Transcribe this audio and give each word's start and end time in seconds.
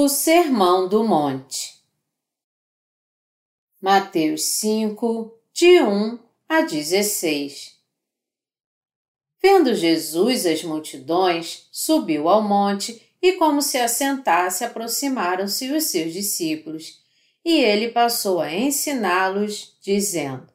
O 0.00 0.08
Sermão 0.08 0.86
do 0.88 1.02
Monte 1.02 1.74
Mateus 3.82 4.44
5, 4.44 5.36
de 5.52 5.82
1 5.82 6.20
a 6.48 6.60
16 6.60 7.74
Vendo 9.42 9.74
Jesus 9.74 10.46
as 10.46 10.62
multidões, 10.62 11.66
subiu 11.72 12.28
ao 12.28 12.40
monte 12.40 13.10
e, 13.20 13.32
como 13.32 13.60
se 13.60 13.76
assentasse, 13.76 14.62
aproximaram-se 14.62 15.68
os 15.72 15.82
seus 15.86 16.12
discípulos. 16.12 17.00
E 17.44 17.56
ele 17.56 17.88
passou 17.88 18.40
a 18.40 18.54
ensiná-los, 18.54 19.76
dizendo: 19.82 20.46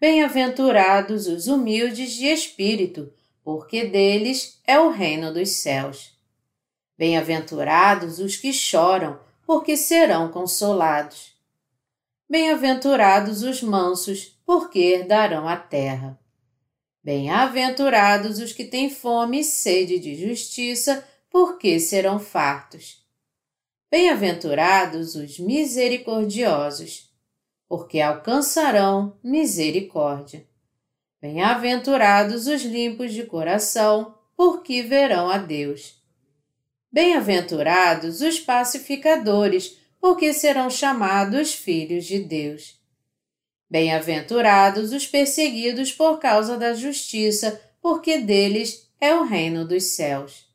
Bem-aventurados 0.00 1.26
os 1.26 1.46
humildes 1.46 2.14
de 2.14 2.24
espírito, 2.28 3.12
porque 3.44 3.84
deles 3.84 4.58
é 4.66 4.80
o 4.80 4.88
reino 4.88 5.30
dos 5.30 5.50
céus. 5.50 6.15
Bem-aventurados 6.98 8.18
os 8.18 8.36
que 8.36 8.52
choram, 8.52 9.18
porque 9.46 9.76
serão 9.76 10.30
consolados. 10.30 11.36
Bem-aventurados 12.28 13.42
os 13.42 13.62
mansos, 13.62 14.40
porque 14.44 14.78
herdarão 14.78 15.46
a 15.46 15.56
terra. 15.56 16.18
Bem-aventurados 17.04 18.38
os 18.38 18.52
que 18.52 18.64
têm 18.64 18.90
fome 18.90 19.40
e 19.40 19.44
sede 19.44 19.98
de 19.98 20.16
justiça, 20.16 21.06
porque 21.30 21.78
serão 21.78 22.18
fartos. 22.18 23.06
Bem-aventurados 23.90 25.14
os 25.14 25.38
misericordiosos, 25.38 27.08
porque 27.68 28.00
alcançarão 28.00 29.16
misericórdia. 29.22 30.46
Bem-aventurados 31.20 32.46
os 32.46 32.62
limpos 32.62 33.12
de 33.12 33.24
coração, 33.24 34.14
porque 34.36 34.82
verão 34.82 35.30
a 35.30 35.38
Deus. 35.38 36.05
Bem-aventurados 36.96 38.22
os 38.22 38.40
pacificadores, 38.40 39.76
porque 40.00 40.32
serão 40.32 40.70
chamados 40.70 41.52
filhos 41.52 42.06
de 42.06 42.20
Deus. 42.20 42.80
Bem-aventurados 43.68 44.94
os 44.94 45.06
perseguidos 45.06 45.92
por 45.92 46.18
causa 46.18 46.56
da 46.56 46.72
justiça, 46.72 47.60
porque 47.82 48.16
deles 48.16 48.90
é 48.98 49.14
o 49.14 49.24
reino 49.24 49.68
dos 49.68 49.84
céus. 49.88 50.46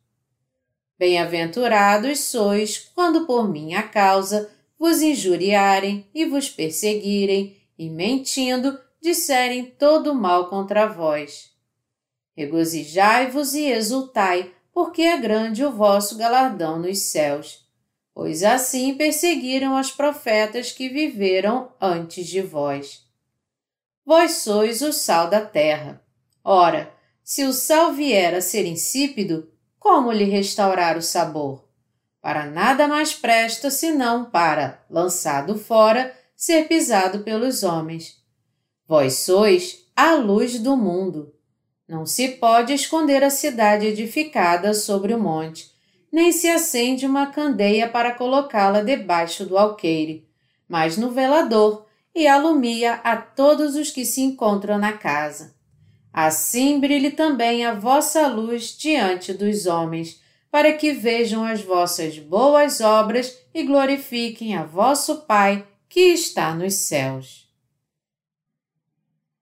Bem-aventurados 0.97 2.21
sois 2.21 2.89
quando 2.95 3.27
por 3.27 3.47
minha 3.47 3.83
causa 3.83 4.49
vos 4.79 5.03
injuriarem 5.03 6.09
e 6.11 6.25
vos 6.25 6.49
perseguirem, 6.49 7.55
e 7.77 7.87
mentindo 7.87 8.79
disserem 8.99 9.65
todo 9.65 10.15
mal 10.15 10.49
contra 10.49 10.87
vós. 10.87 11.51
Regozijai-vos 12.35 13.53
e 13.53 13.65
exultai, 13.65 14.51
porque 14.73 15.01
é 15.01 15.17
grande 15.17 15.63
o 15.63 15.71
vosso 15.71 16.17
galardão 16.17 16.79
nos 16.79 16.99
céus. 16.99 17.65
Pois 18.13 18.43
assim 18.43 18.95
perseguiram 18.95 19.79
os 19.79 19.91
profetas 19.91 20.71
que 20.71 20.89
viveram 20.89 21.71
antes 21.79 22.27
de 22.27 22.41
vós. 22.41 23.05
Vós 24.05 24.37
sois 24.37 24.81
o 24.81 24.91
sal 24.91 25.29
da 25.29 25.41
terra. 25.41 26.01
Ora, 26.43 26.93
se 27.23 27.43
o 27.43 27.53
sal 27.53 27.93
vier 27.93 28.33
a 28.33 28.41
ser 28.41 28.65
insípido, 28.65 29.49
como 29.79 30.11
lhe 30.11 30.25
restaurar 30.25 30.97
o 30.97 31.01
sabor? 31.01 31.67
Para 32.21 32.45
nada 32.45 32.87
mais 32.87 33.13
presta 33.13 33.71
senão 33.71 34.25
para, 34.25 34.83
lançado 34.89 35.57
fora, 35.57 36.15
ser 36.35 36.67
pisado 36.67 37.19
pelos 37.19 37.63
homens. 37.63 38.21
Vós 38.87 39.19
sois 39.19 39.85
a 39.95 40.13
luz 40.15 40.59
do 40.59 40.75
mundo. 40.75 41.33
Não 41.91 42.05
se 42.05 42.29
pode 42.29 42.71
esconder 42.71 43.21
a 43.21 43.29
cidade 43.29 43.85
edificada 43.85 44.73
sobre 44.73 45.13
o 45.13 45.19
monte, 45.19 45.69
nem 46.09 46.31
se 46.31 46.47
acende 46.47 47.05
uma 47.05 47.25
candeia 47.25 47.85
para 47.85 48.13
colocá-la 48.13 48.81
debaixo 48.81 49.45
do 49.45 49.57
alqueire, 49.57 50.25
mas 50.69 50.95
no 50.95 51.11
velador, 51.11 51.85
e 52.15 52.29
alumia 52.29 52.93
a 53.03 53.17
todos 53.17 53.75
os 53.75 53.91
que 53.91 54.05
se 54.05 54.21
encontram 54.21 54.77
na 54.77 54.93
casa. 54.93 55.53
Assim 56.13 56.79
brilhe 56.79 57.11
também 57.11 57.65
a 57.65 57.73
vossa 57.73 58.25
luz 58.25 58.73
diante 58.77 59.33
dos 59.33 59.65
homens, 59.65 60.21
para 60.49 60.71
que 60.71 60.93
vejam 60.93 61.43
as 61.43 61.61
vossas 61.61 62.17
boas 62.17 62.79
obras 62.79 63.37
e 63.53 63.63
glorifiquem 63.63 64.55
a 64.55 64.63
vosso 64.63 65.23
Pai 65.23 65.67
que 65.89 65.99
está 66.13 66.55
nos 66.55 66.73
céus. 66.75 67.50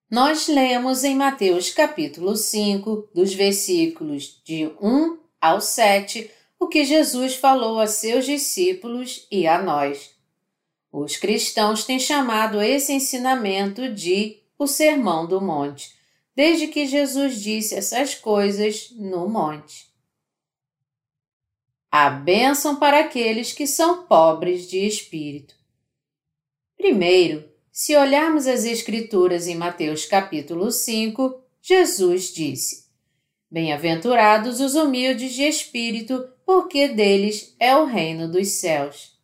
Nós 0.09 0.47
lemos 0.47 1.03
em 1.03 1.15
Mateus 1.15 1.69
capítulo 1.69 2.35
5, 2.35 3.09
dos 3.13 3.31
versículos 3.31 4.41
de 4.43 4.65
1 4.81 5.19
ao 5.39 5.61
7, 5.61 6.31
o 6.59 6.67
que 6.67 6.83
Jesus 6.83 7.35
falou 7.35 7.79
a 7.79 7.85
seus 7.85 8.25
discípulos 8.25 9.27
e 9.29 9.45
a 9.45 9.61
nós. 9.61 10.15
Os 10.91 11.15
cristãos 11.15 11.83
têm 11.85 11.99
chamado 11.99 12.59
esse 12.59 12.91
ensinamento 12.91 13.93
de 13.93 14.41
o 14.57 14.65
Sermão 14.65 15.27
do 15.27 15.39
Monte, 15.39 15.95
desde 16.35 16.67
que 16.67 16.87
Jesus 16.87 17.39
disse 17.39 17.75
essas 17.75 18.15
coisas 18.15 18.89
no 18.95 19.29
monte. 19.29 19.87
A 21.91 22.09
bênção 22.09 22.77
para 22.77 23.01
aqueles 23.01 23.53
que 23.53 23.67
são 23.67 24.07
pobres 24.07 24.67
de 24.67 24.79
espírito. 24.87 25.53
Primeiro, 26.75 27.48
se 27.79 27.95
olharmos 27.95 28.45
as 28.45 28.65
Escrituras 28.65 29.47
em 29.47 29.55
Mateus 29.55 30.03
capítulo 30.03 30.69
5, 30.69 31.41
Jesus 31.61 32.33
disse: 32.33 32.89
Bem-aventurados 33.49 34.59
os 34.59 34.75
humildes 34.75 35.31
de 35.31 35.43
espírito, 35.43 36.27
porque 36.45 36.89
deles 36.89 37.55
é 37.57 37.77
o 37.77 37.85
reino 37.85 38.29
dos 38.29 38.49
céus. 38.49 39.17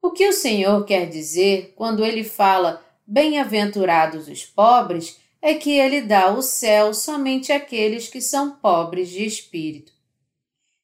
O 0.00 0.12
que 0.12 0.26
o 0.26 0.32
Senhor 0.32 0.86
quer 0.86 1.10
dizer 1.10 1.74
quando 1.76 2.02
ele 2.02 2.24
fala 2.24 2.82
bem-aventurados 3.06 4.28
os 4.28 4.46
pobres 4.46 5.20
é 5.42 5.52
que 5.52 5.72
ele 5.72 6.00
dá 6.00 6.32
o 6.32 6.40
céu 6.40 6.94
somente 6.94 7.52
àqueles 7.52 8.08
que 8.08 8.22
são 8.22 8.52
pobres 8.52 9.10
de 9.10 9.26
espírito. 9.26 9.92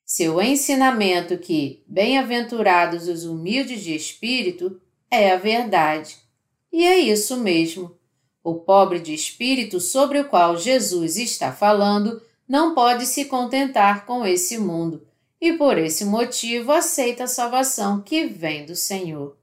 Seu 0.05 0.39
ensinamento 0.43 1.39
que 1.39 1.83
bem-aventurados 1.89 3.09
os 3.09 3.25
humildes 3.25 3.83
de 3.83 3.95
espírito 3.95 4.79
é 5.11 5.31
a 5.31 5.39
verdade. 5.39 6.29
E 6.73 6.85
é 6.85 6.99
isso 6.99 7.37
mesmo. 7.37 7.97
O 8.43 8.55
pobre 8.55 9.01
de 9.01 9.13
espírito 9.13 9.81
sobre 9.81 10.19
o 10.21 10.29
qual 10.29 10.57
Jesus 10.57 11.17
está 11.17 11.53
falando 11.53 12.23
não 12.49 12.75
pode 12.75 13.07
se 13.07 13.27
contentar 13.27 14.07
com 14.07 14.25
esse 14.27 14.59
mundo 14.59 15.07
e 15.41 15.53
por 15.53 15.79
esse 15.79 16.05
motivo 16.05 16.73
aceita 16.73 17.25
a 17.25 17.29
salvação 17.29 18.03
que 18.03 18.27
vem 18.27 18.67
do 18.67 18.77
Senhor. 18.77 19.37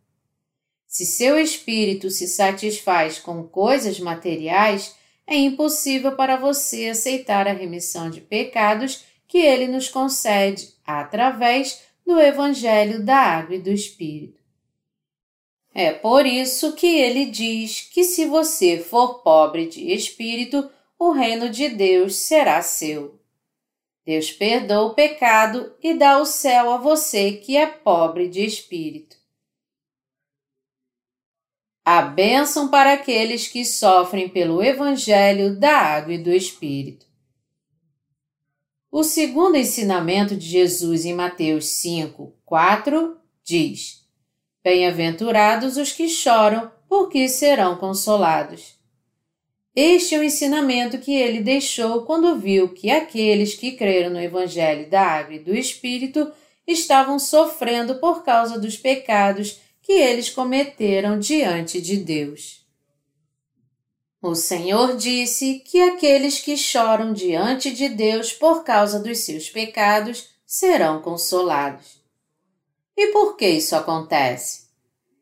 Se 0.87 1.05
seu 1.05 1.37
espírito 1.39 2.09
se 2.09 2.27
satisfaz 2.27 3.19
com 3.19 3.43
coisas 3.43 3.99
materiais, 3.99 4.95
é 5.25 5.35
impossível 5.35 6.15
para 6.15 6.37
você 6.37 6.87
aceitar 6.87 7.47
a 7.47 7.53
remissão 7.53 8.09
de 8.09 8.21
pecados 8.21 9.03
que 9.27 9.39
ele 9.39 9.67
nos 9.67 9.89
concede 9.89 10.73
através 10.85 11.81
do 12.05 12.19
Evangelho 12.19 13.03
da 13.03 13.17
Água 13.17 13.55
e 13.55 13.61
do 13.61 13.69
Espírito. 13.69 14.36
É 15.79 15.93
por 15.93 16.25
isso 16.25 16.73
que 16.73 16.87
ele 16.87 17.25
diz 17.25 17.81
que 17.81 18.03
se 18.03 18.25
você 18.25 18.79
for 18.79 19.19
pobre 19.19 19.67
de 19.67 19.91
espírito, 19.91 20.67
o 20.97 21.11
reino 21.11 21.51
de 21.51 21.69
Deus 21.69 22.15
será 22.15 22.63
seu. 22.63 23.21
Deus 24.03 24.31
perdoa 24.31 24.87
o 24.87 24.95
pecado 24.95 25.71
e 25.83 25.93
dá 25.93 26.17
o 26.17 26.25
céu 26.25 26.71
a 26.71 26.77
você 26.77 27.33
que 27.33 27.55
é 27.55 27.67
pobre 27.67 28.27
de 28.27 28.43
espírito. 28.43 29.17
A 31.85 32.01
bênção 32.01 32.71
para 32.71 32.93
aqueles 32.93 33.47
que 33.47 33.63
sofrem 33.63 34.27
pelo 34.27 34.63
Evangelho 34.63 35.59
da 35.59 35.77
Água 35.77 36.15
e 36.15 36.17
do 36.17 36.31
Espírito. 36.31 37.05
O 38.91 39.03
segundo 39.03 39.55
ensinamento 39.55 40.35
de 40.35 40.47
Jesus 40.47 41.05
em 41.05 41.13
Mateus 41.13 41.67
5, 41.67 42.33
4 42.43 43.15
diz: 43.43 44.06
Bem-aventurados 44.67 45.77
os 45.77 45.93
que 45.93 46.09
choram, 46.09 46.69
porque 46.89 47.29
serão 47.29 47.77
consolados. 47.77 48.75
Este 49.73 50.13
é 50.13 50.19
o 50.19 50.23
ensinamento 50.25 50.97
que 50.97 51.15
ele 51.15 51.39
deixou 51.39 52.01
quando 52.01 52.37
viu 52.37 52.67
que 52.73 52.89
aqueles 52.89 53.55
que 53.55 53.77
creram 53.77 54.09
no 54.09 54.19
Evangelho 54.19 54.89
da 54.89 55.03
Água 55.03 55.35
e 55.35 55.39
do 55.39 55.55
Espírito 55.55 56.29
estavam 56.67 57.17
sofrendo 57.17 57.95
por 57.95 58.25
causa 58.25 58.59
dos 58.59 58.75
pecados 58.75 59.57
que 59.81 59.93
eles 59.93 60.29
cometeram 60.29 61.17
diante 61.17 61.79
de 61.79 61.95
Deus. 61.95 62.67
O 64.21 64.35
Senhor 64.35 64.97
disse 64.97 65.59
que 65.59 65.81
aqueles 65.81 66.41
que 66.41 66.57
choram 66.57 67.13
diante 67.13 67.71
de 67.71 67.87
Deus 67.87 68.33
por 68.33 68.65
causa 68.65 68.99
dos 68.99 69.19
seus 69.19 69.49
pecados 69.49 70.27
serão 70.45 71.01
consolados. 71.01 72.05
E 72.97 73.11
por 73.11 73.37
que 73.37 73.47
isso 73.47 73.75
acontece? 73.75 74.67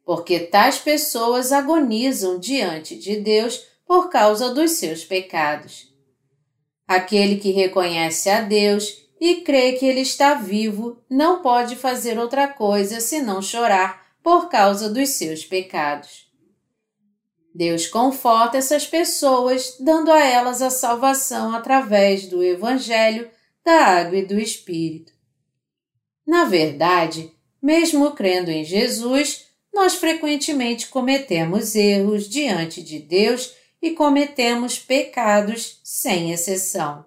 Porque 0.05 0.39
tais 0.39 0.79
pessoas 0.79 1.51
agonizam 1.51 2.39
diante 2.39 2.95
de 2.97 3.17
Deus 3.17 3.67
por 3.85 4.09
causa 4.09 4.53
dos 4.53 4.71
seus 4.71 5.03
pecados. 5.03 5.93
Aquele 6.87 7.35
que 7.35 7.51
reconhece 7.51 8.29
a 8.29 8.39
Deus 8.39 9.05
e 9.19 9.41
crê 9.41 9.73
que 9.73 9.85
ele 9.85 10.01
está 10.01 10.35
vivo, 10.35 11.03
não 11.09 11.41
pode 11.41 11.75
fazer 11.75 12.17
outra 12.17 12.47
coisa 12.47 13.01
senão 13.01 13.41
chorar 13.41 14.05
por 14.23 14.47
causa 14.49 14.89
dos 14.89 15.09
seus 15.09 15.43
pecados. 15.43 16.25
Deus 17.53 17.87
conforta 17.87 18.57
essas 18.57 18.85
pessoas, 18.85 19.77
dando 19.79 20.11
a 20.11 20.19
elas 20.19 20.61
a 20.61 20.69
salvação 20.69 21.55
através 21.55 22.27
do 22.27 22.43
Evangelho, 22.43 23.29
da 23.63 23.85
água 23.85 24.17
e 24.17 24.25
do 24.25 24.37
Espírito. 24.37 25.13
Na 26.27 26.45
verdade, 26.45 27.34
mesmo 27.65 28.11
crendo 28.11 28.51
em 28.51 28.63
Jesus, 28.63 29.45
nós 29.73 29.95
frequentemente 29.95 30.87
cometemos 30.87 31.75
erros 31.75 32.29
diante 32.29 32.79
de 32.83 32.99
Deus 32.99 33.55
e 33.81 33.89
cometemos 33.89 34.77
pecados 34.77 35.79
sem 35.83 36.31
exceção. 36.31 37.03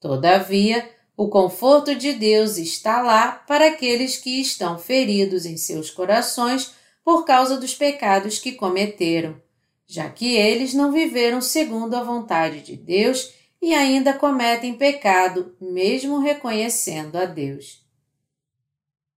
Todavia, 0.00 0.90
o 1.16 1.28
conforto 1.28 1.94
de 1.94 2.12
Deus 2.12 2.56
está 2.56 3.02
lá 3.02 3.30
para 3.30 3.68
aqueles 3.68 4.16
que 4.16 4.40
estão 4.40 4.80
feridos 4.80 5.46
em 5.46 5.56
seus 5.56 5.92
corações 5.92 6.72
por 7.04 7.24
causa 7.24 7.56
dos 7.56 7.72
pecados 7.72 8.40
que 8.40 8.50
cometeram, 8.50 9.40
já 9.86 10.08
que 10.10 10.34
eles 10.34 10.74
não 10.74 10.90
viveram 10.90 11.40
segundo 11.40 11.94
a 11.94 12.02
vontade 12.02 12.62
de 12.62 12.74
Deus 12.74 13.32
e 13.62 13.72
ainda 13.72 14.12
cometem 14.12 14.74
pecado, 14.74 15.54
mesmo 15.60 16.18
reconhecendo 16.18 17.14
a 17.14 17.26
Deus. 17.26 17.81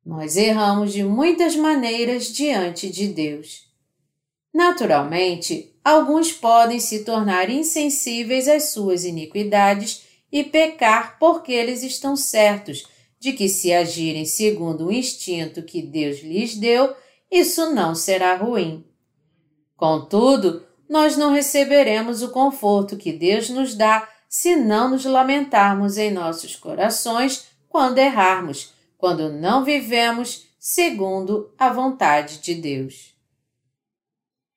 Nós 0.06 0.38
erramos 0.38 0.94
de 0.94 1.04
muitas 1.04 1.56
maneiras 1.56 2.26
diante 2.28 2.90
de 2.90 3.08
Deus. 3.08 3.66
Naturalmente, 4.54 5.76
alguns 5.84 6.32
podem 6.32 6.80
se 6.80 7.04
tornar 7.04 7.50
insensíveis 7.50 8.48
às 8.48 8.66
suas 8.70 9.04
iniquidades 9.04 10.04
e 10.32 10.44
pecar 10.44 11.18
porque 11.18 11.52
eles 11.52 11.82
estão 11.82 12.16
certos 12.16 12.86
de 13.20 13.34
que, 13.34 13.50
se 13.50 13.74
agirem 13.74 14.26
segundo 14.26 14.88
o 14.88 14.92
instinto 14.92 15.64
que 15.64 15.82
Deus 15.82 16.20
lhes 16.20 16.56
deu, 16.56 16.96
isso 17.32 17.74
não 17.74 17.96
será 17.96 18.36
ruim. 18.36 18.86
Contudo, 19.76 20.64
nós 20.88 21.18
não 21.18 21.34
receberemos 21.34 22.22
o 22.22 22.30
conforto 22.30 22.96
que 22.96 23.12
Deus 23.12 23.50
nos 23.50 23.74
dá 23.74 24.08
se 24.30 24.56
não 24.56 24.92
nos 24.92 25.06
lamentarmos 25.06 25.98
em 25.98 26.12
nossos 26.12 26.56
corações 26.56 27.48
quando 27.68 27.98
errarmos, 27.98 28.75
quando 28.98 29.32
não 29.32 29.64
vivemos 29.64 30.48
segundo 30.60 31.54
a 31.58 31.70
vontade 31.70 32.40
de 32.40 32.56
Deus. 32.56 33.16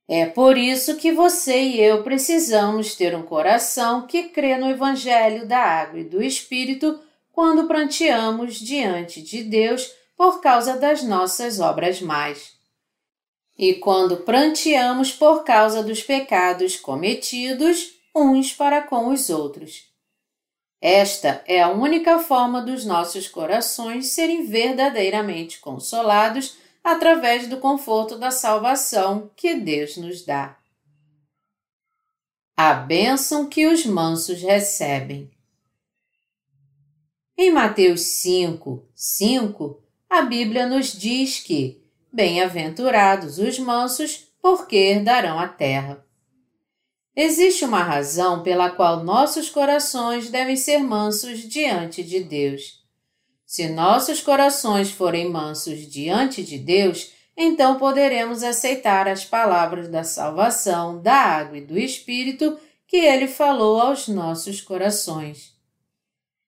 É 0.08 0.25
por 0.25 0.56
isso 0.56 0.96
que 0.96 1.12
você 1.12 1.61
e 1.61 1.81
eu 1.82 2.02
precisamos 2.02 2.94
ter 2.94 3.14
um 3.14 3.23
coração 3.23 4.06
que 4.06 4.31
crê 4.31 4.56
no 4.56 4.70
Evangelho 4.70 5.46
da 5.46 5.58
Água 5.58 6.00
e 6.00 6.05
do 6.05 6.23
Espírito 6.23 6.99
quando 7.31 7.69
pranteamos 7.69 8.55
diante 8.55 9.20
de 9.20 9.44
Deus 9.44 9.93
por 10.17 10.41
causa 10.41 10.79
das 10.79 11.02
nossas 11.02 11.61
obras 11.61 12.00
mais. 12.00 12.52
E 13.56 13.75
quando 13.75 14.19
pranteamos 14.19 15.12
por 15.12 15.44
causa 15.44 15.82
dos 15.82 16.02
pecados 16.02 16.76
cometidos 16.76 17.93
uns 18.14 18.52
para 18.52 18.81
com 18.81 19.08
os 19.08 19.29
outros. 19.29 19.88
Esta 20.81 21.43
é 21.47 21.61
a 21.61 21.71
única 21.71 22.19
forma 22.21 22.63
dos 22.63 22.85
nossos 22.85 23.27
corações 23.27 24.09
serem 24.09 24.47
verdadeiramente 24.47 25.59
consolados 25.59 26.57
através 26.83 27.49
do 27.49 27.59
conforto 27.59 28.17
da 28.17 28.31
salvação 28.31 29.31
que 29.37 29.55
Deus 29.55 29.97
nos 29.97 30.25
dá. 30.25 30.57
A 32.57 32.75
bênção 32.75 33.49
que 33.49 33.67
os 33.67 33.85
mansos 33.85 34.41
recebem. 34.41 35.31
Em 37.37 37.51
Mateus 37.51 38.03
5, 38.03 38.85
5, 38.95 39.83
a 40.09 40.23
Bíblia 40.23 40.67
nos 40.67 40.93
diz 40.93 41.41
que 41.41 41.83
Bem-aventurados 42.11 43.39
os 43.39 43.59
mansos, 43.59 44.33
porque 44.41 44.77
herdarão 44.77 45.39
a 45.39 45.47
terra. 45.47 46.05
Existe 47.20 47.65
uma 47.65 47.82
razão 47.82 48.44
pela 48.44 48.70
qual 48.70 49.03
nossos 49.03 49.50
corações 49.50 50.31
devem 50.31 50.55
ser 50.55 50.79
mansos 50.79 51.41
diante 51.41 52.00
de 52.05 52.20
Deus. 52.20 52.81
Se 53.44 53.69
nossos 53.69 54.20
corações 54.20 54.93
forem 54.93 55.29
mansos 55.29 55.81
diante 55.81 56.44
de 56.44 56.56
Deus, 56.56 57.11
então 57.37 57.76
poderemos 57.76 58.44
aceitar 58.44 59.09
as 59.09 59.25
palavras 59.25 59.88
da 59.88 60.05
salvação, 60.05 61.03
da 61.03 61.17
água 61.17 61.59
e 61.59 61.67
do 61.67 61.76
Espírito 61.76 62.56
que 62.87 62.99
ele 62.99 63.26
falou 63.26 63.81
aos 63.81 64.06
nossos 64.06 64.61
corações. 64.61 65.56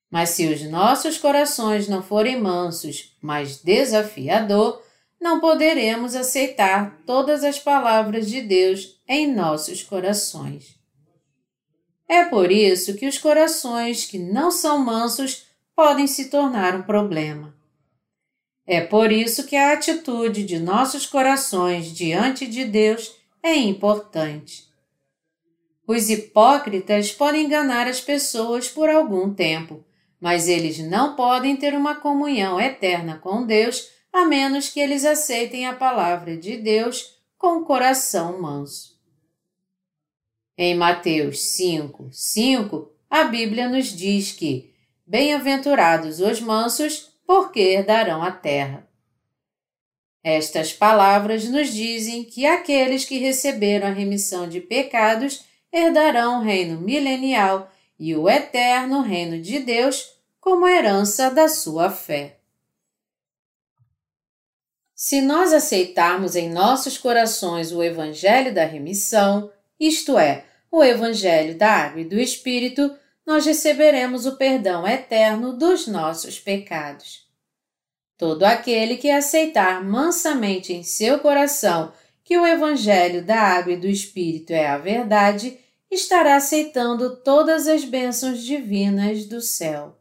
Mas 0.08 0.28
se 0.28 0.46
os 0.46 0.62
nossos 0.62 1.18
corações 1.18 1.88
não 1.88 2.00
forem 2.00 2.40
mansos, 2.40 3.16
mas 3.20 3.60
desafiador, 3.60 4.80
não 5.20 5.38
poderemos 5.38 6.16
aceitar 6.16 6.98
todas 7.04 7.44
as 7.44 7.58
palavras 7.58 8.28
de 8.28 8.40
Deus 8.40 9.00
em 9.06 9.32
nossos 9.32 9.82
corações. 9.82 10.78
É 12.08 12.24
por 12.24 12.50
isso 12.50 12.94
que 12.94 13.06
os 13.06 13.18
corações 13.18 14.06
que 14.06 14.18
não 14.18 14.50
são 14.50 14.78
mansos 14.78 15.46
podem 15.76 16.06
se 16.06 16.30
tornar 16.30 16.74
um 16.74 16.82
problema. 16.82 17.54
É 18.66 18.80
por 18.80 19.12
isso 19.12 19.46
que 19.46 19.56
a 19.56 19.72
atitude 19.72 20.44
de 20.44 20.58
nossos 20.58 21.06
corações 21.06 21.92
diante 21.92 22.46
de 22.46 22.64
Deus 22.64 23.14
é 23.42 23.54
importante. 23.56 24.68
Os 25.86 26.08
hipócritas 26.08 27.10
podem 27.10 27.46
enganar 27.46 27.86
as 27.88 28.00
pessoas 28.00 28.68
por 28.68 28.88
algum 28.88 29.34
tempo, 29.34 29.84
mas 30.20 30.48
eles 30.48 30.78
não 30.78 31.16
podem 31.16 31.56
ter 31.56 31.74
uma 31.74 31.96
comunhão 31.96 32.60
eterna 32.60 33.18
com 33.18 33.44
Deus 33.44 33.88
a 34.12 34.24
menos 34.24 34.68
que 34.68 34.80
eles 34.80 35.04
aceitem 35.04 35.66
a 35.66 35.74
palavra 35.74 36.36
de 36.36 36.56
Deus 36.56 37.18
com 37.38 37.58
o 37.58 37.64
coração 37.64 38.40
manso. 38.40 38.98
Em 40.56 40.74
Mateus 40.74 41.40
5, 41.56 42.08
5, 42.12 42.92
a 43.08 43.24
Bíblia 43.24 43.68
nos 43.68 43.86
diz 43.86 44.32
que 44.32 44.70
Bem-aventurados 45.06 46.20
os 46.20 46.40
mansos, 46.40 47.10
porque 47.26 47.58
herdarão 47.58 48.22
a 48.22 48.30
terra. 48.30 48.88
Estas 50.22 50.72
palavras 50.72 51.48
nos 51.48 51.72
dizem 51.72 52.22
que 52.22 52.46
aqueles 52.46 53.04
que 53.04 53.18
receberam 53.18 53.88
a 53.88 53.90
remissão 53.90 54.48
de 54.48 54.60
pecados 54.60 55.44
herdarão 55.72 56.38
o 56.38 56.42
reino 56.42 56.80
milenial 56.80 57.72
e 57.98 58.14
o 58.14 58.28
eterno 58.28 59.00
reino 59.00 59.40
de 59.40 59.58
Deus 59.58 60.14
como 60.40 60.66
herança 60.66 61.30
da 61.30 61.48
sua 61.48 61.90
fé. 61.90 62.39
Se 65.02 65.22
nós 65.22 65.54
aceitarmos 65.54 66.36
em 66.36 66.50
nossos 66.50 66.98
corações 66.98 67.72
o 67.72 67.82
Evangelho 67.82 68.52
da 68.52 68.66
remissão, 68.66 69.50
isto 69.80 70.18
é, 70.18 70.44
o 70.70 70.84
Evangelho 70.84 71.56
da 71.56 71.70
Água 71.70 72.02
e 72.02 72.04
do 72.04 72.20
Espírito, 72.20 72.94
nós 73.24 73.46
receberemos 73.46 74.26
o 74.26 74.36
perdão 74.36 74.86
eterno 74.86 75.56
dos 75.56 75.86
nossos 75.86 76.38
pecados. 76.38 77.26
Todo 78.18 78.42
aquele 78.44 78.98
que 78.98 79.10
aceitar 79.10 79.82
mansamente 79.82 80.74
em 80.74 80.82
seu 80.82 81.18
coração 81.20 81.94
que 82.22 82.36
o 82.36 82.46
Evangelho 82.46 83.24
da 83.24 83.40
Água 83.40 83.72
e 83.72 83.78
do 83.78 83.86
Espírito 83.86 84.52
é 84.52 84.66
a 84.66 84.76
verdade, 84.76 85.58
estará 85.90 86.36
aceitando 86.36 87.16
todas 87.22 87.66
as 87.66 87.84
bênçãos 87.84 88.42
divinas 88.42 89.24
do 89.24 89.40
céu. 89.40 89.98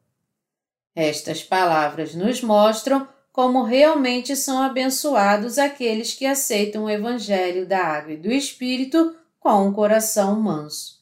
Estas 0.94 1.42
palavras 1.42 2.14
nos 2.14 2.42
mostram 2.42 3.08
como 3.32 3.64
realmente 3.64 4.36
são 4.36 4.62
abençoados 4.62 5.58
aqueles 5.58 6.14
que 6.14 6.26
aceitam 6.26 6.86
o 6.86 6.90
Evangelho 6.90 7.66
da 7.66 7.80
Água 7.80 8.14
e 8.14 8.18
do 8.18 8.32
Espírito 8.32 9.16
com 9.40 9.68
um 9.68 9.74
coração 9.74 10.40
manso. 10.40 11.00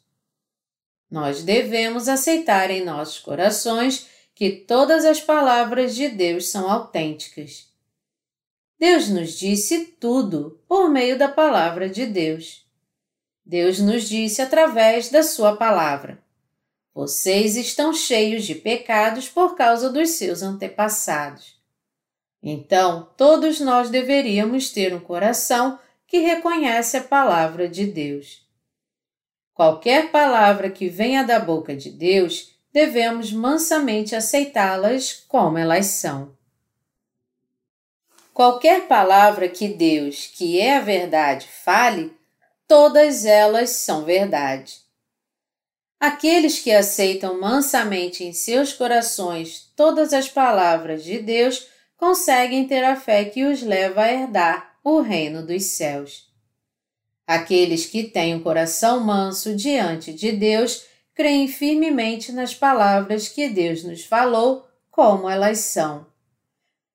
Nós 1.09 1.41
devemos 1.41 2.07
aceitar 2.07 2.69
em 2.69 2.83
nossos 2.83 3.19
corações 3.19 4.07
que 4.35 4.51
todas 4.51 5.05
as 5.05 5.19
palavras 5.19 5.95
de 5.95 6.09
Deus 6.09 6.49
são 6.49 6.69
autênticas. 6.69 7.67
Deus 8.79 9.09
nos 9.09 9.31
disse 9.31 9.85
tudo 9.99 10.61
por 10.67 10.89
meio 10.89 11.17
da 11.17 11.27
palavra 11.27 11.89
de 11.89 12.05
Deus. 12.05 12.67
Deus 13.43 13.79
nos 13.79 14.07
disse 14.07 14.41
através 14.41 15.09
da 15.09 15.23
Sua 15.23 15.55
palavra: 15.55 16.21
Vocês 16.93 17.55
estão 17.55 17.91
cheios 17.93 18.45
de 18.45 18.53
pecados 18.53 19.27
por 19.27 19.55
causa 19.55 19.89
dos 19.89 20.09
seus 20.11 20.43
antepassados. 20.43 21.56
Então, 22.49 23.09
todos 23.17 23.59
nós 23.59 23.89
deveríamos 23.89 24.69
ter 24.69 24.93
um 24.93 25.01
coração 25.01 25.77
que 26.07 26.19
reconhece 26.19 26.95
a 26.95 27.03
palavra 27.03 27.67
de 27.67 27.85
Deus. 27.85 28.41
Qualquer 29.53 30.11
palavra 30.11 30.69
que 30.69 30.87
venha 30.87 31.25
da 31.25 31.41
boca 31.41 31.75
de 31.75 31.91
Deus, 31.91 32.57
devemos 32.71 33.33
mansamente 33.33 34.15
aceitá-las 34.15 35.25
como 35.27 35.57
elas 35.57 35.87
são. 35.87 36.37
Qualquer 38.33 38.87
palavra 38.87 39.49
que 39.49 39.67
Deus, 39.67 40.27
que 40.27 40.57
é 40.57 40.77
a 40.77 40.81
verdade, 40.81 41.45
fale, 41.65 42.15
todas 42.65 43.25
elas 43.25 43.71
são 43.71 44.05
verdade. 44.05 44.77
Aqueles 45.99 46.59
que 46.59 46.71
aceitam 46.71 47.41
mansamente 47.41 48.23
em 48.23 48.31
seus 48.31 48.71
corações 48.71 49.69
todas 49.75 50.13
as 50.13 50.29
palavras 50.29 51.03
de 51.03 51.19
Deus 51.19 51.75
conseguem 51.97 52.67
ter 52.67 52.83
a 52.83 52.95
fé 52.95 53.25
que 53.25 53.43
os 53.43 53.61
leva 53.63 54.03
a 54.03 54.13
herdar 54.13 54.77
o 54.83 55.01
reino 55.01 55.45
dos 55.45 55.63
céus. 55.63 56.27
Aqueles 57.25 57.85
que 57.85 58.03
têm 58.03 58.35
um 58.35 58.39
coração 58.39 59.01
manso 59.01 59.53
diante 59.53 60.13
de 60.13 60.31
Deus 60.31 60.85
creem 61.13 61.47
firmemente 61.47 62.31
nas 62.31 62.53
palavras 62.53 63.27
que 63.27 63.49
Deus 63.49 63.83
nos 63.83 64.05
falou, 64.05 64.65
como 64.89 65.29
elas 65.29 65.59
são. 65.59 66.05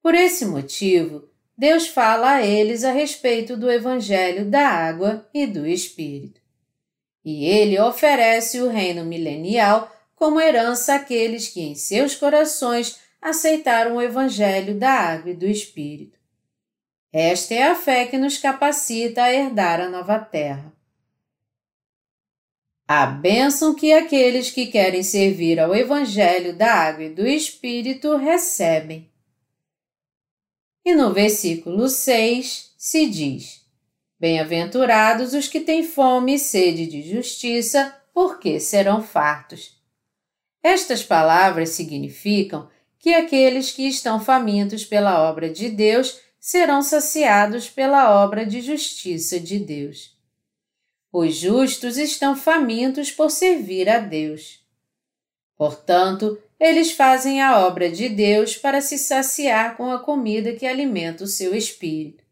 Por 0.00 0.14
esse 0.14 0.46
motivo, 0.46 1.28
Deus 1.58 1.86
fala 1.86 2.36
a 2.36 2.46
eles 2.46 2.82
a 2.82 2.92
respeito 2.92 3.56
do 3.56 3.70
Evangelho 3.70 4.46
da 4.46 4.66
água 4.66 5.28
e 5.34 5.46
do 5.46 5.66
Espírito. 5.66 6.40
E 7.24 7.44
ele 7.44 7.78
oferece 7.78 8.60
o 8.60 8.68
reino 8.68 9.04
milenial 9.04 9.92
como 10.14 10.40
herança 10.40 10.94
àqueles 10.94 11.48
que 11.48 11.60
em 11.60 11.74
seus 11.74 12.14
corações 12.14 12.98
aceitaram 13.22 13.96
o 13.96 14.02
Evangelho 14.02 14.76
da 14.76 14.90
água 14.90 15.30
e 15.30 15.34
do 15.34 15.46
Espírito. 15.46 16.18
Esta 17.12 17.54
é 17.54 17.62
a 17.62 17.76
fé 17.76 18.06
que 18.06 18.18
nos 18.18 18.36
capacita 18.36 19.22
a 19.22 19.32
herdar 19.32 19.80
a 19.80 19.88
nova 19.88 20.18
terra. 20.18 20.72
A 22.88 23.06
bênção 23.06 23.74
que 23.74 23.92
aqueles 23.92 24.50
que 24.50 24.66
querem 24.66 25.04
servir 25.04 25.60
ao 25.60 25.74
Evangelho 25.74 26.56
da 26.56 26.74
água 26.74 27.04
e 27.04 27.14
do 27.14 27.26
Espírito 27.26 28.16
recebem. 28.16 29.08
E 30.84 30.94
no 30.94 31.12
versículo 31.14 31.88
6 31.88 32.74
se 32.76 33.06
diz: 33.06 33.64
Bem-aventurados 34.18 35.32
os 35.32 35.46
que 35.46 35.60
têm 35.60 35.84
fome 35.84 36.34
e 36.34 36.38
sede 36.38 36.86
de 36.86 37.02
justiça, 37.02 37.96
porque 38.12 38.58
serão 38.58 39.02
fartos. 39.02 39.80
Estas 40.62 41.02
palavras 41.02 41.70
significam 41.70 42.68
que 43.02 43.12
aqueles 43.12 43.72
que 43.72 43.82
estão 43.82 44.20
famintos 44.20 44.84
pela 44.84 45.28
obra 45.28 45.50
de 45.50 45.68
Deus 45.68 46.20
serão 46.38 46.80
saciados 46.80 47.68
pela 47.68 48.22
obra 48.22 48.46
de 48.46 48.60
justiça 48.60 49.40
de 49.40 49.58
Deus. 49.58 50.16
Os 51.12 51.34
justos 51.34 51.96
estão 51.96 52.36
famintos 52.36 53.10
por 53.10 53.28
servir 53.28 53.88
a 53.88 53.98
Deus. 53.98 54.64
Portanto, 55.58 56.40
eles 56.60 56.92
fazem 56.92 57.42
a 57.42 57.66
obra 57.66 57.90
de 57.90 58.08
Deus 58.08 58.56
para 58.56 58.80
se 58.80 58.96
saciar 58.96 59.76
com 59.76 59.90
a 59.90 59.98
comida 59.98 60.54
que 60.54 60.64
alimenta 60.64 61.24
o 61.24 61.26
seu 61.26 61.56
espírito. 61.56 62.22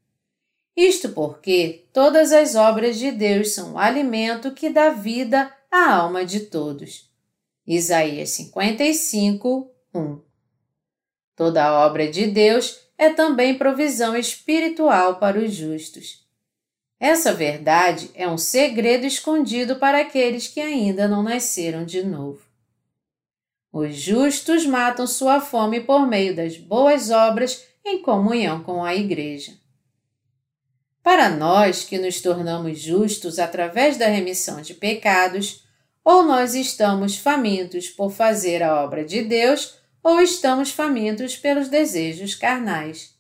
Isto 0.76 1.08
porque 1.08 1.84
todas 1.92 2.30
as 2.30 2.54
obras 2.54 2.96
de 2.96 3.10
Deus 3.10 3.54
são 3.54 3.72
o 3.72 3.78
alimento 3.78 4.54
que 4.54 4.70
dá 4.70 4.90
vida 4.90 5.52
à 5.68 5.96
alma 5.96 6.24
de 6.24 6.40
todos. 6.40 7.10
Isaías 7.66 8.30
55, 8.30 9.68
1 9.92 10.29
Toda 11.40 11.64
a 11.64 11.86
obra 11.86 12.06
de 12.06 12.26
Deus 12.26 12.80
é 12.98 13.08
também 13.08 13.56
provisão 13.56 14.14
espiritual 14.14 15.14
para 15.14 15.38
os 15.38 15.54
justos. 15.54 16.22
Essa 17.00 17.32
verdade 17.32 18.10
é 18.14 18.28
um 18.28 18.36
segredo 18.36 19.06
escondido 19.06 19.76
para 19.76 20.02
aqueles 20.02 20.46
que 20.46 20.60
ainda 20.60 21.08
não 21.08 21.22
nasceram 21.22 21.82
de 21.82 22.02
novo. 22.02 22.42
Os 23.72 23.96
justos 23.96 24.66
matam 24.66 25.06
sua 25.06 25.40
fome 25.40 25.80
por 25.80 26.06
meio 26.06 26.36
das 26.36 26.58
boas 26.58 27.10
obras 27.10 27.64
em 27.86 28.02
comunhão 28.02 28.62
com 28.62 28.84
a 28.84 28.94
Igreja. 28.94 29.52
Para 31.02 31.30
nós 31.30 31.84
que 31.84 31.96
nos 31.96 32.20
tornamos 32.20 32.78
justos 32.78 33.38
através 33.38 33.96
da 33.96 34.08
remissão 34.08 34.60
de 34.60 34.74
pecados, 34.74 35.64
ou 36.04 36.22
nós 36.22 36.54
estamos 36.54 37.16
famintos 37.16 37.88
por 37.88 38.10
fazer 38.10 38.62
a 38.62 38.84
obra 38.84 39.02
de 39.06 39.22
Deus, 39.22 39.79
ou 40.02 40.20
estamos 40.20 40.70
famintos 40.70 41.36
pelos 41.36 41.68
desejos 41.68 42.34
carnais. 42.34 43.14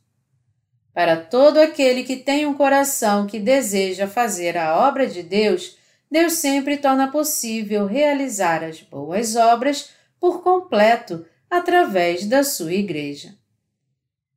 Para 0.92 1.16
todo 1.16 1.58
aquele 1.58 2.02
que 2.02 2.16
tem 2.16 2.46
um 2.46 2.54
coração 2.54 3.26
que 3.26 3.38
deseja 3.38 4.08
fazer 4.08 4.56
a 4.56 4.86
obra 4.88 5.06
de 5.06 5.22
Deus, 5.22 5.76
Deus 6.10 6.34
sempre 6.34 6.76
torna 6.76 7.10
possível 7.10 7.86
realizar 7.86 8.64
as 8.64 8.80
boas 8.80 9.36
obras 9.36 9.90
por 10.18 10.42
completo 10.42 11.24
através 11.48 12.26
da 12.26 12.42
sua 12.42 12.72
Igreja. 12.72 13.34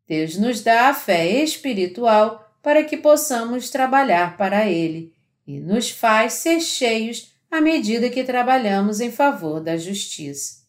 Deus 0.07 0.37
nos 0.37 0.61
dá 0.61 0.89
a 0.89 0.93
fé 0.93 1.25
espiritual 1.43 2.57
para 2.61 2.83
que 2.83 2.97
possamos 2.97 3.69
trabalhar 3.69 4.37
para 4.37 4.69
Ele 4.69 5.13
e 5.45 5.59
nos 5.59 5.89
faz 5.89 6.33
ser 6.33 6.61
cheios 6.61 7.33
à 7.49 7.59
medida 7.59 8.09
que 8.09 8.23
trabalhamos 8.23 8.99
em 8.99 9.11
favor 9.11 9.59
da 9.59 9.75
justiça. 9.75 10.62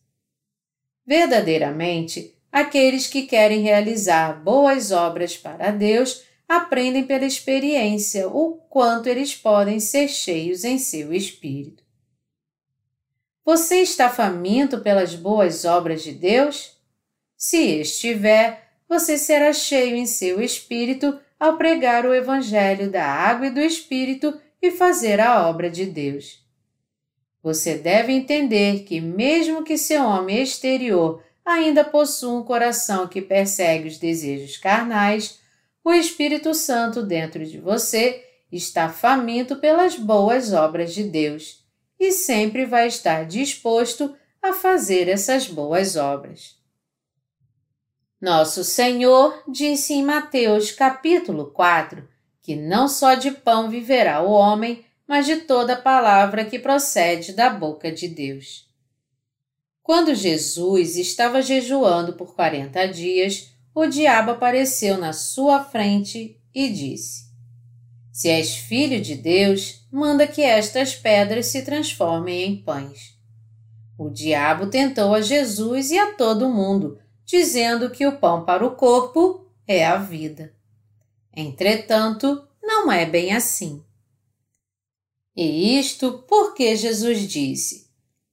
Verdadeiramente, 1.07 2.35
aqueles 2.51 3.07
que 3.07 3.23
querem 3.23 3.61
realizar 3.63 4.43
boas 4.43 4.91
obras 4.91 5.37
para 5.37 5.71
Deus 5.71 6.25
aprendem 6.49 7.05
pela 7.05 7.25
experiência 7.25 8.29
o 8.29 8.57
quanto 8.69 9.09
eles 9.09 9.35
podem 9.35 9.81
ser 9.81 10.09
cheios 10.09 10.65
em 10.65 10.79
seu 10.79 11.13
espírito. 11.13 11.83
Você 13.45 13.83
está 13.83 14.09
faminto 14.09 14.81
pelas 14.81 15.15
boas 15.15 15.65
obras 15.65 16.03
de 16.03 16.13
Deus? 16.13 16.79
Se 17.37 17.81
estiver, 17.81 18.71
você 18.89 19.19
será 19.19 19.53
cheio 19.53 19.97
em 19.97 20.07
seu 20.07 20.41
espírito 20.41 21.19
ao 21.39 21.59
pregar 21.59 22.07
o 22.07 22.15
Evangelho 22.15 22.91
da 22.91 23.05
água 23.05 23.49
e 23.49 23.51
do 23.51 23.61
Espírito 23.61 24.41
e 24.63 24.71
fazer 24.71 25.21
a 25.21 25.47
obra 25.47 25.69
de 25.69 25.85
Deus. 25.85 26.44
Você 27.45 27.77
deve 27.77 28.11
entender 28.11 28.85
que, 28.85 29.03
mesmo 29.03 29.63
que 29.63 29.77
seu 29.77 30.03
homem 30.03 30.43
exterior 30.43 31.23
ainda 31.45 31.85
possua 31.85 32.41
um 32.41 32.43
coração 32.43 33.07
que 33.07 33.21
persegue 33.21 33.87
os 33.87 33.99
desejos 33.99 34.57
carnais, 34.57 35.39
o 35.85 35.93
Espírito 35.93 36.55
Santo 36.55 37.03
dentro 37.03 37.45
de 37.45 37.61
você 37.61 38.25
está 38.51 38.89
faminto 38.89 39.57
pelas 39.57 39.95
boas 39.95 40.55
obras 40.55 40.95
de 40.95 41.05
Deus 41.05 41.63
e 42.01 42.13
sempre 42.13 42.65
vai 42.65 42.89
estar 42.89 43.27
disposto 43.27 44.17
a 44.41 44.55
fazer 44.55 45.07
essas 45.07 45.47
boas 45.47 45.97
obras. 45.97 46.57
Nosso 48.19 48.65
Senhor 48.65 49.45
disse 49.47 49.93
em 49.93 50.03
Mateus 50.03 50.73
capítulo 50.73 51.51
4 51.51 52.09
que 52.41 52.57
não 52.57 52.89
só 52.89 53.15
de 53.15 53.33
pão 53.33 53.69
viverá 53.69 54.23
o 54.23 54.31
homem, 54.31 54.83
mas 55.07 55.27
de 55.27 55.37
toda 55.37 55.77
palavra 55.77 56.45
que 56.45 56.59
procede 56.59 57.33
da 57.33 57.51
boca 57.51 57.93
de 57.93 58.09
Deus. 58.09 58.69
Quando 59.83 60.15
Jesus 60.15 60.97
estava 60.97 61.43
jejuando 61.43 62.15
por 62.15 62.35
quarenta 62.35 62.87
dias, 62.87 63.55
o 63.75 63.87
diabo 63.87 64.31
apareceu 64.31 64.97
na 64.97 65.13
sua 65.13 65.63
frente 65.63 66.41
e 66.55 66.71
disse: 66.71 67.25
Se 68.11 68.29
és 68.29 68.57
filho 68.57 69.01
de 69.01 69.15
Deus, 69.15 69.87
manda 69.93 70.27
que 70.27 70.41
estas 70.41 70.95
pedras 70.95 71.47
se 71.47 71.63
transformem 71.63 72.45
em 72.45 72.63
pães. 72.63 73.15
O 73.99 74.09
diabo 74.09 74.69
tentou 74.69 75.15
a 75.15 75.21
Jesus 75.21 75.91
e 75.91 75.99
a 75.99 76.15
todo 76.15 76.49
mundo, 76.49 76.99
dizendo 77.25 77.91
que 77.91 78.07
o 78.07 78.17
pão 78.17 78.45
para 78.45 78.65
o 78.65 78.75
corpo 78.77 79.47
é 79.67 79.85
a 79.85 79.97
vida. 79.97 80.55
Entretanto, 81.37 82.47
não 82.63 82.91
é 82.91 83.05
bem 83.05 83.33
assim. 83.33 83.85
E 85.37 85.79
isto 85.79 86.25
porque 86.29 86.77
Jesus 86.77 87.21
disse: 87.23 87.89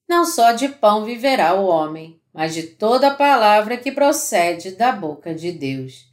Não 0.07 0.25
só 0.25 0.51
de 0.51 0.69
pão 0.69 1.03
viverá 1.03 1.53
o 1.55 1.65
homem, 1.65 2.21
mas 2.33 2.53
de 2.53 2.63
toda 2.63 3.15
palavra 3.15 3.77
que 3.77 3.91
procede 3.91 4.71
da 4.71 4.91
boca 4.91 5.33
de 5.33 5.51
Deus. 5.51 6.11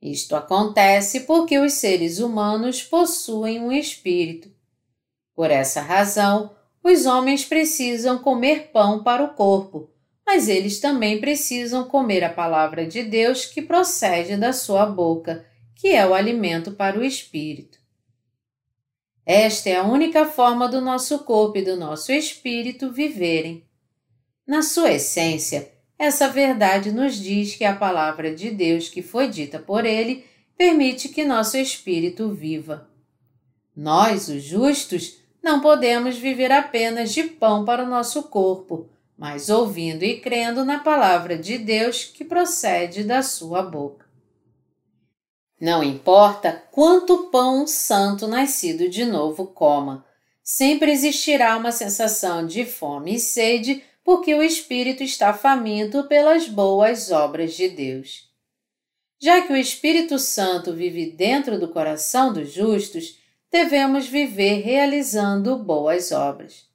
Isto 0.00 0.36
acontece 0.36 1.20
porque 1.20 1.58
os 1.58 1.72
seres 1.72 2.18
humanos 2.18 2.82
possuem 2.82 3.58
um 3.60 3.72
espírito. 3.72 4.50
Por 5.34 5.50
essa 5.50 5.80
razão, 5.80 6.54
os 6.82 7.06
homens 7.06 7.44
precisam 7.46 8.18
comer 8.18 8.70
pão 8.70 9.02
para 9.02 9.24
o 9.24 9.32
corpo, 9.32 9.90
mas 10.26 10.48
eles 10.48 10.78
também 10.78 11.18
precisam 11.18 11.88
comer 11.88 12.22
a 12.22 12.28
palavra 12.28 12.86
de 12.86 13.02
Deus 13.02 13.46
que 13.46 13.62
procede 13.62 14.36
da 14.36 14.52
sua 14.52 14.84
boca, 14.84 15.46
que 15.74 15.88
é 15.88 16.06
o 16.06 16.12
alimento 16.12 16.72
para 16.72 16.98
o 16.98 17.04
espírito. 17.04 17.78
Esta 19.26 19.70
é 19.70 19.76
a 19.76 19.84
única 19.84 20.26
forma 20.26 20.68
do 20.68 20.80
nosso 20.80 21.20
corpo 21.20 21.58
e 21.58 21.62
do 21.62 21.76
nosso 21.76 22.12
espírito 22.12 22.90
viverem. 22.90 23.64
Na 24.46 24.60
sua 24.60 24.92
essência, 24.92 25.72
essa 25.98 26.28
verdade 26.28 26.92
nos 26.92 27.16
diz 27.16 27.56
que 27.56 27.64
a 27.64 27.74
palavra 27.74 28.34
de 28.34 28.50
Deus 28.50 28.88
que 28.88 29.00
foi 29.00 29.28
dita 29.28 29.58
por 29.58 29.86
ele 29.86 30.26
permite 30.58 31.08
que 31.08 31.24
nosso 31.24 31.56
espírito 31.56 32.30
viva. 32.30 32.88
Nós, 33.74 34.28
os 34.28 34.42
justos, 34.42 35.18
não 35.42 35.60
podemos 35.60 36.16
viver 36.16 36.52
apenas 36.52 37.12
de 37.12 37.24
pão 37.24 37.64
para 37.64 37.84
o 37.84 37.88
nosso 37.88 38.24
corpo, 38.24 38.88
mas 39.16 39.48
ouvindo 39.48 40.04
e 40.04 40.20
crendo 40.20 40.64
na 40.64 40.80
palavra 40.80 41.38
de 41.38 41.56
Deus 41.56 42.04
que 42.04 42.24
procede 42.24 43.02
da 43.02 43.22
sua 43.22 43.62
boca. 43.62 44.03
Não 45.64 45.82
importa 45.82 46.62
quanto 46.70 47.30
pão 47.30 47.62
um 47.62 47.66
santo 47.66 48.28
nascido 48.28 48.86
de 48.86 49.02
novo 49.02 49.46
coma, 49.46 50.04
sempre 50.42 50.92
existirá 50.92 51.56
uma 51.56 51.72
sensação 51.72 52.46
de 52.46 52.66
fome 52.66 53.14
e 53.14 53.18
sede 53.18 53.82
porque 54.04 54.34
o 54.34 54.42
espírito 54.42 55.02
está 55.02 55.32
faminto 55.32 56.04
pelas 56.04 56.46
boas 56.46 57.10
obras 57.10 57.54
de 57.54 57.70
Deus. 57.70 58.28
Já 59.18 59.40
que 59.40 59.54
o 59.54 59.56
Espírito 59.56 60.18
Santo 60.18 60.74
vive 60.74 61.10
dentro 61.10 61.58
do 61.58 61.68
coração 61.68 62.30
dos 62.30 62.52
justos, 62.52 63.18
devemos 63.50 64.06
viver 64.06 64.60
realizando 64.60 65.56
boas 65.56 66.12
obras. 66.12 66.66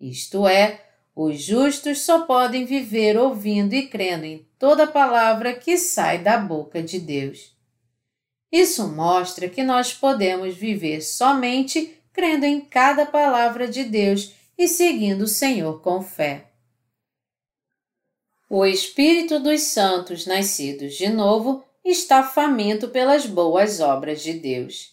Isto 0.00 0.48
é, 0.48 0.80
os 1.14 1.40
justos 1.40 2.00
só 2.00 2.22
podem 2.22 2.64
viver 2.64 3.16
ouvindo 3.16 3.72
e 3.72 3.86
crendo 3.86 4.24
em 4.24 4.44
toda 4.58 4.84
palavra 4.84 5.54
que 5.54 5.78
sai 5.78 6.18
da 6.18 6.36
boca 6.38 6.82
de 6.82 6.98
Deus. 6.98 7.51
Isso 8.52 8.86
mostra 8.86 9.48
que 9.48 9.62
nós 9.62 9.94
podemos 9.94 10.54
viver 10.54 11.00
somente 11.00 11.98
crendo 12.12 12.44
em 12.44 12.60
cada 12.60 13.06
palavra 13.06 13.66
de 13.66 13.82
Deus 13.82 14.34
e 14.58 14.68
seguindo 14.68 15.22
o 15.22 15.28
Senhor 15.28 15.80
com 15.80 16.02
fé. 16.02 16.50
O 18.50 18.66
Espírito 18.66 19.40
dos 19.40 19.62
santos 19.62 20.26
nascidos 20.26 20.94
de 20.94 21.08
novo 21.08 21.64
está 21.82 22.22
faminto 22.22 22.88
pelas 22.88 23.24
boas 23.24 23.80
obras 23.80 24.22
de 24.22 24.34
Deus. 24.34 24.92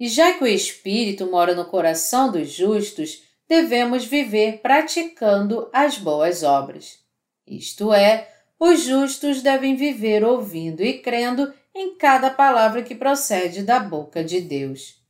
E 0.00 0.08
já 0.08 0.32
que 0.32 0.42
o 0.42 0.46
Espírito 0.46 1.30
mora 1.30 1.54
no 1.54 1.66
coração 1.66 2.32
dos 2.32 2.50
justos, 2.50 3.22
devemos 3.46 4.06
viver 4.06 4.62
praticando 4.62 5.68
as 5.70 5.98
boas 5.98 6.42
obras. 6.42 6.98
Isto 7.46 7.92
é, 7.92 8.32
os 8.58 8.80
justos 8.84 9.42
devem 9.42 9.76
viver 9.76 10.24
ouvindo 10.24 10.82
e 10.82 10.98
crendo 10.98 11.52
em 11.74 11.96
cada 11.96 12.30
palavra 12.30 12.82
que 12.82 12.94
procede 12.94 13.62
da 13.62 13.80
boca 13.80 14.22
de 14.22 14.40
Deus. 14.40 15.00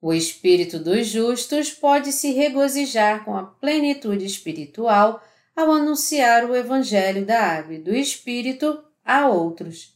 O 0.00 0.12
espírito 0.12 0.78
dos 0.78 1.06
justos 1.06 1.70
pode 1.70 2.10
se 2.10 2.32
regozijar 2.32 3.24
com 3.24 3.36
a 3.36 3.44
plenitude 3.44 4.26
espiritual 4.26 5.22
ao 5.54 5.70
anunciar 5.70 6.44
o 6.44 6.56
Evangelho 6.56 7.24
da 7.24 7.40
Água 7.40 7.74
e 7.74 7.78
do 7.78 7.94
Espírito 7.94 8.82
a 9.04 9.28
outros. 9.28 9.94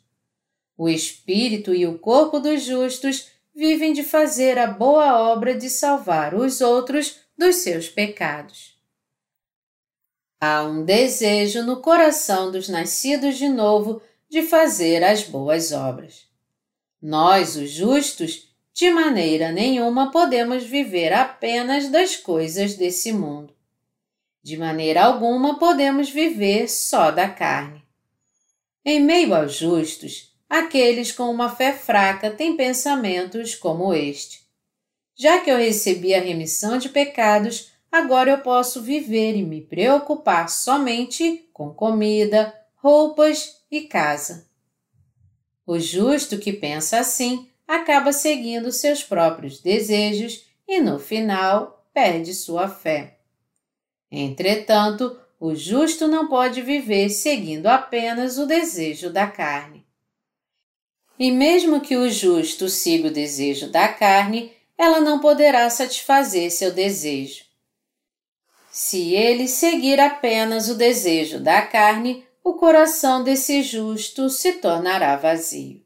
O 0.76 0.88
espírito 0.88 1.74
e 1.74 1.86
o 1.86 1.98
corpo 1.98 2.38
dos 2.38 2.62
justos 2.62 3.30
vivem 3.54 3.92
de 3.92 4.02
fazer 4.02 4.58
a 4.58 4.66
boa 4.66 5.18
obra 5.18 5.54
de 5.54 5.70
salvar 5.70 6.34
os 6.34 6.60
outros 6.60 7.20
dos 7.36 7.56
seus 7.56 7.88
pecados. 7.88 8.76
Há 10.38 10.64
um 10.64 10.84
desejo 10.84 11.62
no 11.62 11.80
coração 11.80 12.52
dos 12.52 12.68
nascidos 12.68 13.38
de 13.38 13.48
novo 13.48 14.02
de 14.36 14.42
fazer 14.42 15.02
as 15.02 15.22
boas 15.22 15.72
obras. 15.72 16.26
Nós, 17.00 17.56
os 17.56 17.70
justos, 17.70 18.54
de 18.74 18.90
maneira 18.90 19.50
nenhuma 19.50 20.10
podemos 20.10 20.62
viver 20.62 21.10
apenas 21.10 21.88
das 21.88 22.16
coisas 22.16 22.74
desse 22.74 23.14
mundo. 23.14 23.54
De 24.42 24.58
maneira 24.58 25.04
alguma 25.04 25.58
podemos 25.58 26.10
viver 26.10 26.68
só 26.68 27.10
da 27.10 27.30
carne. 27.30 27.82
Em 28.84 29.00
meio 29.00 29.34
aos 29.34 29.54
justos, 29.54 30.36
aqueles 30.50 31.12
com 31.12 31.30
uma 31.30 31.48
fé 31.48 31.72
fraca 31.72 32.30
têm 32.30 32.58
pensamentos 32.58 33.54
como 33.54 33.94
este. 33.94 34.42
Já 35.16 35.40
que 35.40 35.50
eu 35.50 35.56
recebi 35.56 36.14
a 36.14 36.20
remissão 36.20 36.76
de 36.76 36.90
pecados, 36.90 37.72
agora 37.90 38.32
eu 38.32 38.38
posso 38.42 38.82
viver 38.82 39.34
e 39.34 39.42
me 39.42 39.62
preocupar 39.62 40.50
somente 40.50 41.48
com 41.54 41.72
comida, 41.72 42.52
roupas 42.86 43.62
e 43.68 43.80
casa. 43.80 44.48
O 45.66 45.76
justo 45.76 46.38
que 46.38 46.52
pensa 46.52 47.00
assim 47.00 47.50
acaba 47.66 48.12
seguindo 48.12 48.70
seus 48.70 49.02
próprios 49.02 49.58
desejos 49.60 50.46
e, 50.68 50.80
no 50.80 51.00
final, 51.00 51.84
perde 51.92 52.32
sua 52.32 52.68
fé. 52.68 53.18
Entretanto, 54.08 55.18
o 55.40 55.52
justo 55.52 56.06
não 56.06 56.28
pode 56.28 56.62
viver 56.62 57.08
seguindo 57.08 57.66
apenas 57.66 58.38
o 58.38 58.46
desejo 58.46 59.10
da 59.10 59.26
carne. 59.26 59.84
E 61.18 61.32
mesmo 61.32 61.80
que 61.80 61.96
o 61.96 62.08
justo 62.08 62.68
siga 62.68 63.08
o 63.08 63.12
desejo 63.12 63.68
da 63.68 63.88
carne, 63.88 64.52
ela 64.78 65.00
não 65.00 65.18
poderá 65.18 65.68
satisfazer 65.70 66.52
seu 66.52 66.72
desejo. 66.72 67.46
Se 68.70 69.12
ele 69.12 69.48
seguir 69.48 69.98
apenas 69.98 70.68
o 70.68 70.76
desejo 70.76 71.40
da 71.40 71.62
carne, 71.62 72.25
o 72.46 72.54
coração 72.54 73.24
desse 73.24 73.60
justo 73.60 74.30
se 74.30 74.52
tornará 74.52 75.16
vazio. 75.16 75.82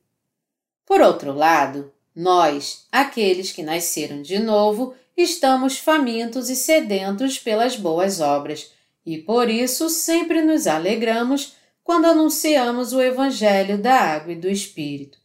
Por 0.84 1.00
outro 1.00 1.32
lado, 1.32 1.90
nós, 2.14 2.86
aqueles 2.92 3.50
que 3.50 3.62
nasceram 3.62 4.20
de 4.20 4.38
novo, 4.38 4.94
estamos 5.16 5.78
famintos 5.78 6.50
e 6.50 6.54
sedentos 6.54 7.38
pelas 7.38 7.76
boas 7.76 8.20
obras, 8.20 8.72
e 9.06 9.16
por 9.16 9.48
isso 9.48 9.88
sempre 9.88 10.42
nos 10.42 10.66
alegramos 10.66 11.56
quando 11.82 12.04
anunciamos 12.04 12.92
o 12.92 13.00
Evangelho 13.00 13.78
da 13.78 13.94
Água 13.94 14.34
e 14.34 14.36
do 14.36 14.46
Espírito. 14.50 15.16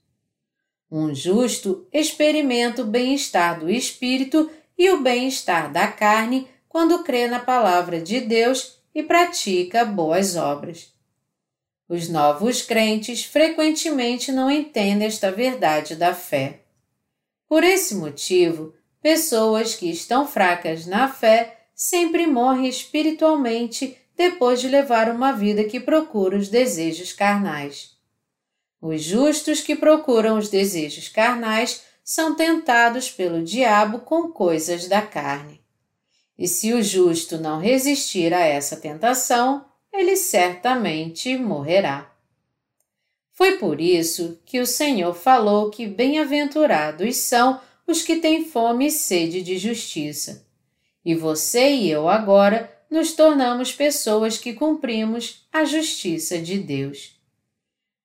Um 0.89 1.13
justo 1.13 1.86
experimenta 1.91 2.82
o 2.82 2.86
bem-estar 2.86 3.60
do 3.60 3.69
espírito 3.69 4.50
e 4.78 4.89
o 4.89 5.02
bem-estar 5.02 5.69
da 5.69 5.86
carne 5.86 6.48
quando 6.69 7.04
crê 7.04 7.28
na 7.28 7.39
palavra 7.39 8.00
de 8.00 8.21
Deus 8.21 8.78
e 8.95 9.04
pratica 9.04 9.84
boas 9.84 10.38
obras. 10.38 10.95
Os 11.88 12.10
novos 12.10 12.63
crentes 12.63 13.24
frequentemente 13.24 14.32
não 14.32 14.50
entendem 14.50 15.08
esta 15.08 15.32
verdade 15.32 15.95
da 15.95 16.15
fé. 16.15 16.62
Por 17.48 17.63
esse 17.63 17.93
motivo, 17.93 18.74
pessoas 19.02 19.76
que 19.76 19.89
estão 19.89 20.28
fracas 20.28 20.88
na 20.88 21.08
fé 21.08 21.67
sempre 21.76 22.26
morrem 22.26 22.67
espiritualmente 22.67 23.95
depois 24.17 24.62
de 24.62 24.67
levar 24.67 25.10
uma 25.10 25.32
vida 25.32 25.63
que 25.63 25.80
procura 25.80 26.38
os 26.38 26.48
desejos 26.48 27.13
carnais. 27.13 27.91
Os 28.82 29.04
justos 29.04 29.62
que 29.62 29.76
procuram 29.76 30.38
os 30.38 30.50
desejos 30.50 31.08
carnais 31.08 31.84
são 32.04 32.36
tentados 32.36 33.12
pelo 33.12 33.43
diabo 33.43 34.00
com 34.00 34.30
coisas 34.30 34.88
da 34.88 35.02
carne. 35.02 35.62
E 36.38 36.48
se 36.48 36.74
o 36.74 36.82
justo 36.82 37.38
não 37.38 37.60
resistir 37.60 38.34
a 38.34 38.41
essa 38.41 38.78
tentação, 38.78 39.65
ele 40.00 40.16
certamente 40.16 41.38
morrerá. 41.38 42.12
Foi 43.34 43.58
por 43.58 43.82
isso 43.82 44.40
que 44.46 44.60
o 44.60 44.66
Senhor 44.66 45.14
falou 45.14 45.70
que 45.70 45.88
bem-aventurados 45.88 47.18
são 47.18 47.60
os 47.86 48.02
que 48.02 48.16
têm 48.18 48.46
fome 48.46 48.88
e 48.88 48.92
sede 48.92 49.42
de 49.42 49.58
justiça. 49.58 50.46
E 51.04 51.14
você 51.14 51.70
e 51.70 51.90
eu 51.90 52.08
agora 52.08 52.72
nos 52.90 53.14
tornamos 53.14 53.74
pessoas 53.74 54.38
que 54.38 54.54
cumprimos 54.54 55.46
a 55.52 55.66
justiça 55.66 56.40
de 56.40 56.58
Deus. 56.58 57.20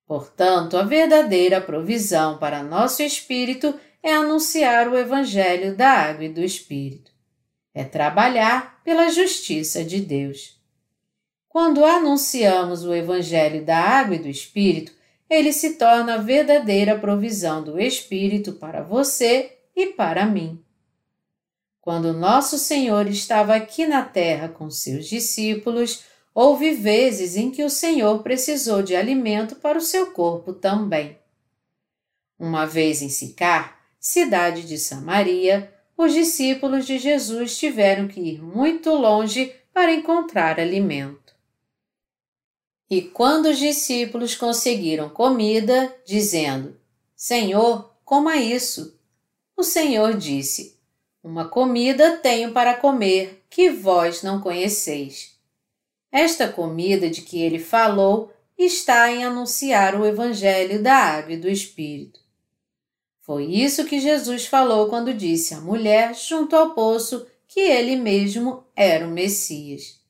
Portanto, 0.05 0.77
a 0.77 0.83
verdadeira 0.83 1.61
provisão 1.61 2.37
para 2.37 2.61
nosso 2.61 3.01
espírito 3.01 3.73
é 4.03 4.13
anunciar 4.13 4.89
o 4.89 4.97
Evangelho 4.97 5.75
da 5.75 5.89
Água 5.89 6.25
e 6.25 6.29
do 6.29 6.43
Espírito. 6.43 7.11
É 7.73 7.85
trabalhar 7.85 8.81
pela 8.83 9.09
justiça 9.09 9.83
de 9.83 10.01
Deus. 10.01 10.60
Quando 11.51 11.83
anunciamos 11.83 12.85
o 12.85 12.95
Evangelho 12.95 13.65
da 13.65 13.77
Água 13.77 14.15
e 14.15 14.19
do 14.19 14.29
Espírito, 14.29 14.93
ele 15.29 15.51
se 15.51 15.73
torna 15.73 16.13
a 16.13 16.17
verdadeira 16.17 16.97
provisão 16.97 17.61
do 17.61 17.77
Espírito 17.77 18.53
para 18.53 18.81
você 18.81 19.57
e 19.75 19.87
para 19.87 20.25
mim. 20.25 20.63
Quando 21.81 22.13
nosso 22.13 22.57
Senhor 22.57 23.05
estava 23.05 23.53
aqui 23.53 23.85
na 23.85 24.01
terra 24.01 24.47
com 24.47 24.69
seus 24.69 25.05
discípulos, 25.05 26.05
houve 26.33 26.71
vezes 26.71 27.35
em 27.35 27.51
que 27.51 27.65
o 27.65 27.69
Senhor 27.69 28.23
precisou 28.23 28.81
de 28.81 28.95
alimento 28.95 29.57
para 29.57 29.77
o 29.77 29.81
seu 29.81 30.11
corpo 30.11 30.53
também. 30.53 31.19
Uma 32.39 32.65
vez 32.65 33.01
em 33.01 33.09
Sicar, 33.09 33.77
cidade 33.99 34.63
de 34.63 34.77
Samaria, 34.77 35.69
os 35.97 36.13
discípulos 36.13 36.87
de 36.87 36.97
Jesus 36.97 37.57
tiveram 37.57 38.07
que 38.07 38.21
ir 38.21 38.41
muito 38.41 38.89
longe 38.91 39.53
para 39.73 39.91
encontrar 39.91 40.57
alimento. 40.57 41.20
E 42.91 43.01
quando 43.01 43.45
os 43.45 43.57
discípulos 43.57 44.35
conseguiram 44.35 45.07
comida, 45.07 45.95
dizendo: 46.05 46.77
Senhor, 47.15 47.89
coma 48.03 48.35
isso. 48.35 48.99
O 49.55 49.63
Senhor 49.63 50.17
disse: 50.17 50.77
Uma 51.23 51.47
comida 51.47 52.17
tenho 52.17 52.51
para 52.51 52.73
comer 52.73 53.45
que 53.49 53.69
vós 53.69 54.21
não 54.21 54.41
conheceis. 54.41 55.39
Esta 56.11 56.49
comida 56.49 57.09
de 57.09 57.21
que 57.21 57.41
ele 57.41 57.59
falou 57.59 58.33
está 58.57 59.09
em 59.09 59.23
anunciar 59.23 59.95
o 59.95 60.05
Evangelho 60.05 60.83
da 60.83 60.93
Água 60.93 61.31
e 61.31 61.37
do 61.37 61.47
Espírito. 61.47 62.19
Foi 63.21 63.45
isso 63.45 63.85
que 63.85 64.01
Jesus 64.01 64.47
falou 64.47 64.89
quando 64.89 65.13
disse 65.13 65.53
à 65.53 65.61
mulher 65.61 66.13
junto 66.13 66.57
ao 66.57 66.71
poço 66.71 67.25
que 67.47 67.61
ele 67.61 67.95
mesmo 67.95 68.65
era 68.75 69.07
o 69.07 69.11
Messias. 69.11 70.00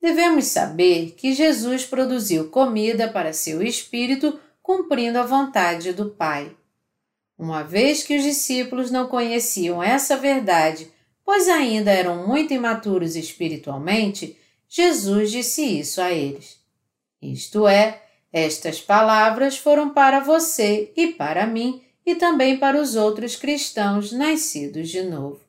Devemos 0.00 0.46
saber 0.46 1.12
que 1.16 1.34
Jesus 1.34 1.84
produziu 1.84 2.48
comida 2.48 3.08
para 3.08 3.32
seu 3.32 3.62
espírito, 3.62 4.40
cumprindo 4.62 5.18
a 5.18 5.24
vontade 5.24 5.92
do 5.92 6.10
Pai. 6.10 6.56
Uma 7.38 7.62
vez 7.62 8.02
que 8.02 8.16
os 8.16 8.22
discípulos 8.22 8.90
não 8.90 9.06
conheciam 9.08 9.82
essa 9.82 10.16
verdade, 10.16 10.90
pois 11.24 11.48
ainda 11.48 11.90
eram 11.90 12.26
muito 12.26 12.54
imaturos 12.54 13.14
espiritualmente, 13.14 14.38
Jesus 14.68 15.30
disse 15.30 15.62
isso 15.62 16.00
a 16.00 16.10
eles. 16.10 16.58
Isto 17.20 17.68
é, 17.68 18.02
estas 18.32 18.80
palavras 18.80 19.58
foram 19.58 19.90
para 19.90 20.20
você 20.20 20.92
e 20.96 21.08
para 21.08 21.46
mim 21.46 21.82
e 22.06 22.14
também 22.14 22.58
para 22.58 22.80
os 22.80 22.96
outros 22.96 23.36
cristãos 23.36 24.12
nascidos 24.12 24.88
de 24.88 25.02
novo. 25.02 25.40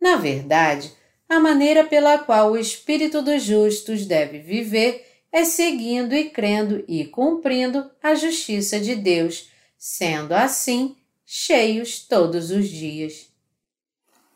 Na 0.00 0.16
verdade, 0.16 0.92
a 1.32 1.40
maneira 1.40 1.82
pela 1.82 2.18
qual 2.18 2.52
o 2.52 2.58
Espírito 2.58 3.22
dos 3.22 3.42
justos 3.42 4.04
deve 4.04 4.38
viver 4.38 5.02
é 5.32 5.46
seguindo 5.46 6.14
e 6.14 6.28
crendo 6.28 6.84
e 6.86 7.06
cumprindo 7.06 7.90
a 8.02 8.14
justiça 8.14 8.78
de 8.78 8.94
Deus, 8.94 9.48
sendo 9.78 10.34
assim 10.34 10.94
cheios 11.24 12.06
todos 12.06 12.50
os 12.50 12.68
dias. 12.68 13.30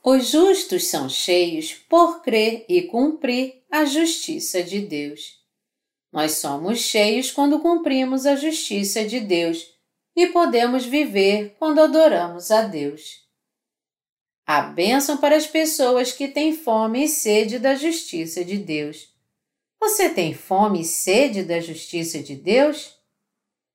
Os 0.03 0.29
justos 0.31 0.87
são 0.87 1.07
cheios 1.07 1.75
por 1.75 2.23
crer 2.23 2.65
e 2.67 2.81
cumprir 2.81 3.63
a 3.71 3.85
justiça 3.85 4.63
de 4.63 4.81
Deus. 4.81 5.39
Nós 6.11 6.39
somos 6.39 6.79
cheios 6.79 7.31
quando 7.31 7.61
cumprimos 7.61 8.25
a 8.25 8.37
justiça 8.37 9.05
de 9.05 9.21
Deus 9.21 9.71
e 10.17 10.29
podemos 10.29 10.87
viver 10.87 11.57
quando 11.59 11.79
adoramos 11.79 12.51
a 12.51 12.63
Deus. 12.63 13.26
A 14.47 14.61
bênção 14.61 15.17
para 15.17 15.37
as 15.37 15.45
pessoas 15.45 16.13
que 16.13 16.29
têm 16.29 16.57
fome 16.57 17.03
e 17.03 17.09
sede 17.09 17.59
da 17.59 17.75
justiça 17.75 18.45
de 18.45 18.57
Deus. 18.57 19.13
Você 19.81 20.09
tem 20.09 20.35
fome 20.35 20.83
e 20.83 20.85
sede 20.85 21.43
da 21.43 21.59
justiça 21.59 22.23
de 22.23 22.37
Deus? 22.37 22.95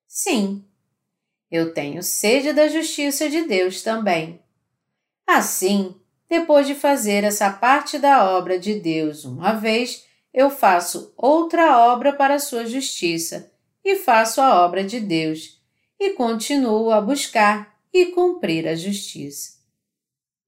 Sim, 0.08 0.64
eu 1.52 1.74
tenho 1.74 2.02
sede 2.02 2.54
da 2.54 2.70
justiça 2.70 3.30
de 3.30 3.42
Deus 3.42 3.82
também. 3.82 4.40
Assim, 5.28 5.94
depois 6.30 6.66
de 6.66 6.74
fazer 6.74 7.26
essa 7.26 7.52
parte 7.52 8.00
da 8.00 8.32
obra 8.32 8.58
de 8.58 8.76
Deus 8.76 9.26
uma 9.26 9.52
vez, 9.52 10.06
eu 10.34 10.50
faço 10.50 11.14
outra 11.18 11.86
obra 11.86 12.14
para 12.14 12.36
a 12.36 12.40
sua 12.40 12.66
justiça 12.66 13.52
e 13.84 13.98
faço 13.98 14.40
a 14.40 14.64
obra 14.64 14.86
de 14.86 15.02
Deus 15.02 15.62
e 16.00 16.12
continuo 16.12 16.92
a 16.92 17.02
buscar 17.02 17.78
e 17.94 18.06
cumprir 18.08 18.66
a 18.70 18.74
justiça. 18.74 19.61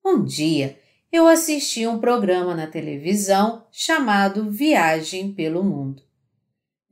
Um 0.06 0.26
dia, 0.26 0.78
eu 1.10 1.28
assisti 1.28 1.88
um 1.88 1.98
programa 1.98 2.54
na 2.54 2.68
televisão 2.68 3.66
chamado 3.72 4.52
Viagem 4.52 5.32
pelo 5.32 5.64
Mundo. 5.64 6.04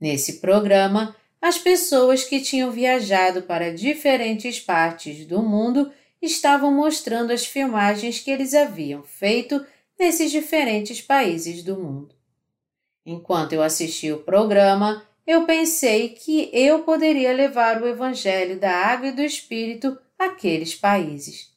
Nesse 0.00 0.40
programa, 0.40 1.14
as 1.38 1.58
pessoas 1.58 2.24
que 2.24 2.40
tinham 2.40 2.70
viajado 2.70 3.42
para 3.42 3.74
diferentes 3.74 4.58
partes 4.58 5.26
do 5.26 5.42
mundo 5.42 5.92
estavam 6.22 6.72
mostrando 6.72 7.32
as 7.32 7.44
filmagens 7.44 8.18
que 8.18 8.30
eles 8.30 8.54
haviam 8.54 9.02
feito 9.02 9.62
nesses 9.98 10.30
diferentes 10.30 11.02
países 11.02 11.62
do 11.62 11.76
mundo. 11.76 12.14
Enquanto 13.04 13.52
eu 13.52 13.62
assistia 13.62 14.16
o 14.16 14.22
programa, 14.22 15.06
eu 15.26 15.44
pensei 15.44 16.08
que 16.08 16.48
eu 16.50 16.78
poderia 16.84 17.34
levar 17.34 17.82
o 17.82 17.86
Evangelho 17.86 18.58
da 18.58 18.70
Água 18.70 19.08
e 19.08 19.12
do 19.12 19.22
Espírito 19.22 19.98
àqueles 20.18 20.74
países. 20.74 21.51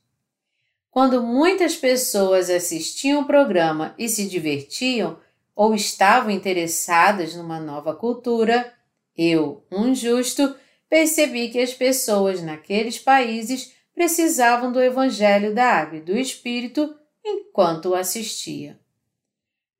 Quando 0.95 1.21
muitas 1.21 1.75
pessoas 1.75 2.49
assistiam 2.49 3.23
o 3.23 3.25
programa 3.25 3.93
e 3.99 4.07
se 4.07 4.29
divertiam 4.29 5.19
ou 5.53 5.75
estavam 5.75 6.31
interessadas 6.31 7.35
numa 7.35 7.59
nova 7.59 7.93
cultura, 7.93 8.73
eu, 9.17 9.61
um 9.69 9.93
justo, 9.93 10.55
percebi 10.89 11.49
que 11.49 11.59
as 11.59 11.73
pessoas 11.73 12.41
naqueles 12.41 12.97
países 12.97 13.73
precisavam 13.93 14.71
do 14.71 14.81
Evangelho 14.81 15.53
da 15.53 15.65
Água 15.65 15.97
e 15.97 16.01
do 16.01 16.17
Espírito 16.17 16.95
enquanto 17.25 17.89
o 17.89 17.95
assistia. 17.95 18.79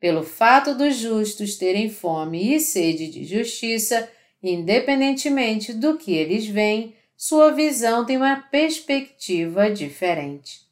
Pelo 0.02 0.22
fato 0.22 0.76
dos 0.76 0.98
justos 0.98 1.56
terem 1.56 1.90
fome 1.90 2.54
e 2.54 2.60
sede 2.60 3.08
de 3.08 3.24
justiça, 3.24 4.12
independentemente 4.44 5.72
do 5.72 5.98
que 5.98 6.14
eles 6.14 6.46
veem, 6.46 6.94
sua 7.16 7.54
visão 7.54 8.06
tem 8.06 8.18
uma 8.18 8.36
perspectiva 8.36 9.72
diferente. 9.72 10.65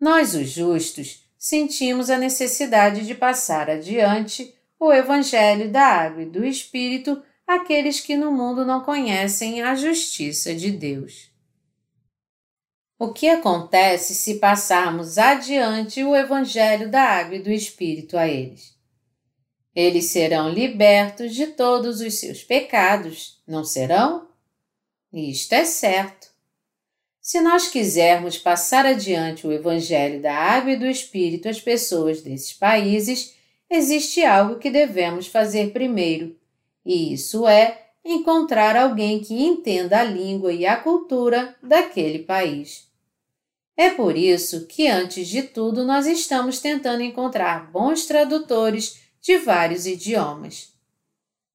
Nós, 0.00 0.34
os 0.34 0.48
justos, 0.48 1.28
sentimos 1.38 2.08
a 2.08 2.16
necessidade 2.16 3.06
de 3.06 3.14
passar 3.14 3.68
adiante 3.68 4.54
o 4.78 4.90
Evangelho 4.90 5.70
da 5.70 5.82
Água 5.82 6.22
e 6.22 6.26
do 6.26 6.42
Espírito 6.42 7.22
àqueles 7.46 8.00
que 8.00 8.16
no 8.16 8.32
mundo 8.32 8.64
não 8.64 8.82
conhecem 8.82 9.60
a 9.60 9.74
justiça 9.74 10.54
de 10.54 10.70
Deus. 10.70 11.30
O 12.98 13.12
que 13.12 13.28
acontece 13.28 14.14
se 14.14 14.38
passarmos 14.38 15.18
adiante 15.18 16.02
o 16.02 16.16
Evangelho 16.16 16.90
da 16.90 17.02
Água 17.02 17.36
e 17.36 17.42
do 17.42 17.50
Espírito 17.50 18.16
a 18.16 18.26
eles? 18.26 18.74
Eles 19.74 20.06
serão 20.06 20.48
libertos 20.48 21.34
de 21.34 21.48
todos 21.48 22.00
os 22.00 22.18
seus 22.18 22.42
pecados, 22.42 23.42
não 23.46 23.64
serão? 23.64 24.28
Isto 25.12 25.54
é 25.54 25.64
certo. 25.64 26.29
Se 27.20 27.40
nós 27.40 27.68
quisermos 27.68 28.38
passar 28.38 28.86
adiante 28.86 29.46
o 29.46 29.52
Evangelho 29.52 30.22
da 30.22 30.34
Água 30.34 30.72
e 30.72 30.76
do 30.76 30.86
Espírito 30.86 31.48
às 31.48 31.60
pessoas 31.60 32.22
desses 32.22 32.54
países, 32.54 33.34
existe 33.68 34.24
algo 34.24 34.58
que 34.58 34.70
devemos 34.70 35.26
fazer 35.26 35.70
primeiro, 35.70 36.34
e 36.84 37.12
isso 37.12 37.46
é 37.46 37.88
encontrar 38.02 38.74
alguém 38.74 39.20
que 39.20 39.34
entenda 39.34 40.00
a 40.00 40.04
língua 40.04 40.52
e 40.52 40.64
a 40.64 40.76
cultura 40.76 41.54
daquele 41.62 42.20
país. 42.20 42.88
É 43.76 43.90
por 43.90 44.16
isso 44.16 44.66
que, 44.66 44.88
antes 44.88 45.28
de 45.28 45.42
tudo, 45.42 45.84
nós 45.84 46.06
estamos 46.06 46.58
tentando 46.58 47.02
encontrar 47.02 47.70
bons 47.70 48.06
tradutores 48.06 48.98
de 49.20 49.36
vários 49.36 49.86
idiomas. 49.86 50.72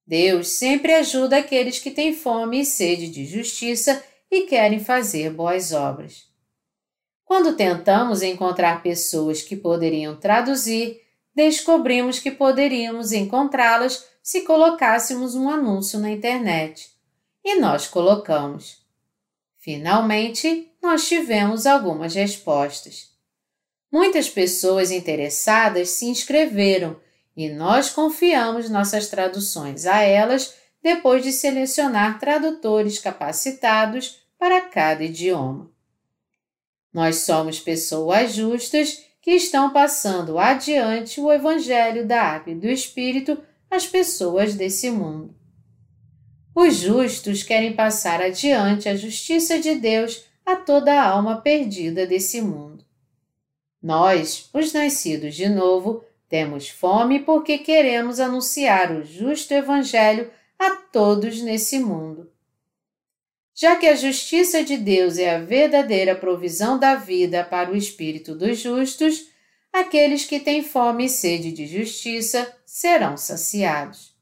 Deus 0.05 0.49
sempre 0.49 0.93
ajuda 0.93 1.37
aqueles 1.37 1.79
que 1.79 1.89
têm 1.89 2.13
fome 2.13 2.61
e 2.61 2.65
sede 2.65 3.09
de 3.09 3.25
justiça 3.25 4.03
e 4.31 4.41
querem 4.47 4.79
fazer 4.79 5.31
boas 5.31 5.71
obras. 5.71 6.29
Quando 7.23 7.55
tentamos 7.55 8.21
encontrar 8.21 8.83
pessoas 8.83 9.41
que 9.41 9.55
poderiam 9.55 10.15
traduzir, 10.15 11.01
descobrimos 11.33 12.19
que 12.19 12.31
poderíamos 12.31 13.11
encontrá-las 13.11 14.07
se 14.21 14.41
colocássemos 14.41 15.35
um 15.35 15.49
anúncio 15.49 15.99
na 15.99 16.09
internet. 16.09 16.91
E 17.43 17.59
nós 17.59 17.87
colocamos. 17.87 18.83
Finalmente, 19.57 20.71
nós 20.81 21.07
tivemos 21.07 21.65
algumas 21.65 22.13
respostas. 22.13 23.11
Muitas 23.91 24.29
pessoas 24.29 24.91
interessadas 24.91 25.89
se 25.89 26.05
inscreveram 26.05 26.99
e 27.35 27.49
nós 27.49 27.89
confiamos 27.89 28.69
nossas 28.69 29.07
traduções 29.07 29.85
a 29.85 30.01
elas 30.01 30.55
depois 30.85 31.23
de 31.23 31.31
selecionar 31.31 32.19
tradutores 32.19 32.99
capacitados 32.99 34.21
para 34.37 34.61
cada 34.61 35.03
idioma. 35.03 35.71
Nós 36.93 37.21
somos 37.21 37.59
pessoas 37.59 38.33
justas 38.33 39.03
que 39.19 39.31
estão 39.31 39.73
passando 39.73 40.37
adiante 40.37 41.19
o 41.19 41.33
Evangelho 41.33 42.05
da 42.05 42.21
Água 42.21 42.53
e 42.53 42.55
do 42.55 42.67
Espírito 42.67 43.35
às 43.67 43.87
pessoas 43.87 44.53
desse 44.53 44.91
mundo. 44.91 45.33
Os 46.53 46.75
justos 46.75 47.41
querem 47.41 47.73
passar 47.73 48.21
adiante 48.21 48.87
a 48.87 48.95
justiça 48.95 49.57
de 49.57 49.73
Deus 49.73 50.23
a 50.45 50.55
toda 50.55 50.93
a 50.93 51.03
alma 51.03 51.41
perdida 51.41 52.05
desse 52.05 52.43
mundo. 52.43 52.85
Nós, 53.81 54.51
os 54.53 54.71
nascidos 54.71 55.33
de 55.33 55.49
novo, 55.49 56.03
temos 56.29 56.69
fome 56.69 57.21
porque 57.21 57.57
queremos 57.57 58.19
anunciar 58.19 58.91
o 58.91 59.03
justo 59.03 59.51
Evangelho 59.51 60.29
a 60.59 60.71
todos 60.71 61.41
nesse 61.41 61.79
mundo. 61.79 62.31
Já 63.53 63.77
que 63.77 63.87
a 63.87 63.95
justiça 63.95 64.63
de 64.63 64.77
Deus 64.77 65.17
é 65.17 65.35
a 65.35 65.39
verdadeira 65.39 66.15
provisão 66.15 66.77
da 66.77 66.95
vida 66.95 67.43
para 67.43 67.71
o 67.71 67.75
espírito 67.75 68.35
dos 68.35 68.59
justos, 68.59 69.29
aqueles 69.71 70.25
que 70.25 70.39
têm 70.39 70.61
fome 70.61 71.05
e 71.05 71.09
sede 71.09 71.51
de 71.51 71.65
justiça 71.65 72.53
serão 72.65 73.15
saciados. 73.15 74.13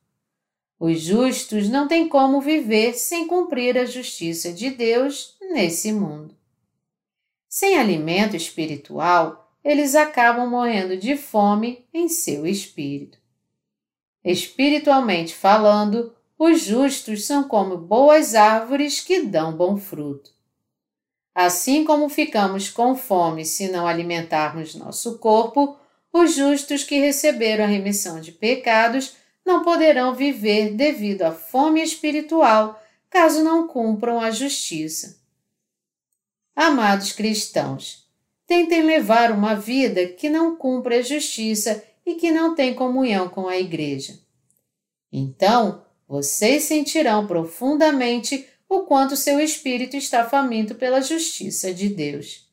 Os 0.79 0.99
justos 0.99 1.69
não 1.69 1.87
têm 1.87 2.07
como 2.07 2.41
viver 2.41 2.93
sem 2.93 3.25
cumprir 3.25 3.77
a 3.77 3.85
justiça 3.85 4.51
de 4.51 4.69
Deus 4.69 5.35
nesse 5.41 5.91
mundo. 5.91 6.35
Sem 7.49 7.77
alimento 7.77 8.35
espiritual, 8.35 9.43
eles 9.63 9.95
acabam 9.95 10.49
morrendo 10.49 10.97
de 10.97 11.15
fome 11.15 11.87
em 11.93 12.09
seu 12.09 12.45
espírito. 12.45 13.17
Espiritualmente 14.23 15.33
falando, 15.33 16.13
os 16.37 16.61
justos 16.61 17.25
são 17.25 17.43
como 17.43 17.77
boas 17.77 18.35
árvores 18.35 18.99
que 18.99 19.21
dão 19.21 19.55
bom 19.55 19.77
fruto. 19.77 20.31
Assim 21.33 21.83
como 21.83 22.09
ficamos 22.09 22.69
com 22.69 22.95
fome 22.95 23.45
se 23.45 23.69
não 23.69 23.87
alimentarmos 23.87 24.75
nosso 24.75 25.17
corpo, 25.17 25.77
os 26.11 26.35
justos 26.35 26.83
que 26.83 26.99
receberam 26.99 27.63
a 27.63 27.67
remissão 27.67 28.19
de 28.19 28.31
pecados 28.31 29.15
não 29.45 29.63
poderão 29.63 30.13
viver 30.13 30.73
devido 30.75 31.23
à 31.23 31.31
fome 31.31 31.81
espiritual 31.81 32.79
caso 33.09 33.43
não 33.43 33.67
cumpram 33.67 34.19
a 34.19 34.31
justiça. 34.31 35.21
Amados 36.55 37.11
cristãos, 37.11 38.07
tentem 38.45 38.83
levar 38.83 39.31
uma 39.31 39.55
vida 39.55 40.07
que 40.07 40.29
não 40.29 40.55
cumpre 40.55 40.95
a 40.95 41.01
justiça 41.01 41.83
e 42.05 42.15
que 42.15 42.31
não 42.31 42.53
tem 42.53 42.73
comunhão 42.73 43.27
com 43.29 43.47
a 43.47 43.57
Igreja. 43.57 44.19
Então, 45.11 45.82
vocês 46.07 46.63
sentirão 46.63 47.25
profundamente 47.25 48.47
o 48.67 48.81
quanto 48.81 49.15
seu 49.15 49.39
espírito 49.39 49.95
está 49.95 50.27
faminto 50.27 50.75
pela 50.75 51.01
justiça 51.01 51.73
de 51.73 51.89
Deus. 51.89 52.47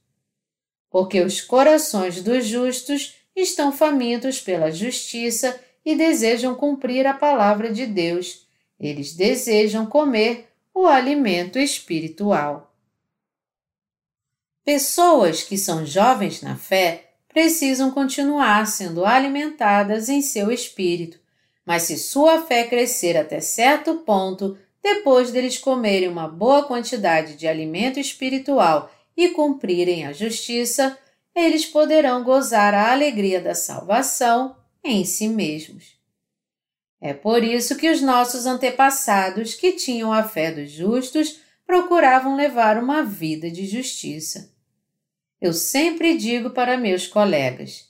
Porque 0.90 1.20
os 1.20 1.40
corações 1.40 2.22
dos 2.22 2.46
justos 2.46 3.14
estão 3.34 3.72
famintos 3.72 4.40
pela 4.40 4.70
justiça 4.70 5.58
e 5.84 5.94
desejam 5.94 6.54
cumprir 6.54 7.06
a 7.06 7.14
palavra 7.14 7.72
de 7.72 7.86
Deus. 7.86 8.46
Eles 8.78 9.14
desejam 9.14 9.86
comer 9.86 10.48
o 10.74 10.86
alimento 10.86 11.58
espiritual. 11.58 12.74
Pessoas 14.64 15.42
que 15.42 15.56
são 15.56 15.86
jovens 15.86 16.42
na 16.42 16.56
fé 16.56 17.12
precisam 17.28 17.90
continuar 17.90 18.66
sendo 18.66 19.04
alimentadas 19.04 20.08
em 20.08 20.20
seu 20.20 20.50
espírito, 20.50 21.18
mas 21.64 21.84
se 21.84 21.98
sua 21.98 22.42
fé 22.42 22.64
crescer 22.64 23.16
até 23.16 23.40
certo 23.40 23.96
ponto, 23.96 24.58
depois 24.82 25.30
deles 25.30 25.58
comerem 25.58 26.08
uma 26.08 26.26
boa 26.26 26.64
quantidade 26.64 27.36
de 27.36 27.46
alimento 27.46 28.00
espiritual 28.00 28.90
e 29.16 29.28
cumprirem 29.28 30.06
a 30.06 30.12
justiça, 30.12 30.98
eles 31.34 31.66
poderão 31.66 32.24
gozar 32.24 32.74
a 32.74 32.90
alegria 32.90 33.40
da 33.40 33.54
salvação 33.54 34.56
em 34.82 35.04
si 35.04 35.28
mesmos. 35.28 35.98
É 37.00 37.14
por 37.14 37.42
isso 37.42 37.76
que 37.76 37.90
os 37.90 38.02
nossos 38.02 38.46
antepassados, 38.46 39.54
que 39.54 39.72
tinham 39.72 40.12
a 40.12 40.22
fé 40.22 40.50
dos 40.50 40.70
justos, 40.70 41.40
procuravam 41.66 42.36
levar 42.36 42.76
uma 42.76 43.02
vida 43.02 43.50
de 43.50 43.66
justiça. 43.66 44.52
Eu 45.40 45.52
sempre 45.52 46.16
digo 46.16 46.50
para 46.50 46.76
meus 46.76 47.06
colegas: 47.06 47.88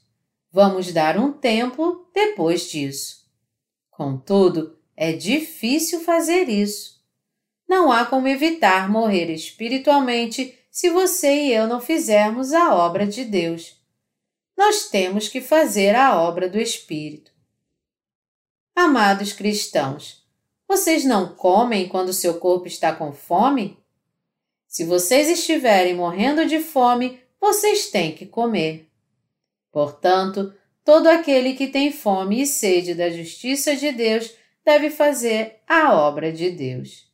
vamos 0.52 0.92
dar 0.92 1.18
um 1.18 1.32
tempo 1.32 2.08
depois 2.14 2.70
disso. 2.70 3.19
Contudo, 4.00 4.78
é 4.96 5.12
difícil 5.12 6.00
fazer 6.00 6.48
isso. 6.48 7.04
Não 7.68 7.92
há 7.92 8.06
como 8.06 8.28
evitar 8.28 8.88
morrer 8.88 9.30
espiritualmente 9.30 10.58
se 10.70 10.88
você 10.88 11.30
e 11.42 11.52
eu 11.52 11.66
não 11.66 11.82
fizermos 11.82 12.54
a 12.54 12.74
obra 12.74 13.06
de 13.06 13.26
Deus. 13.26 13.78
Nós 14.56 14.88
temos 14.88 15.28
que 15.28 15.42
fazer 15.42 15.94
a 15.94 16.18
obra 16.18 16.48
do 16.48 16.58
Espírito. 16.58 17.30
Amados 18.74 19.34
cristãos, 19.34 20.26
vocês 20.66 21.04
não 21.04 21.34
comem 21.34 21.86
quando 21.86 22.14
seu 22.14 22.40
corpo 22.40 22.66
está 22.66 22.94
com 22.94 23.12
fome? 23.12 23.76
Se 24.66 24.82
vocês 24.82 25.28
estiverem 25.28 25.94
morrendo 25.94 26.46
de 26.46 26.60
fome, 26.60 27.20
vocês 27.38 27.90
têm 27.90 28.14
que 28.14 28.24
comer. 28.24 28.90
Portanto, 29.70 30.54
todo 30.90 31.06
aquele 31.06 31.54
que 31.54 31.68
tem 31.68 31.92
fome 31.92 32.42
e 32.42 32.46
sede 32.46 32.96
da 32.96 33.08
justiça 33.10 33.76
de 33.76 33.92
Deus 33.92 34.28
deve 34.64 34.90
fazer 34.90 35.60
a 35.64 35.94
obra 35.94 36.32
de 36.32 36.50
Deus. 36.50 37.06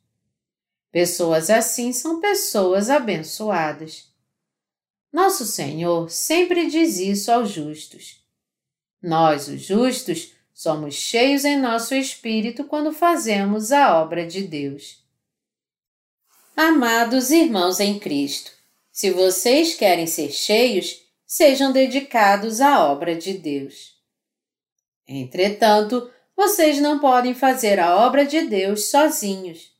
Pessoas 0.91 1.51
assim 1.51 1.93
são 1.93 2.19
pessoas 2.19 2.89
abençoadas. 2.89 4.11
Nosso 5.13 5.45
Senhor 5.45 6.09
sempre 6.09 6.65
diz 6.71 6.97
isso 6.97 7.31
aos 7.31 7.51
justos. 7.51 8.19
Nós, 8.99 9.47
os 9.47 9.61
justos, 9.61 10.31
somos 10.51 10.95
cheios 10.95 11.45
em 11.45 11.55
nosso 11.55 11.93
espírito 11.93 12.63
quando 12.63 12.91
fazemos 12.91 13.71
a 13.71 14.01
obra 14.01 14.25
de 14.25 14.41
Deus. 14.41 15.03
Amados 16.55 17.29
irmãos 17.29 17.79
em 17.79 17.99
Cristo, 17.99 18.49
se 18.91 19.11
vocês 19.11 19.75
querem 19.75 20.07
ser 20.07 20.31
cheios, 20.31 21.06
sejam 21.27 21.71
dedicados 21.71 22.61
à 22.61 22.83
obra 22.85 23.13
de 23.15 23.33
Deus. 23.33 23.97
Entretanto, 25.07 26.09
vocês 26.35 26.79
não 26.79 26.99
podem 26.99 27.33
fazer 27.33 27.79
a 27.79 27.97
obra 27.97 28.25
de 28.25 28.41
Deus 28.41 28.85
sozinhos. 28.85 29.71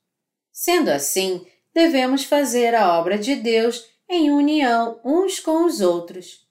Sendo 0.51 0.89
assim, 0.89 1.45
devemos 1.73 2.23
fazer 2.23 2.75
a 2.75 2.99
obra 2.99 3.17
de 3.17 3.35
Deus 3.35 3.85
em 4.09 4.31
união 4.31 4.99
uns 5.03 5.39
com 5.39 5.65
os 5.65 5.81
outros. 5.81 6.45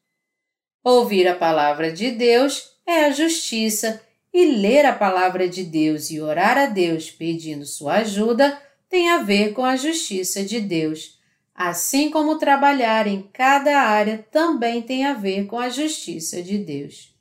Ouvir 0.83 1.29
a 1.29 1.37
palavra 1.37 1.93
de 1.93 2.11
Deus 2.13 2.73
é 2.87 3.05
a 3.05 3.11
justiça, 3.11 4.01
e 4.37 4.45
ler 4.45 4.85
a 4.85 4.93
palavra 4.93 5.49
de 5.49 5.65
Deus 5.65 6.11
e 6.11 6.21
orar 6.21 6.59
a 6.59 6.67
Deus 6.67 7.11
pedindo 7.11 7.65
sua 7.65 7.95
ajuda 7.95 8.61
tem 8.87 9.09
a 9.09 9.23
ver 9.23 9.55
com 9.55 9.65
a 9.65 9.77
justiça 9.77 10.45
de 10.45 10.61
Deus, 10.61 11.16
assim 11.57 12.11
como 12.11 12.39
trabalhar 12.39 13.07
em 13.07 13.23
cada 13.33 13.81
área 13.81 14.25
também 14.31 14.83
tem 14.83 15.07
a 15.07 15.15
ver 15.15 15.47
com 15.47 15.59
a 15.59 15.71
justiça 15.71 16.43
de 16.43 16.59
Deus. 16.59 17.17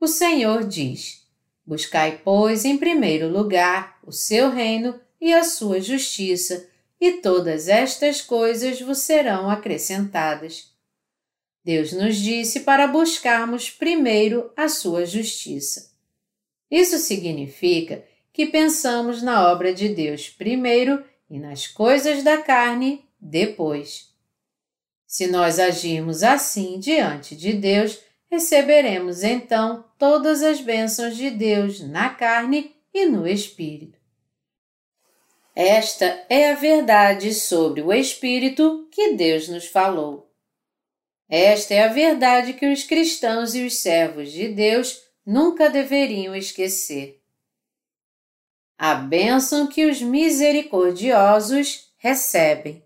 O 0.00 0.08
Senhor 0.08 0.66
diz: 0.66 1.24
Buscai, 1.64 2.20
pois, 2.24 2.64
em 2.64 2.76
primeiro 2.76 3.28
lugar 3.28 4.00
o 4.04 4.10
seu 4.10 4.50
reino 4.50 4.98
e 5.20 5.32
a 5.32 5.44
sua 5.44 5.80
justiça, 5.80 6.68
e 7.00 7.12
todas 7.12 7.68
estas 7.68 8.20
coisas 8.20 8.80
vos 8.80 8.98
serão 8.98 9.48
acrescentadas. 9.48 10.74
Deus 11.64 11.92
nos 11.92 12.16
disse 12.16 12.60
para 12.60 12.88
buscarmos 12.88 13.70
primeiro 13.70 14.50
a 14.56 14.68
sua 14.68 15.06
justiça. 15.06 15.92
Isso 16.70 16.98
significa 16.98 18.04
que 18.32 18.46
pensamos 18.46 19.22
na 19.22 19.50
obra 19.50 19.72
de 19.72 19.88
Deus 19.88 20.28
primeiro 20.28 21.04
e 21.28 21.38
nas 21.38 21.66
coisas 21.66 22.22
da 22.22 22.38
carne 22.38 23.04
depois. 23.20 24.14
Se 25.06 25.26
nós 25.26 25.58
agirmos 25.58 26.22
assim 26.22 26.78
diante 26.78 27.34
de 27.36 27.52
Deus, 27.52 27.98
receberemos 28.30 29.22
então 29.22 29.84
todas 29.98 30.42
as 30.42 30.60
bênçãos 30.60 31.16
de 31.16 31.30
Deus 31.30 31.80
na 31.80 32.10
carne 32.10 32.74
e 32.94 33.06
no 33.06 33.26
espírito. 33.26 33.98
Esta 35.54 36.24
é 36.28 36.52
a 36.52 36.54
verdade 36.54 37.34
sobre 37.34 37.82
o 37.82 37.92
Espírito 37.92 38.88
que 38.90 39.12
Deus 39.12 39.48
nos 39.48 39.66
falou. 39.66 40.32
Esta 41.28 41.74
é 41.74 41.82
a 41.84 41.92
verdade 41.92 42.54
que 42.54 42.66
os 42.72 42.84
cristãos 42.84 43.54
e 43.54 43.64
os 43.64 43.78
servos 43.78 44.32
de 44.32 44.48
Deus 44.48 45.02
nunca 45.26 45.68
deveriam 45.68 46.34
esquecer. 46.34 47.20
A 48.78 48.94
bênção 48.94 49.66
que 49.66 49.84
os 49.84 50.00
misericordiosos 50.00 51.92
recebem. 51.98 52.82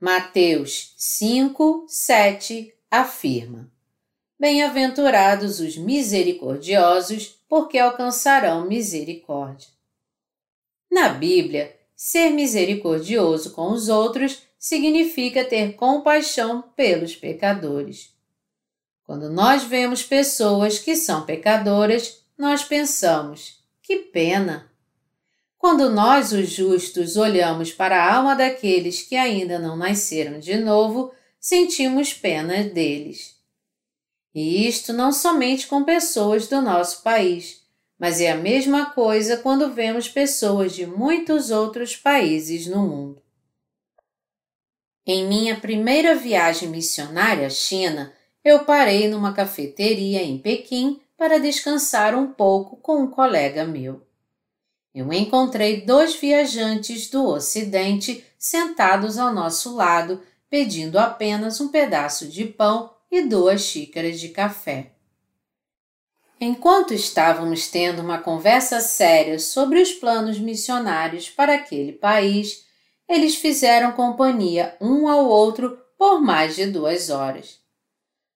Mateus 0.00 0.94
5, 0.96 1.86
7 1.88 2.72
afirma: 2.88 3.68
Bem-aventurados 4.38 5.58
os 5.58 5.76
misericordiosos, 5.76 7.42
porque 7.48 7.76
alcançarão 7.78 8.68
misericórdia. 8.68 9.68
Na 10.88 11.08
Bíblia, 11.08 11.76
ser 11.96 12.30
misericordioso 12.30 13.50
com 13.50 13.72
os 13.72 13.88
outros 13.88 14.44
significa 14.56 15.44
ter 15.44 15.74
compaixão 15.74 16.62
pelos 16.76 17.16
pecadores. 17.16 18.14
Quando 19.02 19.28
nós 19.28 19.64
vemos 19.64 20.04
pessoas 20.04 20.78
que 20.78 20.94
são 20.94 21.26
pecadoras, 21.26 22.22
nós 22.38 22.62
pensamos: 22.62 23.64
que 23.82 23.96
pena! 23.96 24.67
Quando 25.58 25.90
nós, 25.90 26.32
os 26.32 26.48
justos, 26.48 27.16
olhamos 27.16 27.72
para 27.72 28.00
a 28.00 28.14
alma 28.14 28.36
daqueles 28.36 29.02
que 29.02 29.16
ainda 29.16 29.58
não 29.58 29.76
nasceram 29.76 30.38
de 30.38 30.56
novo, 30.56 31.12
sentimos 31.40 32.14
pena 32.14 32.62
deles. 32.62 33.36
E 34.32 34.68
isto 34.68 34.92
não 34.92 35.10
somente 35.10 35.66
com 35.66 35.82
pessoas 35.82 36.46
do 36.46 36.62
nosso 36.62 37.02
país, 37.02 37.62
mas 37.98 38.20
é 38.20 38.30
a 38.30 38.36
mesma 38.36 38.90
coisa 38.90 39.36
quando 39.38 39.74
vemos 39.74 40.08
pessoas 40.08 40.76
de 40.76 40.86
muitos 40.86 41.50
outros 41.50 41.96
países 41.96 42.68
no 42.68 42.86
mundo. 42.86 43.20
Em 45.04 45.26
minha 45.26 45.58
primeira 45.58 46.14
viagem 46.14 46.68
missionária 46.68 47.48
à 47.48 47.50
China, 47.50 48.12
eu 48.44 48.64
parei 48.64 49.08
numa 49.08 49.32
cafeteria 49.32 50.22
em 50.22 50.38
Pequim 50.38 51.00
para 51.16 51.40
descansar 51.40 52.14
um 52.14 52.32
pouco 52.32 52.76
com 52.76 53.02
um 53.02 53.10
colega 53.10 53.64
meu. 53.64 54.07
Eu 54.98 55.12
encontrei 55.12 55.82
dois 55.82 56.16
viajantes 56.16 57.08
do 57.08 57.24
Ocidente 57.24 58.24
sentados 58.36 59.16
ao 59.16 59.32
nosso 59.32 59.76
lado, 59.76 60.20
pedindo 60.50 60.98
apenas 60.98 61.60
um 61.60 61.68
pedaço 61.68 62.26
de 62.26 62.44
pão 62.44 62.92
e 63.08 63.22
duas 63.22 63.60
xícaras 63.60 64.18
de 64.18 64.30
café. 64.30 64.90
Enquanto 66.40 66.92
estávamos 66.92 67.68
tendo 67.68 68.02
uma 68.02 68.18
conversa 68.18 68.80
séria 68.80 69.38
sobre 69.38 69.80
os 69.80 69.92
planos 69.92 70.36
missionários 70.40 71.30
para 71.30 71.54
aquele 71.54 71.92
país, 71.92 72.64
eles 73.08 73.36
fizeram 73.36 73.92
companhia 73.92 74.76
um 74.80 75.06
ao 75.06 75.26
outro 75.26 75.78
por 75.96 76.20
mais 76.20 76.56
de 76.56 76.66
duas 76.66 77.08
horas. 77.08 77.60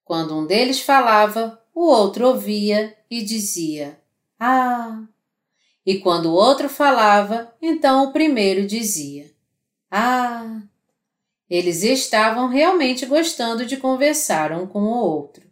Quando 0.04 0.38
um 0.38 0.46
deles 0.46 0.80
falava, 0.80 1.60
o 1.74 1.86
outro 1.86 2.28
ouvia 2.28 2.96
e 3.10 3.20
dizia: 3.20 4.00
Ah! 4.38 5.02
E 5.84 5.98
quando 5.98 6.26
o 6.26 6.34
outro 6.34 6.68
falava, 6.68 7.52
então 7.60 8.04
o 8.04 8.12
primeiro 8.12 8.66
dizia: 8.66 9.30
Ah! 9.90 10.62
Eles 11.50 11.82
estavam 11.82 12.48
realmente 12.48 13.04
gostando 13.04 13.66
de 13.66 13.76
conversar 13.76 14.52
um 14.52 14.66
com 14.66 14.84
o 14.84 14.96
outro. 14.96 15.44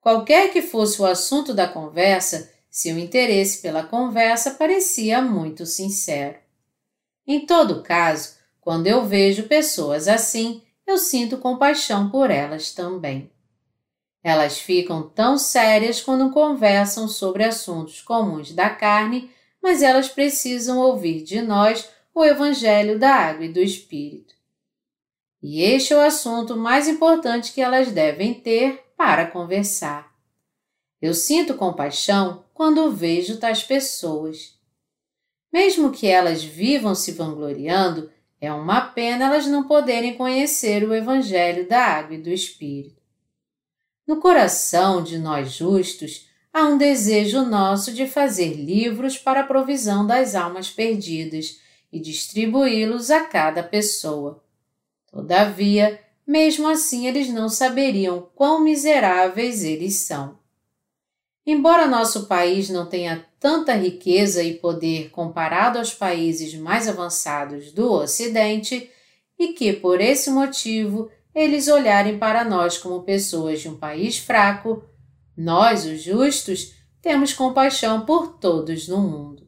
Qualquer 0.00 0.52
que 0.52 0.62
fosse 0.62 1.02
o 1.02 1.04
assunto 1.04 1.52
da 1.52 1.68
conversa, 1.68 2.50
seu 2.70 2.98
interesse 2.98 3.60
pela 3.60 3.82
conversa 3.82 4.52
parecia 4.52 5.20
muito 5.20 5.66
sincero. 5.66 6.38
Em 7.26 7.44
todo 7.44 7.82
caso, 7.82 8.36
quando 8.60 8.86
eu 8.86 9.04
vejo 9.04 9.48
pessoas 9.48 10.08
assim, 10.08 10.62
eu 10.86 10.96
sinto 10.96 11.36
compaixão 11.36 12.08
por 12.08 12.30
elas 12.30 12.72
também. 12.72 13.30
Elas 14.22 14.58
ficam 14.58 15.08
tão 15.08 15.36
sérias 15.36 16.00
quando 16.00 16.30
conversam 16.30 17.06
sobre 17.06 17.44
assuntos 17.44 18.00
comuns 18.00 18.52
da 18.52 18.70
carne, 18.70 19.30
mas 19.62 19.82
elas 19.82 20.08
precisam 20.08 20.78
ouvir 20.78 21.22
de 21.22 21.40
nós 21.42 21.88
o 22.14 22.24
Evangelho 22.24 22.98
da 22.98 23.10
Água 23.14 23.44
e 23.44 23.52
do 23.52 23.60
Espírito. 23.60 24.34
E 25.42 25.62
este 25.62 25.92
é 25.92 25.96
o 25.96 26.00
assunto 26.00 26.56
mais 26.56 26.88
importante 26.88 27.52
que 27.52 27.60
elas 27.60 27.92
devem 27.92 28.34
ter 28.34 28.84
para 28.96 29.26
conversar. 29.26 30.12
Eu 31.00 31.14
sinto 31.14 31.54
compaixão 31.54 32.44
quando 32.52 32.90
vejo 32.90 33.38
tais 33.38 33.62
pessoas. 33.62 34.58
Mesmo 35.52 35.92
que 35.92 36.08
elas 36.08 36.42
vivam 36.42 36.94
se 36.94 37.12
vangloriando, 37.12 38.10
é 38.40 38.52
uma 38.52 38.80
pena 38.80 39.26
elas 39.26 39.46
não 39.46 39.66
poderem 39.66 40.16
conhecer 40.16 40.82
o 40.82 40.94
Evangelho 40.94 41.68
da 41.68 41.80
Água 41.80 42.16
e 42.16 42.22
do 42.22 42.30
Espírito. 42.30 43.00
No 44.06 44.20
coração 44.20 45.02
de 45.02 45.18
nós 45.18 45.52
justos 45.52 46.27
há 46.58 46.66
um 46.66 46.76
desejo 46.76 47.42
nosso 47.42 47.92
de 47.92 48.06
fazer 48.06 48.54
livros 48.54 49.16
para 49.16 49.40
a 49.40 49.46
provisão 49.46 50.04
das 50.04 50.34
almas 50.34 50.68
perdidas 50.68 51.60
e 51.92 52.00
distribuí-los 52.00 53.12
a 53.12 53.20
cada 53.20 53.62
pessoa. 53.62 54.42
Todavia, 55.10 56.00
mesmo 56.26 56.68
assim, 56.68 57.06
eles 57.06 57.28
não 57.28 57.48
saberiam 57.48 58.28
quão 58.34 58.60
miseráveis 58.60 59.62
eles 59.62 59.98
são. 59.98 60.36
Embora 61.46 61.86
nosso 61.86 62.26
país 62.26 62.68
não 62.68 62.86
tenha 62.86 63.24
tanta 63.38 63.74
riqueza 63.74 64.42
e 64.42 64.54
poder 64.54 65.10
comparado 65.10 65.78
aos 65.78 65.94
países 65.94 66.54
mais 66.54 66.88
avançados 66.88 67.72
do 67.72 67.90
Ocidente, 67.92 68.90
e 69.38 69.52
que, 69.52 69.72
por 69.72 70.00
esse 70.00 70.28
motivo, 70.28 71.08
eles 71.32 71.68
olharem 71.68 72.18
para 72.18 72.44
nós 72.44 72.76
como 72.76 73.04
pessoas 73.04 73.60
de 73.60 73.68
um 73.68 73.76
país 73.76 74.18
fraco, 74.18 74.82
nós, 75.40 75.86
os 75.86 76.02
justos, 76.02 76.74
temos 77.00 77.32
compaixão 77.32 78.04
por 78.04 78.38
todos 78.38 78.88
no 78.88 78.98
mundo. 78.98 79.46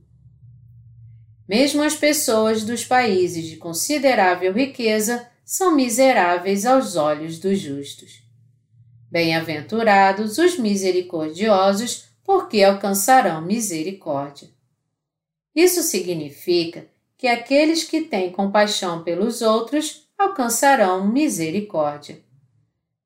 Mesmo 1.49 1.83
as 1.83 1.97
pessoas 1.97 2.63
dos 2.63 2.85
países 2.85 3.47
de 3.47 3.57
considerável 3.57 4.53
riqueza 4.53 5.29
são 5.45 5.75
miseráveis 5.75 6.65
aos 6.65 6.95
olhos 6.95 7.41
dos 7.41 7.59
justos. 7.59 8.23
Bem-aventurados 9.11 10.39
os 10.39 10.57
misericordiosos, 10.57 12.05
porque 12.23 12.63
alcançarão 12.63 13.43
misericórdia. 13.43 14.49
Isso 15.53 15.83
significa 15.83 16.87
que 17.19 17.27
aqueles 17.27 17.83
que 17.83 18.03
têm 18.03 18.31
compaixão 18.31 19.03
pelos 19.03 19.43
outros 19.43 20.09
alcançarão 20.17 21.09
misericórdia. 21.09 22.23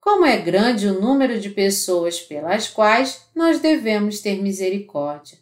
Como 0.04 0.26
é 0.26 0.36
grande 0.36 0.86
o 0.86 1.00
número 1.00 1.40
de 1.40 1.48
pessoas 1.48 2.20
pelas 2.20 2.68
quais 2.68 3.26
nós 3.34 3.58
devemos 3.58 4.20
ter 4.20 4.36
misericórdia. 4.36 5.38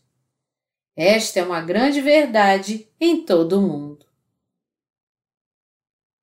Esta 0.94 1.40
é 1.40 1.44
uma 1.44 1.60
grande 1.60 2.00
verdade 2.00 2.88
em 3.00 3.24
todo 3.24 3.58
o 3.58 3.60
mundo. 3.60 4.06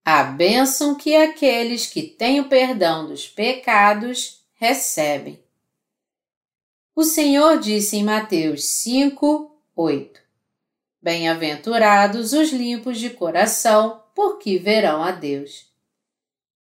A 0.05 0.23
bênção 0.23 0.95
que 0.95 1.17
aqueles 1.17 1.87
que 1.87 2.01
têm 2.01 2.39
o 2.39 2.47
perdão 2.47 3.07
dos 3.07 3.27
pecados 3.27 4.41
recebem. 4.53 5.43
O 6.95 7.03
Senhor 7.03 7.59
disse 7.59 7.97
em 7.97 8.05
Mateus 8.05 8.69
5, 8.69 9.53
8: 9.75 10.21
Bem-aventurados 11.01 12.31
os 12.31 12.53
limpos 12.53 12.99
de 12.99 13.09
coração, 13.09 14.01
porque 14.15 14.57
verão 14.57 15.03
a 15.03 15.11
Deus. 15.11 15.68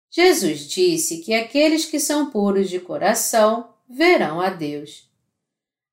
Jesus 0.09 0.67
disse 0.67 1.21
que 1.21 1.33
aqueles 1.33 1.85
que 1.85 1.99
são 1.99 2.29
puros 2.29 2.69
de 2.69 2.79
coração 2.79 3.73
verão 3.89 4.41
a 4.41 4.49
Deus. 4.49 5.09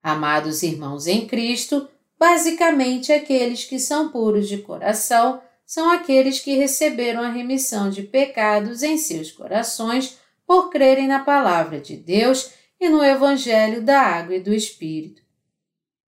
Amados 0.03 0.63
irmãos 0.63 1.07
em 1.07 1.27
Cristo, 1.27 1.89
Basicamente, 2.19 3.13
aqueles 3.13 3.65
que 3.65 3.79
são 3.79 4.09
puros 4.09 4.49
de 4.49 4.57
coração 4.59 5.43
são 5.67 5.91
aqueles 5.91 6.41
que 6.41 6.57
receberam 6.57 7.23
a 7.23 7.29
remissão 7.29 7.91
de 7.91 8.03
pecados 8.03 8.83
em 8.83 8.97
seus 8.97 9.31
corações 9.31 10.19
por 10.47 10.71
crerem 10.71 11.07
na 11.07 11.21
palavra 11.21 11.81
de 11.81 11.97
Deus 11.97 12.51
e 12.81 12.89
no 12.89 13.05
Evangelho 13.05 13.83
da 13.83 14.01
Água 14.01 14.37
e 14.37 14.41
do 14.41 14.55
Espírito. 14.55 15.23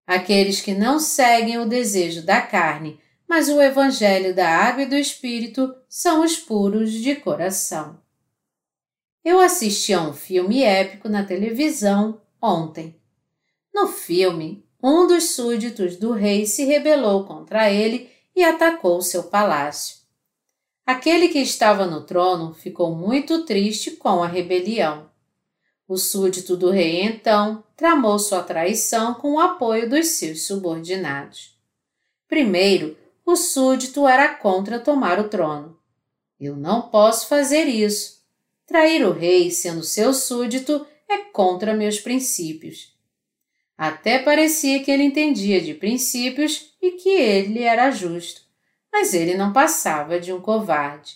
Aqueles 0.06 0.60
que 0.60 0.74
não 0.74 1.00
seguem 1.00 1.58
o 1.58 1.68
desejo 1.68 2.24
da 2.24 2.42
carne, 2.42 3.00
mas 3.34 3.50
o 3.50 3.60
Evangelho 3.60 4.36
da 4.36 4.48
Água 4.48 4.84
e 4.84 4.86
do 4.86 4.96
Espírito 4.96 5.74
são 5.90 6.24
os 6.24 6.38
puros 6.38 6.92
de 6.92 7.16
coração. 7.16 8.00
Eu 9.26 9.40
assisti 9.40 9.92
a 9.92 10.04
um 10.04 10.14
filme 10.14 10.62
épico 10.62 11.10
na 11.10 11.24
televisão 11.24 12.22
ontem. 12.40 12.96
No 13.74 13.88
filme, 13.88 14.64
um 14.84 15.08
dos 15.08 15.32
súditos 15.32 15.96
do 15.96 16.12
rei 16.12 16.46
se 16.46 16.64
rebelou 16.64 17.26
contra 17.26 17.72
ele 17.72 18.08
e 18.36 18.44
atacou 18.44 19.02
seu 19.02 19.24
palácio. 19.24 19.98
Aquele 20.86 21.28
que 21.28 21.40
estava 21.40 21.88
no 21.88 22.02
trono 22.02 22.54
ficou 22.54 22.96
muito 22.96 23.46
triste 23.46 23.90
com 23.90 24.22
a 24.22 24.28
rebelião. 24.28 25.10
O 25.88 25.98
súdito 25.98 26.56
do 26.56 26.70
rei 26.70 27.02
então 27.02 27.64
tramou 27.76 28.20
sua 28.20 28.44
traição 28.44 29.16
com 29.16 29.34
o 29.34 29.40
apoio 29.40 29.90
dos 29.90 30.10
seus 30.10 30.46
subordinados. 30.46 31.58
Primeiro, 32.28 33.02
o 33.26 33.36
súdito 33.36 34.08
era 34.08 34.36
contra 34.36 34.80
tomar 34.80 35.20
o 35.20 35.30
trono. 35.30 35.78
Eu 36.40 36.56
não 36.56 36.90
posso 36.90 37.28
fazer 37.28 37.66
isso. 37.66 38.22
Trair 38.66 39.06
o 39.06 39.12
rei, 39.12 39.50
sendo 39.50 39.84
seu 39.84 40.14
súdito, 40.14 40.86
é 41.10 41.20
contra 41.32 41.74
meus 41.74 42.00
princípios. 42.00 42.94
Até 43.78 44.20
parecia 44.20 44.84
que 44.84 44.92
ele 44.92 45.04
entendia 45.04 45.60
de 45.62 45.74
princípios 45.74 46.74
e 46.82 46.92
que 46.92 47.10
ele 47.10 47.64
era 47.64 47.92
justo, 47.92 48.42
mas 48.92 49.14
ele 49.14 49.36
não 49.36 49.52
passava 49.52 50.20
de 50.20 50.32
um 50.32 50.40
covarde. 50.40 51.16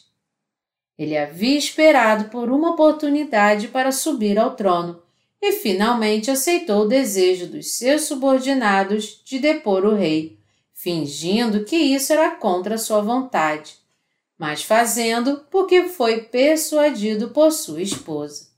Ele 0.97 1.15
havia 1.15 1.57
esperado 1.57 2.29
por 2.29 2.49
uma 2.49 2.71
oportunidade 2.71 3.67
para 3.67 3.91
subir 3.91 4.39
ao 4.39 4.55
trono 4.55 5.01
e 5.41 5.51
finalmente 5.51 6.31
aceitou 6.31 6.83
o 6.83 6.87
desejo 6.87 7.47
dos 7.47 7.71
seus 7.73 8.03
subordinados 8.03 9.21
de 9.23 9.37
depor 9.37 9.85
o 9.85 9.93
rei, 9.93 10.36
fingindo 10.77 11.65
que 11.65 11.75
isso 11.75 12.13
era 12.13 12.35
contra 12.35 12.77
sua 12.77 13.01
vontade, 13.01 13.79
mas 14.37 14.61
fazendo 14.61 15.43
porque 15.49 15.89
foi 15.89 16.21
persuadido 16.21 17.31
por 17.31 17.51
sua 17.51 17.81
esposa. 17.81 18.51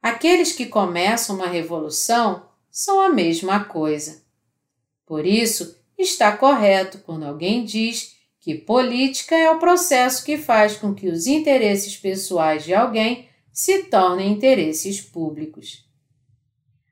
Aqueles 0.00 0.52
que 0.52 0.64
começam 0.64 1.36
uma 1.36 1.48
revolução 1.48 2.48
são 2.70 2.98
a 2.98 3.10
mesma 3.10 3.62
coisa. 3.62 4.22
Por 5.04 5.26
isso, 5.26 5.78
está 5.98 6.34
correto 6.34 6.98
quando 7.00 7.26
alguém 7.26 7.62
diz 7.62 8.16
que 8.40 8.54
política 8.54 9.36
é 9.36 9.50
o 9.50 9.58
processo 9.58 10.24
que 10.24 10.38
faz 10.38 10.76
com 10.76 10.94
que 10.94 11.08
os 11.08 11.26
interesses 11.26 11.94
pessoais 11.94 12.64
de 12.64 12.72
alguém 12.72 13.28
se 13.52 13.84
tornem 13.84 14.32
interesses 14.32 14.98
públicos. 14.98 15.86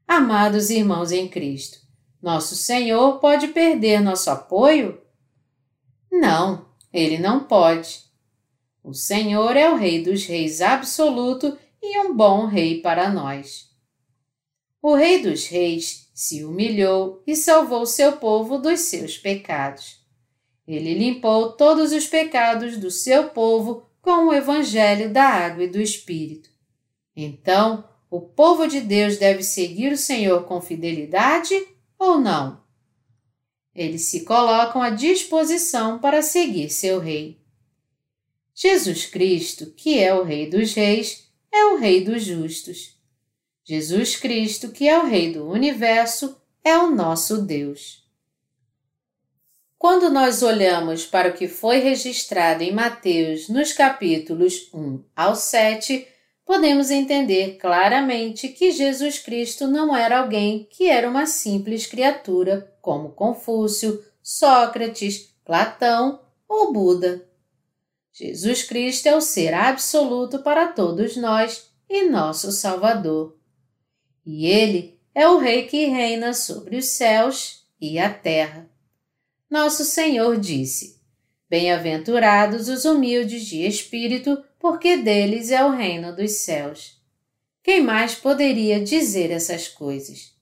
Amados 0.07 0.69
irmãos 0.69 1.11
em 1.11 1.27
Cristo, 1.27 1.81
nosso 2.23 2.55
Senhor 2.55 3.19
pode 3.19 3.49
perder 3.49 4.01
nosso 4.01 4.31
apoio? 4.31 5.01
Não, 6.11 6.67
ele 6.93 7.19
não 7.19 7.45
pode. 7.45 8.05
O 8.83 8.93
Senhor 8.93 9.57
é 9.57 9.71
o 9.71 9.77
Rei 9.77 10.03
dos 10.03 10.25
Reis 10.27 10.61
absoluto 10.61 11.57
e 11.83 11.99
um 12.01 12.15
bom 12.15 12.47
Rei 12.47 12.81
para 12.81 13.11
nós. 13.11 13.71
O 14.83 14.95
Rei 14.95 15.23
dos 15.23 15.47
Reis 15.47 16.11
se 16.15 16.45
humilhou 16.45 17.23
e 17.27 17.37
salvou 17.37 17.87
seu 17.87 18.13
povo 18.13 18.59
dos 18.59 18.81
seus 18.81 19.17
pecados. 19.17 20.01
Ele 20.67 20.95
limpou 20.95 21.53
todos 21.53 21.93
os 21.93 22.07
pecados 22.07 22.77
do 22.77 22.91
seu 22.91 23.31
povo 23.31 23.87
com 24.01 24.29
o 24.29 24.33
Evangelho 24.33 25.13
da 25.13 25.25
Água 25.25 25.65
e 25.65 25.69
do 25.69 25.81
Espírito. 25.81 26.49
Então, 27.15 27.85
o 28.11 28.21
povo 28.21 28.67
de 28.67 28.81
Deus 28.81 29.17
deve 29.17 29.43
seguir 29.43 29.93
o 29.93 29.99
Senhor 29.99 30.45
com 30.45 30.61
fidelidade 30.61 31.55
ou 32.01 32.19
não? 32.19 32.65
Eles 33.75 34.07
se 34.07 34.25
colocam 34.25 34.83
à 34.83 34.89
disposição 34.89 35.99
para 35.99 36.23
seguir 36.23 36.71
seu 36.71 36.99
Rei. 36.99 37.39
Jesus 38.55 39.05
Cristo, 39.05 39.67
que 39.77 39.99
é 39.99 40.13
o 40.13 40.25
Rei 40.25 40.49
dos 40.49 40.75
Reis, 40.75 41.31
é 41.53 41.67
o 41.67 41.77
Rei 41.77 42.03
dos 42.03 42.25
Justos. 42.25 42.99
Jesus 43.63 44.17
Cristo, 44.17 44.71
que 44.71 44.89
é 44.89 44.99
o 44.99 45.07
Rei 45.07 45.33
do 45.33 45.49
universo, 45.49 46.41
é 46.65 46.77
o 46.77 46.91
nosso 46.91 47.43
Deus. 47.43 48.01
Quando 49.79 50.11
nós 50.11 50.43
olhamos 50.43 51.07
para 51.07 51.31
o 51.31 51.33
que 51.33 51.49
foi 51.49 51.79
registrado 51.79 52.63
em 52.63 52.73
Mateus 52.73 53.49
nos 53.49 53.73
capítulos 53.73 54.69
1 54.75 55.05
ao 55.17 55.35
7, 55.35 56.07
podemos 56.51 56.91
entender 56.91 57.59
claramente 57.59 58.49
que 58.49 58.73
Jesus 58.73 59.21
Cristo 59.21 59.69
não 59.69 59.97
era 59.97 60.19
alguém 60.19 60.67
que 60.69 60.89
era 60.89 61.09
uma 61.09 61.25
simples 61.25 61.87
criatura 61.87 62.75
como 62.83 63.13
Confúcio, 63.13 64.05
Sócrates, 64.21 65.33
Platão 65.45 66.21
ou 66.49 66.73
Buda. 66.73 67.25
Jesus 68.13 68.65
Cristo 68.65 69.07
é 69.07 69.15
o 69.15 69.21
ser 69.21 69.55
absoluto 69.55 70.41
para 70.41 70.67
todos 70.67 71.17
nós 71.17 71.71
e 71.89 72.09
nosso 72.09 72.51
Salvador. 72.51 73.39
E 74.27 74.45
Ele 74.49 74.99
é 75.15 75.29
o 75.29 75.39
Rei 75.39 75.69
que 75.69 75.85
reina 75.85 76.35
sobre 76.35 76.79
os 76.79 76.87
céus 76.87 77.65
e 77.81 77.97
a 77.97 78.13
terra 78.13 78.69
nosso 79.49 79.85
Senhor 79.85 80.37
disse: 80.39 81.01
Bem-aventurados 81.49 82.69
os 82.69 82.85
humildes 82.85 83.45
de 83.45 83.67
espírito, 83.67 84.43
porque 84.61 84.99
deles 84.99 85.51
é 85.51 85.65
o 85.65 85.71
reino 85.71 86.15
dos 86.15 86.33
céus. 86.33 87.03
Quem 87.63 87.81
mais 87.81 88.15
poderia 88.15 88.79
dizer 88.79 89.33
essas 89.33 89.67
coisas? 89.67 90.35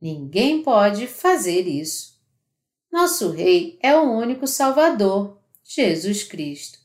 Ninguém 0.00 0.62
pode 0.62 1.06
fazer 1.06 1.66
isso. 1.66 2.18
Nosso 2.90 3.30
Rei 3.30 3.78
é 3.82 3.94
o 3.94 4.10
único 4.10 4.46
Salvador, 4.46 5.38
Jesus 5.62 6.22
Cristo. 6.22 6.78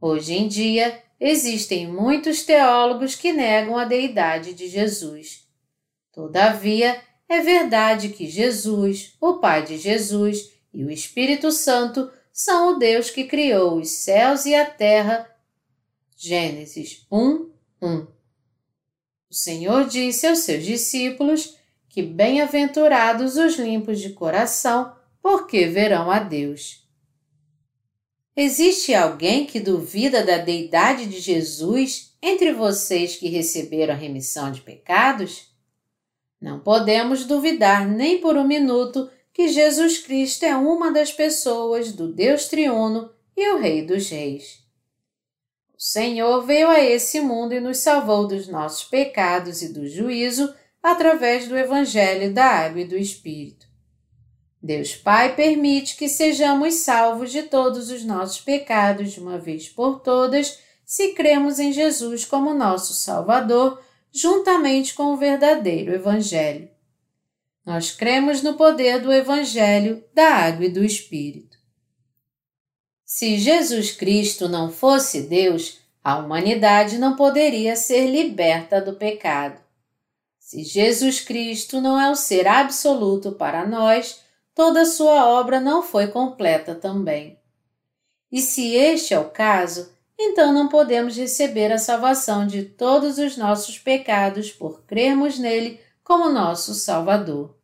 Hoje 0.00 0.34
em 0.34 0.48
dia, 0.48 1.02
existem 1.20 1.86
muitos 1.86 2.42
teólogos 2.42 3.14
que 3.14 3.32
negam 3.32 3.76
a 3.78 3.84
deidade 3.84 4.54
de 4.54 4.68
Jesus. 4.68 5.46
Todavia, 6.12 7.00
é 7.28 7.40
verdade 7.40 8.08
que 8.08 8.26
Jesus, 8.26 9.14
o 9.20 9.34
Pai 9.34 9.64
de 9.64 9.76
Jesus 9.76 10.50
e 10.72 10.84
o 10.84 10.90
Espírito 10.90 11.52
Santo 11.52 12.10
são 12.32 12.74
o 12.74 12.78
Deus 12.78 13.10
que 13.10 13.24
criou 13.24 13.78
os 13.78 13.90
céus 13.90 14.46
e 14.46 14.54
a 14.54 14.64
terra. 14.64 15.28
Gênesis 16.20 17.06
1, 17.12 17.48
1. 17.80 18.06
O 19.30 19.34
Senhor 19.34 19.86
disse 19.86 20.26
aos 20.26 20.40
seus 20.40 20.64
discípulos 20.64 21.56
que 21.88 22.02
bem-aventurados 22.02 23.36
os 23.36 23.54
limpos 23.54 24.00
de 24.00 24.10
coração, 24.10 24.92
porque 25.22 25.66
verão 25.66 26.10
a 26.10 26.18
Deus. 26.18 26.84
Existe 28.34 28.92
alguém 28.92 29.46
que 29.46 29.60
duvida 29.60 30.24
da 30.24 30.38
deidade 30.38 31.06
de 31.06 31.20
Jesus 31.20 32.16
entre 32.20 32.52
vocês 32.52 33.14
que 33.14 33.28
receberam 33.28 33.94
a 33.94 33.96
remissão 33.96 34.50
de 34.50 34.60
pecados? 34.60 35.52
Não 36.40 36.58
podemos 36.58 37.26
duvidar 37.26 37.86
nem 37.86 38.20
por 38.20 38.36
um 38.36 38.44
minuto 38.44 39.08
que 39.32 39.46
Jesus 39.46 39.98
Cristo 39.98 40.44
é 40.44 40.56
uma 40.56 40.90
das 40.90 41.12
pessoas 41.12 41.92
do 41.92 42.12
Deus 42.12 42.48
triuno 42.48 43.08
e 43.36 43.48
o 43.50 43.58
Rei 43.60 43.86
dos 43.86 44.08
Reis. 44.10 44.67
O 45.78 45.80
Senhor 45.80 46.44
veio 46.44 46.68
a 46.68 46.80
esse 46.80 47.20
mundo 47.20 47.54
e 47.54 47.60
nos 47.60 47.78
salvou 47.78 48.26
dos 48.26 48.48
nossos 48.48 48.82
pecados 48.82 49.62
e 49.62 49.72
do 49.72 49.88
juízo 49.88 50.52
através 50.82 51.46
do 51.46 51.56
Evangelho 51.56 52.34
da 52.34 52.46
Água 52.46 52.80
e 52.80 52.84
do 52.84 52.96
Espírito. 52.96 53.64
Deus 54.60 54.96
Pai 54.96 55.36
permite 55.36 55.96
que 55.96 56.08
sejamos 56.08 56.74
salvos 56.74 57.30
de 57.30 57.44
todos 57.44 57.92
os 57.92 58.02
nossos 58.02 58.40
pecados 58.40 59.12
de 59.12 59.20
uma 59.20 59.38
vez 59.38 59.68
por 59.68 60.00
todas 60.00 60.58
se 60.84 61.12
cremos 61.12 61.60
em 61.60 61.72
Jesus 61.72 62.24
como 62.24 62.52
nosso 62.52 62.92
Salvador 62.92 63.80
juntamente 64.12 64.94
com 64.94 65.12
o 65.12 65.16
verdadeiro 65.16 65.94
Evangelho. 65.94 66.68
Nós 67.64 67.92
cremos 67.92 68.42
no 68.42 68.54
poder 68.54 69.00
do 69.00 69.12
Evangelho, 69.12 70.02
da 70.12 70.28
água 70.28 70.64
e 70.64 70.70
do 70.70 70.84
Espírito. 70.84 71.47
Se 73.10 73.38
Jesus 73.38 73.90
Cristo 73.90 74.50
não 74.50 74.70
fosse 74.70 75.22
Deus, 75.22 75.78
a 76.04 76.18
humanidade 76.18 76.98
não 76.98 77.16
poderia 77.16 77.74
ser 77.74 78.06
liberta 78.06 78.82
do 78.82 78.96
pecado. 78.96 79.58
Se 80.38 80.62
Jesus 80.62 81.18
Cristo 81.18 81.80
não 81.80 81.98
é 81.98 82.10
o 82.10 82.14
ser 82.14 82.46
absoluto 82.46 83.32
para 83.32 83.66
nós, 83.66 84.20
toda 84.54 84.84
sua 84.84 85.26
obra 85.26 85.58
não 85.58 85.82
foi 85.82 86.08
completa 86.08 86.74
também. 86.74 87.38
E 88.30 88.42
se 88.42 88.74
este 88.74 89.14
é 89.14 89.18
o 89.18 89.30
caso, 89.30 89.90
então 90.18 90.52
não 90.52 90.68
podemos 90.68 91.16
receber 91.16 91.72
a 91.72 91.78
salvação 91.78 92.46
de 92.46 92.62
todos 92.62 93.16
os 93.16 93.38
nossos 93.38 93.78
pecados 93.78 94.50
por 94.50 94.82
crermos 94.82 95.38
nele 95.38 95.80
como 96.04 96.28
nosso 96.28 96.74
Salvador. 96.74 97.56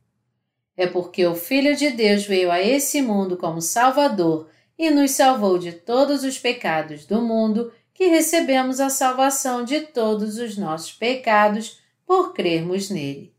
É 0.75 0.87
porque 0.87 1.27
o 1.27 1.35
Filho 1.35 1.77
de 1.77 1.91
Deus 1.91 2.25
veio 2.25 2.51
a 2.51 2.63
esse 2.63 3.03
mundo 3.03 3.37
como 3.37 3.61
Salvador 3.61 4.49
e 4.79 4.91
nos 4.91 5.13
salvou 5.13 5.59
de 5.59 5.73
todos 5.73 6.25
os 6.25 6.39
pecados 6.39 7.07
do 7.07 7.23
mundo 7.23 7.73
que 7.93 8.07
recebemos 8.07 8.81
a 8.81 8.91
salvação 8.91 9.65
de 9.65 9.81
todos 9.81 10.39
os 10.39 10.57
nossos 10.57 10.93
pecados 10.93 11.81
por 12.05 12.33
crermos 12.33 12.91
nele. 12.91 13.35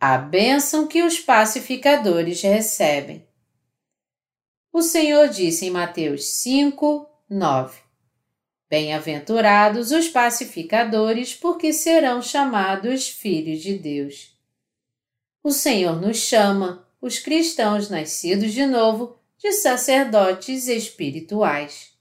A 0.00 0.16
bênção 0.16 0.86
que 0.86 1.02
os 1.02 1.18
pacificadores 1.18 2.42
recebem. 2.42 3.26
O 4.72 4.82
Senhor 4.82 5.28
disse 5.28 5.66
em 5.66 5.70
Mateus 5.70 6.24
5, 6.28 7.08
9: 7.28 7.80
Bem-aventurados 8.70 9.90
os 9.90 10.08
pacificadores, 10.08 11.34
porque 11.34 11.72
serão 11.72 12.22
chamados 12.22 13.08
filhos 13.08 13.60
de 13.60 13.78
Deus. 13.78 14.38
O 15.42 15.50
Senhor 15.50 16.00
nos 16.00 16.18
chama, 16.18 16.87
os 17.00 17.18
cristãos 17.18 17.88
nascidos 17.88 18.52
de 18.52 18.66
novo, 18.66 19.16
de 19.38 19.52
sacerdotes 19.52 20.66
espirituais. 20.66 21.92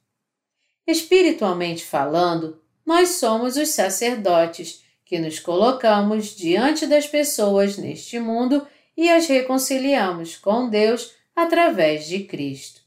Espiritualmente 0.88 1.84
falando, 1.86 2.62
nós 2.86 3.10
somos 3.10 3.58
os 3.58 3.70
sacerdotes 3.70 4.84
que 5.06 5.20
nos 5.20 5.40
colocamos 5.40 6.36
diante 6.36 6.88
das 6.88 7.06
pessoas 7.06 7.78
neste 7.78 8.20
mundo 8.20 8.68
e 8.96 9.10
as 9.10 9.28
reconciliamos 9.28 10.36
com 10.36 10.70
Deus 10.70 11.12
através 11.36 12.08
de 12.08 12.24
Cristo. 12.24 12.82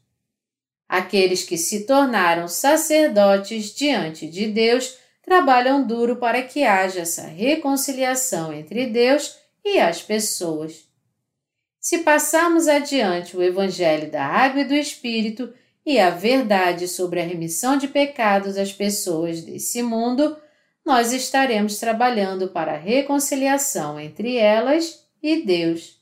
Aqueles 0.89 1.45
que 1.45 1.57
se 1.57 1.87
tornaram 1.87 2.49
sacerdotes 2.49 3.73
diante 3.73 4.27
de 4.27 4.49
Deus 4.49 4.97
trabalham 5.23 5.87
duro 5.87 6.17
para 6.17 6.43
que 6.43 6.65
haja 6.65 7.03
essa 7.03 7.23
reconciliação 7.23 8.53
entre 8.53 8.87
Deus 8.87 9.37
e 9.65 9.79
as 9.79 10.03
pessoas. 10.03 10.90
Se 11.81 12.01
passarmos 12.01 12.69
adiante 12.69 13.35
o 13.35 13.43
Evangelho 13.43 14.11
da 14.11 14.23
Água 14.23 14.61
e 14.61 14.65
do 14.65 14.75
Espírito 14.75 15.51
e 15.85 15.99
a 15.99 16.11
verdade 16.11 16.87
sobre 16.87 17.21
a 17.21 17.25
remissão 17.25 17.79
de 17.79 17.89
pecados 17.89 18.59
às 18.59 18.71
pessoas 18.71 19.41
desse 19.41 19.83
mundo, 19.83 20.37
nós 20.85 21.11
estaremos 21.11 21.79
trabalhando 21.79 22.49
para 22.49 22.75
a 22.75 22.79
reconciliação 22.79 23.99
entre 23.99 24.37
elas 24.37 25.07
e 25.23 25.43
Deus. 25.43 25.99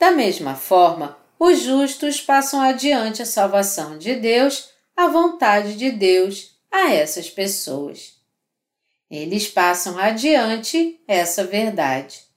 Da 0.00 0.10
mesma 0.10 0.56
forma, 0.56 1.16
os 1.38 1.60
justos 1.60 2.20
passam 2.20 2.60
adiante 2.60 3.22
a 3.22 3.26
salvação 3.26 3.98
de 3.98 4.16
Deus, 4.16 4.70
a 4.96 5.06
vontade 5.06 5.76
de 5.76 5.92
Deus 5.92 6.56
a 6.72 6.92
essas 6.92 7.30
pessoas. 7.30 8.14
Eles 9.08 9.46
passam 9.46 9.96
adiante 9.96 11.00
essa 11.06 11.44
verdade. 11.44 12.29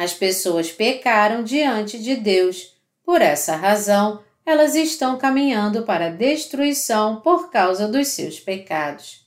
As 0.00 0.14
pessoas 0.14 0.72
pecaram 0.72 1.44
diante 1.44 1.98
de 1.98 2.16
Deus, 2.16 2.74
por 3.04 3.20
essa 3.20 3.54
razão, 3.54 4.24
elas 4.46 4.74
estão 4.74 5.18
caminhando 5.18 5.82
para 5.82 6.06
a 6.06 6.10
destruição 6.10 7.20
por 7.20 7.50
causa 7.50 7.86
dos 7.86 8.08
seus 8.08 8.40
pecados. 8.40 9.26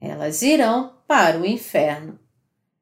Elas 0.00 0.42
irão 0.42 0.92
para 1.06 1.38
o 1.38 1.46
inferno. 1.46 2.18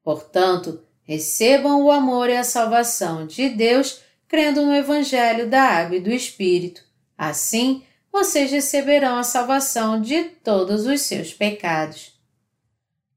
Portanto, 0.03 0.81
recebam 1.03 1.83
o 1.83 1.91
amor 1.91 2.27
e 2.27 2.35
a 2.35 2.43
salvação 2.43 3.27
de 3.27 3.49
Deus 3.49 4.01
crendo 4.27 4.65
no 4.65 4.73
Evangelho 4.73 5.47
da 5.47 5.61
Água 5.61 5.97
e 5.97 6.01
do 6.01 6.11
Espírito. 6.11 6.81
Assim, 7.15 7.83
vocês 8.11 8.49
receberão 8.49 9.17
a 9.17 9.23
salvação 9.23 10.01
de 10.01 10.23
todos 10.23 10.87
os 10.87 11.01
seus 11.01 11.31
pecados. 11.31 12.19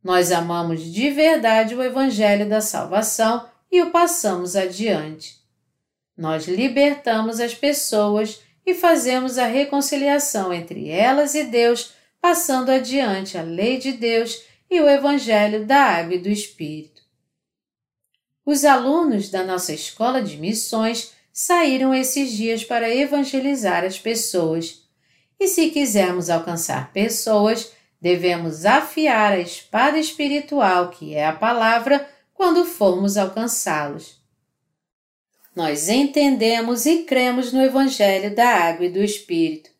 Nós 0.02 0.30
amamos 0.30 0.82
de 0.82 1.09
verdade 1.09 1.74
o 1.74 1.82
Evangelho 1.82 2.46
da 2.46 2.61
salvação 2.61 3.53
e 3.75 3.83
o 3.83 3.91
passamos 3.91 4.55
adiante. 4.55 5.43
Nós 6.16 6.47
libertamos 6.47 7.41
as 7.41 7.57
pessoas 7.57 8.41
e 8.64 8.72
fazemos 8.72 9.37
a 9.37 9.47
reconciliação 9.47 10.53
entre 10.53 10.89
elas 10.89 11.35
e 11.35 11.43
Deus, 11.43 11.93
passando 12.20 12.70
adiante 12.70 13.37
a 13.37 13.43
lei 13.43 13.79
de 13.79 13.91
Deus 13.91 14.45
e 14.70 14.81
o 14.81 14.89
Evangelho 14.89 15.66
da 15.66 15.77
Água 15.77 16.14
e 16.14 16.18
do 16.20 16.29
Espírito. 16.29 17.03
Os 18.47 18.64
alunos 18.64 19.29
da 19.29 19.43
nossa 19.43 19.72
escola 19.72 20.22
de 20.22 20.37
missões 20.37 21.12
saíram 21.33 21.93
esses 21.93 22.31
dias 22.31 22.62
para 22.62 22.89
evangelizar 22.89 23.83
as 23.83 23.99
pessoas. 23.99 24.85
E 25.41 25.49
se 25.49 25.70
quisermos 25.70 26.31
alcançar 26.31 26.93
pessoas, 26.93 27.72
devemos 28.01 28.64
afiar 28.64 29.33
a 29.33 29.41
espada 29.41 29.99
espiritual, 29.99 30.91
que 30.91 31.16
é 31.16 31.27
a 31.27 31.33
palavra, 31.33 32.14
quando 32.35 32.64
formos 32.64 33.16
alcançá-los. 33.16 34.20
nós 35.55 35.89
entendemos 35.89 36.85
e 36.85 37.05
cremos 37.05 37.53
no 37.53 37.62
Evangelho 37.62 38.35
da 38.35 38.49
Água 38.49 38.87
e 38.87 38.91
do 38.91 39.03
Espírito 39.03 39.70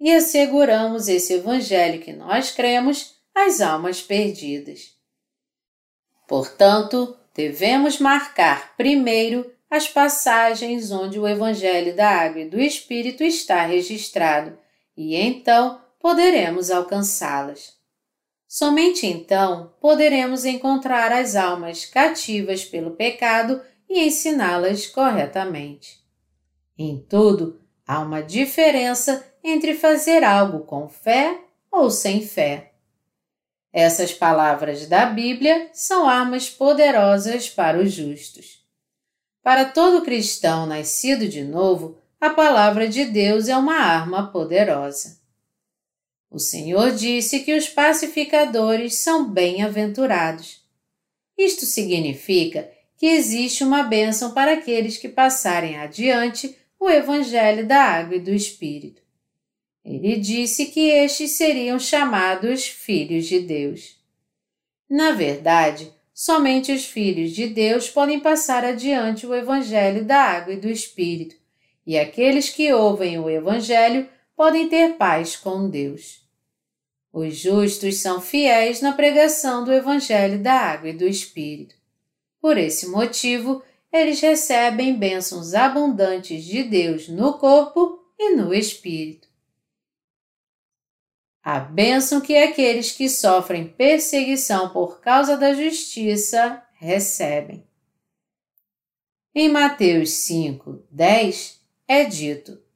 e 0.00 0.10
asseguramos 0.10 1.06
esse 1.06 1.34
Evangelho 1.34 2.00
que 2.00 2.12
nós 2.12 2.50
cremos 2.50 3.16
às 3.34 3.60
almas 3.60 4.00
perdidas. 4.00 4.96
Portanto, 6.26 7.16
devemos 7.34 7.98
marcar 7.98 8.74
primeiro 8.76 9.52
as 9.70 9.86
passagens 9.86 10.90
onde 10.90 11.18
o 11.18 11.28
Evangelho 11.28 11.94
da 11.94 12.08
Água 12.08 12.40
e 12.40 12.48
do 12.48 12.58
Espírito 12.58 13.22
está 13.22 13.66
registrado 13.66 14.58
e 14.96 15.14
então 15.14 15.80
poderemos 16.00 16.70
alcançá-las. 16.70 17.77
Somente 18.48 19.06
então 19.06 19.74
poderemos 19.78 20.46
encontrar 20.46 21.12
as 21.12 21.36
almas 21.36 21.84
cativas 21.84 22.64
pelo 22.64 22.92
pecado 22.92 23.60
e 23.86 24.00
ensiná-las 24.00 24.86
corretamente. 24.86 26.02
Em 26.78 26.98
tudo, 26.98 27.60
há 27.86 28.00
uma 28.00 28.22
diferença 28.22 29.22
entre 29.44 29.74
fazer 29.74 30.24
algo 30.24 30.60
com 30.60 30.88
fé 30.88 31.38
ou 31.70 31.90
sem 31.90 32.26
fé. 32.26 32.72
Essas 33.70 34.14
palavras 34.14 34.86
da 34.86 35.04
Bíblia 35.04 35.68
são 35.74 36.08
armas 36.08 36.48
poderosas 36.48 37.50
para 37.50 37.78
os 37.78 37.92
justos. 37.92 38.66
Para 39.42 39.66
todo 39.66 40.02
cristão 40.02 40.64
nascido 40.64 41.28
de 41.28 41.44
novo, 41.44 41.98
a 42.18 42.30
palavra 42.30 42.88
de 42.88 43.04
Deus 43.04 43.46
é 43.46 43.56
uma 43.56 43.76
arma 43.76 44.32
poderosa. 44.32 45.17
O 46.30 46.38
Senhor 46.38 46.92
disse 46.92 47.40
que 47.40 47.54
os 47.54 47.68
pacificadores 47.68 48.96
são 48.96 49.28
bem-aventurados. 49.28 50.62
Isto 51.36 51.64
significa 51.64 52.70
que 52.96 53.06
existe 53.06 53.64
uma 53.64 53.84
bênção 53.84 54.32
para 54.32 54.52
aqueles 54.52 54.98
que 54.98 55.08
passarem 55.08 55.78
adiante 55.78 56.56
o 56.78 56.90
Evangelho 56.90 57.66
da 57.66 57.80
Água 57.80 58.16
e 58.16 58.20
do 58.20 58.32
Espírito. 58.32 59.00
Ele 59.84 60.16
disse 60.16 60.66
que 60.66 60.90
estes 60.90 61.30
seriam 61.32 61.78
chamados 61.78 62.66
filhos 62.66 63.26
de 63.26 63.40
Deus. 63.40 63.96
Na 64.88 65.12
verdade, 65.12 65.90
somente 66.12 66.72
os 66.72 66.84
filhos 66.84 67.30
de 67.30 67.46
Deus 67.46 67.88
podem 67.88 68.20
passar 68.20 68.64
adiante 68.64 69.26
o 69.26 69.34
Evangelho 69.34 70.04
da 70.04 70.18
Água 70.18 70.52
e 70.52 70.60
do 70.60 70.68
Espírito, 70.68 71.36
e 71.86 71.98
aqueles 71.98 72.50
que 72.50 72.70
ouvem 72.72 73.18
o 73.18 73.30
Evangelho 73.30 74.06
podem 74.38 74.68
ter 74.68 74.96
paz 74.96 75.34
com 75.34 75.68
Deus. 75.68 76.24
Os 77.12 77.36
justos 77.36 77.96
são 77.96 78.20
fiéis 78.20 78.80
na 78.80 78.92
pregação 78.92 79.64
do 79.64 79.72
Evangelho 79.72 80.40
da 80.40 80.52
Água 80.52 80.90
e 80.90 80.96
do 80.96 81.08
Espírito. 81.08 81.74
Por 82.40 82.56
esse 82.56 82.86
motivo, 82.86 83.60
eles 83.92 84.20
recebem 84.20 84.96
bênçãos 84.96 85.54
abundantes 85.54 86.44
de 86.44 86.62
Deus 86.62 87.08
no 87.08 87.36
corpo 87.36 87.98
e 88.16 88.36
no 88.36 88.54
espírito. 88.54 89.26
A 91.42 91.58
bênção 91.58 92.20
que 92.20 92.36
aqueles 92.36 92.92
que 92.92 93.08
sofrem 93.08 93.66
perseguição 93.66 94.68
por 94.68 95.00
causa 95.00 95.36
da 95.36 95.52
justiça 95.52 96.62
recebem. 96.74 97.66
Em 99.34 99.48
Mateus 99.48 100.10
5, 100.10 100.84
10 100.92 101.60
é 101.88 102.04
dito: 102.04 102.67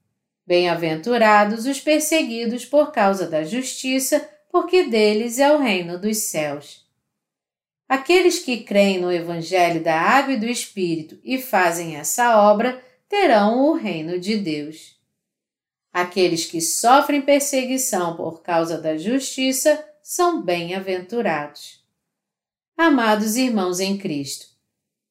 Bem-aventurados 0.47 1.67
os 1.67 1.81
perseguidos 1.81 2.65
por 2.65 2.93
causa 2.93 3.27
da 3.27 3.45
justiça, 3.45 4.29
porque 4.51 4.85
deles 4.85 5.39
é 5.39 5.53
o 5.53 5.59
reino 5.59 5.99
dos 5.99 6.19
céus. 6.19 6.85
Aqueles 7.89 8.39
que 8.39 8.65
creem 8.65 9.01
no 9.01 9.13
Evangelho 9.13 9.83
da 9.83 10.01
Água 10.01 10.35
e 10.35 10.41
do 10.41 10.47
Espírito 10.47 11.21
e 11.23 11.39
fazem 11.39 11.97
essa 11.97 12.41
obra 12.41 12.83
terão 13.09 13.67
o 13.67 13.75
reino 13.75 14.19
de 14.19 14.37
Deus. 14.37 14.99
Aqueles 15.93 16.47
que 16.47 16.61
sofrem 16.61 17.21
perseguição 17.21 18.17
por 18.17 18.43
causa 18.43 18.79
da 18.79 18.97
justiça 18.97 19.85
são 20.03 20.43
bem-aventurados. 20.43 21.85
Amados 22.77 23.37
irmãos 23.37 23.79
em 23.79 23.99
Cristo, 23.99 24.47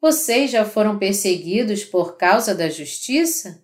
vocês 0.01 0.49
já 0.49 0.65
foram 0.65 0.97
perseguidos 0.97 1.85
por 1.85 2.17
causa 2.17 2.55
da 2.55 2.67
justiça? 2.67 3.63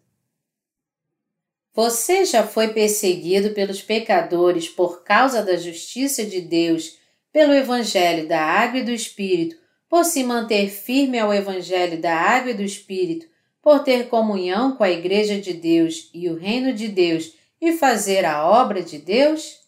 Você 1.78 2.26
já 2.26 2.42
foi 2.42 2.70
perseguido 2.70 3.52
pelos 3.52 3.84
pecadores 3.84 4.68
por 4.68 5.04
causa 5.04 5.44
da 5.44 5.56
justiça 5.56 6.26
de 6.26 6.42
Deus, 6.42 6.98
pelo 7.32 7.54
Evangelho 7.54 8.28
da 8.28 8.42
Água 8.42 8.80
e 8.80 8.84
do 8.84 8.90
Espírito, 8.90 9.56
por 9.88 10.04
se 10.04 10.24
manter 10.24 10.72
firme 10.72 11.20
ao 11.20 11.32
Evangelho 11.32 12.02
da 12.02 12.16
Água 12.16 12.50
e 12.50 12.56
do 12.56 12.64
Espírito, 12.64 13.28
por 13.62 13.84
ter 13.84 14.10
comunhão 14.10 14.76
com 14.76 14.84
a 14.84 14.90
Igreja 14.90 15.40
de 15.40 15.54
Deus 15.54 16.10
e 16.16 16.28
o 16.28 16.36
Reino 16.36 16.74
de 16.74 16.88
Deus 16.88 17.36
e 17.62 17.74
fazer 17.74 18.26
a 18.26 18.50
obra 18.50 18.82
de 18.82 18.98
Deus? 18.98 19.60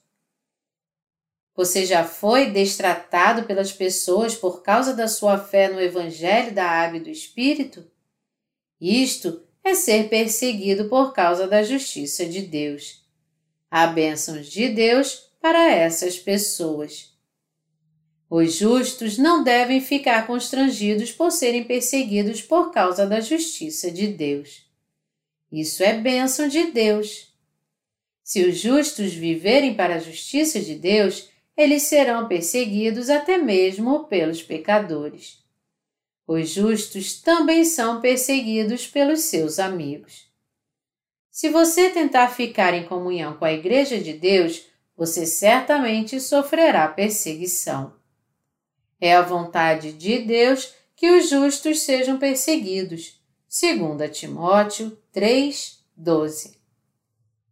Você 1.56 1.86
já 1.86 2.04
foi 2.04 2.50
destratado 2.50 3.44
pelas 3.44 3.72
pessoas 3.72 4.34
por 4.34 4.64
causa 4.64 4.96
da 4.96 5.08
sua 5.08 5.38
fé 5.38 5.68
no 5.68 5.80
Evangelho 5.80 6.56
da 6.56 6.66
Água 6.66 6.98
e 6.98 7.02
do 7.02 7.10
Espírito? 7.12 7.86
Isto 8.82 9.48
é 9.64 9.74
ser 9.74 10.10
perseguido 10.10 10.86
por 10.86 11.14
causa 11.14 11.48
da 11.48 11.64
justiça 11.64 12.26
de 12.26 12.42
Deus. 12.42 13.04
Há 13.70 13.88
bênçãos 13.88 14.48
de 14.48 14.70
Deus 14.70 15.30
para 15.42 15.72
essas 15.72 16.18
pessoas. 16.18 17.14
Os 18.30 18.54
justos 18.54 19.18
não 19.18 19.44
devem 19.44 19.82
ficar 19.82 20.28
constrangidos 20.28 21.12
por 21.12 21.32
serem 21.32 21.64
perseguidos 21.64 22.42
por 22.42 22.72
causa 22.72 23.08
da 23.08 23.20
justiça 23.20 23.90
de 23.90 24.08
Deus. 24.08 24.68
Isso 25.52 25.84
é 25.84 26.00
bênção 26.00 26.48
de 26.48 26.72
Deus. 26.72 27.34
Se 28.24 28.46
os 28.46 28.60
justos 28.60 29.14
viverem 29.14 29.74
para 29.74 29.96
a 29.96 30.00
justiça 30.00 30.60
de 30.60 30.76
Deus, 30.76 31.30
eles 31.58 31.84
serão 31.84 32.28
perseguidos 32.28 33.10
até 33.10 33.38
mesmo 33.38 34.06
pelos 34.06 34.44
pecadores. 34.44 35.44
Os 36.32 36.52
justos 36.52 37.20
também 37.20 37.66
são 37.66 38.00
perseguidos 38.00 38.86
pelos 38.86 39.22
seus 39.22 39.58
amigos. 39.58 40.28
Se 41.32 41.50
você 41.50 41.90
tentar 41.90 42.28
ficar 42.28 42.72
em 42.76 42.86
comunhão 42.86 43.34
com 43.34 43.46
a 43.46 43.52
Igreja 43.52 44.00
de 44.00 44.14
Deus, 44.14 44.62
você 44.96 45.26
certamente 45.26 46.22
sofrerá 46.22 46.88
perseguição. 46.88 47.96
É 49.02 49.16
a 49.16 49.24
vontade 49.24 49.92
de 49.92 50.20
Deus 50.20 50.72
que 50.96 51.10
os 51.10 51.32
justos 51.32 51.80
sejam 51.80 52.20
perseguidos. 52.20 53.20
2 53.50 54.16
Timóteo 54.16 54.96
3, 55.12 55.80
12. 55.98 56.60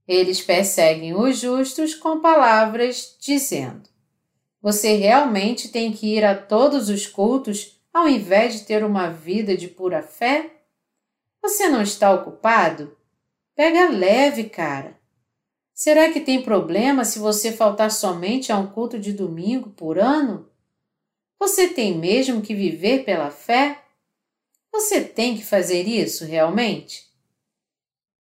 Eles 0.08 0.40
perseguem 0.40 1.16
os 1.16 1.40
justos 1.40 1.96
com 1.96 2.20
palavras 2.20 3.18
dizendo: 3.20 3.90
Você 4.62 4.98
realmente 4.98 5.70
tem 5.70 5.92
que 5.92 6.16
ir 6.16 6.24
a 6.24 6.36
todos 6.36 6.90
os 6.90 7.08
cultos 7.08 7.77
ao 7.98 8.08
invés 8.08 8.54
de 8.54 8.66
ter 8.66 8.84
uma 8.84 9.10
vida 9.10 9.58
de 9.58 9.68
pura 9.68 10.04
fé? 10.04 10.52
Você 11.42 11.68
não 11.68 11.82
está 11.82 12.14
ocupado? 12.14 12.96
Pega 13.56 13.90
leve, 13.90 14.44
cara. 14.50 15.00
Será 15.74 16.12
que 16.12 16.20
tem 16.20 16.44
problema 16.44 17.04
se 17.04 17.18
você 17.18 17.52
faltar 17.52 17.90
somente 17.92 18.52
a 18.52 18.58
um 18.58 18.68
culto 18.68 19.00
de 19.00 19.12
domingo 19.12 19.72
por 19.72 19.98
ano? 19.98 20.48
Você 21.40 21.70
tem 21.70 21.98
mesmo 21.98 22.42
que 22.42 22.54
viver 22.54 23.04
pela 23.04 23.32
fé? 23.32 23.84
Você 24.72 25.04
tem 25.04 25.36
que 25.36 25.44
fazer 25.44 25.84
isso 25.88 26.24
realmente? 26.24 27.08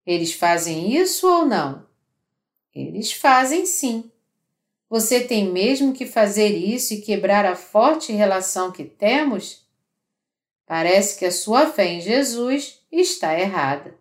Eles 0.06 0.32
fazem 0.32 0.96
isso 0.96 1.28
ou 1.28 1.46
não? 1.46 1.86
Eles 2.74 3.12
fazem 3.12 3.66
sim. 3.66 4.10
Você 4.90 5.22
tem 5.22 5.52
mesmo 5.52 5.92
que 5.92 6.06
fazer 6.06 6.56
isso 6.56 6.94
e 6.94 7.02
quebrar 7.02 7.46
a 7.46 7.58
forte 7.58 8.14
relação 8.14 8.72
que 8.72 8.86
temos? 8.86 9.65
Parece 10.66 11.20
que 11.20 11.26
a 11.26 11.32
sua 11.32 11.68
fé 11.68 11.86
em 11.86 12.02
Jesus 12.02 12.80
está 12.92 13.40
errada. 13.40 13.96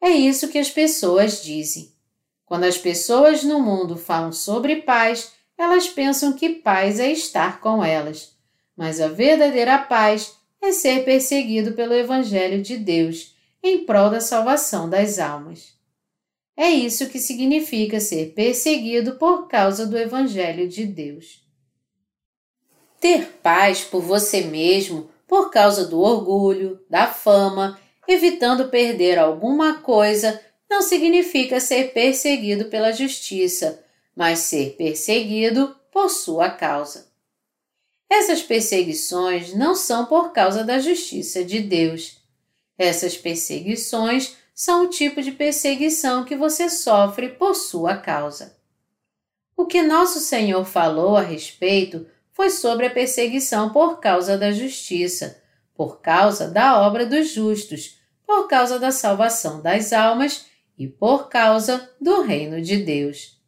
É 0.00 0.08
isso 0.10 0.48
que 0.48 0.58
as 0.58 0.70
pessoas 0.70 1.42
dizem. 1.42 1.92
Quando 2.46 2.64
as 2.64 2.78
pessoas 2.78 3.42
no 3.42 3.60
mundo 3.60 3.96
falam 3.96 4.32
sobre 4.32 4.82
paz, 4.82 5.32
elas 5.56 5.88
pensam 5.88 6.32
que 6.32 6.50
paz 6.50 7.00
é 7.00 7.10
estar 7.10 7.60
com 7.60 7.84
elas. 7.84 8.34
Mas 8.76 9.00
a 9.00 9.08
verdadeira 9.08 9.78
paz 9.78 10.34
é 10.60 10.72
ser 10.72 11.04
perseguido 11.04 11.72
pelo 11.72 11.94
Evangelho 11.94 12.62
de 12.62 12.76
Deus 12.76 13.34
em 13.62 13.84
prol 13.84 14.10
da 14.10 14.20
salvação 14.20 14.88
das 14.88 15.18
almas. 15.18 15.72
É 16.56 16.68
isso 16.68 17.08
que 17.08 17.18
significa 17.18 17.98
ser 17.98 18.32
perseguido 18.34 19.16
por 19.16 19.48
causa 19.48 19.86
do 19.86 19.98
Evangelho 19.98 20.68
de 20.68 20.86
Deus. 20.86 21.42
Ter 23.00 23.26
paz 23.42 23.82
por 23.82 24.00
você 24.00 24.42
mesmo 24.42 25.10
por 25.26 25.50
causa 25.50 25.86
do 25.86 26.00
orgulho, 26.00 26.80
da 26.88 27.06
fama, 27.06 27.78
evitando 28.06 28.68
perder 28.68 29.18
alguma 29.18 29.74
coisa, 29.78 30.40
não 30.68 30.82
significa 30.82 31.60
ser 31.60 31.92
perseguido 31.92 32.66
pela 32.66 32.92
justiça, 32.92 33.82
mas 34.14 34.40
ser 34.40 34.76
perseguido 34.76 35.74
por 35.90 36.08
sua 36.10 36.50
causa. 36.50 37.08
Essas 38.10 38.42
perseguições 38.42 39.54
não 39.54 39.74
são 39.74 40.06
por 40.06 40.32
causa 40.32 40.62
da 40.62 40.78
justiça 40.78 41.44
de 41.44 41.60
Deus. 41.60 42.18
Essas 42.76 43.16
perseguições 43.16 44.36
são 44.54 44.84
o 44.84 44.88
tipo 44.88 45.20
de 45.22 45.32
perseguição 45.32 46.24
que 46.24 46.36
você 46.36 46.68
sofre 46.68 47.30
por 47.30 47.54
sua 47.54 47.96
causa. 47.96 48.56
O 49.56 49.66
que 49.66 49.82
nosso 49.82 50.20
Senhor 50.20 50.64
falou 50.64 51.16
a 51.16 51.22
respeito 51.22 52.06
foi 52.34 52.50
sobre 52.50 52.86
a 52.86 52.90
perseguição 52.90 53.70
por 53.70 54.00
causa 54.00 54.36
da 54.36 54.52
justiça, 54.52 55.40
por 55.72 56.00
causa 56.00 56.48
da 56.48 56.80
obra 56.82 57.06
dos 57.06 57.30
justos, 57.30 57.98
por 58.26 58.48
causa 58.48 58.78
da 58.78 58.90
salvação 58.90 59.62
das 59.62 59.92
almas 59.92 60.46
e 60.76 60.86
por 60.86 61.28
causa 61.28 61.88
do 62.00 62.22
reino 62.22 62.60
de 62.60 62.76
Deus. 62.78 63.38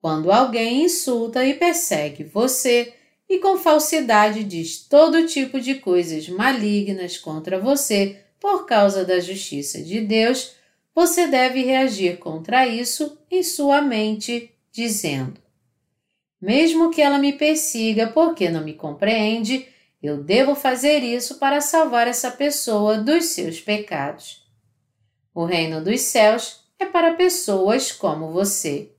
Quando 0.00 0.30
alguém 0.30 0.84
insulta 0.84 1.44
e 1.44 1.54
persegue 1.54 2.22
você 2.22 2.94
e 3.28 3.40
com 3.40 3.58
falsidade 3.58 4.44
diz 4.44 4.78
todo 4.78 5.26
tipo 5.26 5.60
de 5.60 5.74
coisas 5.74 6.28
malignas 6.28 7.18
contra 7.18 7.58
você 7.58 8.22
por 8.38 8.64
causa 8.64 9.04
da 9.04 9.18
justiça 9.18 9.82
de 9.82 10.00
Deus, 10.00 10.52
você 10.94 11.26
deve 11.26 11.64
reagir 11.64 12.18
contra 12.18 12.66
isso 12.66 13.18
em 13.28 13.42
sua 13.42 13.82
mente, 13.82 14.52
dizendo: 14.70 15.47
Mesmo 16.40 16.90
que 16.90 17.02
ela 17.02 17.18
me 17.18 17.32
persiga 17.32 18.06
porque 18.06 18.48
não 18.48 18.62
me 18.62 18.72
compreende, 18.72 19.66
eu 20.00 20.22
devo 20.22 20.54
fazer 20.54 21.02
isso 21.02 21.38
para 21.38 21.60
salvar 21.60 22.06
essa 22.06 22.30
pessoa 22.30 22.98
dos 22.98 23.26
seus 23.26 23.60
pecados. 23.60 24.46
O 25.34 25.44
reino 25.44 25.82
dos 25.82 26.00
céus 26.02 26.64
é 26.78 26.86
para 26.86 27.14
pessoas 27.14 27.90
como 27.90 28.30
você. 28.30 28.92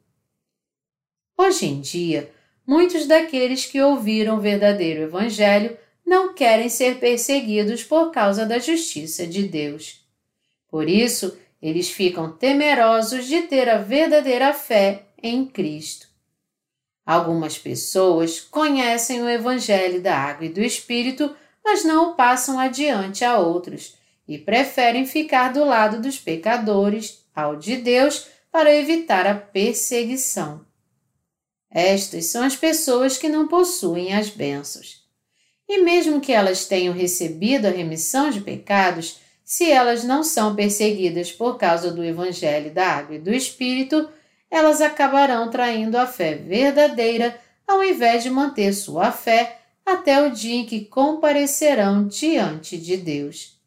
Hoje 1.37 1.67
em 1.67 1.79
dia, 1.79 2.29
muitos 2.67 3.07
daqueles 3.07 3.65
que 3.65 3.81
ouviram 3.81 4.37
o 4.37 4.41
verdadeiro 4.41 5.03
Evangelho 5.03 5.77
não 6.05 6.33
querem 6.33 6.67
ser 6.67 6.99
perseguidos 6.99 7.83
por 7.83 8.11
causa 8.11 8.45
da 8.45 8.59
justiça 8.59 9.25
de 9.25 9.43
Deus. 9.43 10.05
Por 10.67 10.89
isso, 10.89 11.37
eles 11.61 11.89
ficam 11.89 12.31
temerosos 12.31 13.25
de 13.25 13.43
ter 13.43 13.69
a 13.69 13.77
verdadeira 13.77 14.53
fé 14.53 15.03
em 15.21 15.45
Cristo. 15.45 16.08
Algumas 17.09 17.57
pessoas 17.57 18.39
conhecem 18.39 19.23
o 19.23 19.27
Evangelho 19.27 19.99
da 19.99 20.15
Água 20.15 20.45
e 20.45 20.49
do 20.49 20.61
Espírito, 20.61 21.35
mas 21.65 21.83
não 21.83 22.11
o 22.11 22.13
passam 22.13 22.59
adiante 22.59 23.25
a 23.25 23.39
outros 23.39 23.95
e 24.27 24.37
preferem 24.37 25.07
ficar 25.07 25.51
do 25.51 25.65
lado 25.65 25.99
dos 25.99 26.19
pecadores 26.19 27.25
ao 27.35 27.55
de 27.55 27.77
Deus 27.77 28.27
para 28.51 28.75
evitar 28.75 29.25
a 29.25 29.33
perseguição. 29.33 30.63
Estas 31.71 32.25
são 32.25 32.43
as 32.43 32.55
pessoas 32.55 33.17
que 33.17 33.27
não 33.27 33.47
possuem 33.47 34.13
as 34.13 34.29
bênçãos. 34.29 35.03
E 35.67 35.79
mesmo 35.81 36.21
que 36.21 36.31
elas 36.31 36.65
tenham 36.65 36.93
recebido 36.93 37.65
a 37.65 37.71
remissão 37.71 38.29
de 38.29 38.39
pecados, 38.39 39.17
se 39.43 39.71
elas 39.71 40.03
não 40.03 40.23
são 40.23 40.55
perseguidas 40.55 41.31
por 41.31 41.57
causa 41.57 41.91
do 41.91 42.03
Evangelho 42.03 42.71
da 42.71 42.85
Água 42.85 43.15
e 43.15 43.19
do 43.19 43.33
Espírito, 43.33 44.07
elas 44.49 44.81
acabarão 44.81 45.49
traindo 45.49 45.97
a 45.97 46.07
fé 46.07 46.35
verdadeira 46.35 47.39
ao 47.67 47.83
invés 47.83 48.23
de 48.23 48.29
manter 48.29 48.73
sua 48.73 49.11
fé 49.11 49.59
até 49.85 50.21
o 50.21 50.31
dia 50.31 50.55
em 50.55 50.65
que 50.65 50.85
comparecerão 50.85 52.07
diante 52.07 52.77
de 52.77 52.97
Deus. 52.97 53.59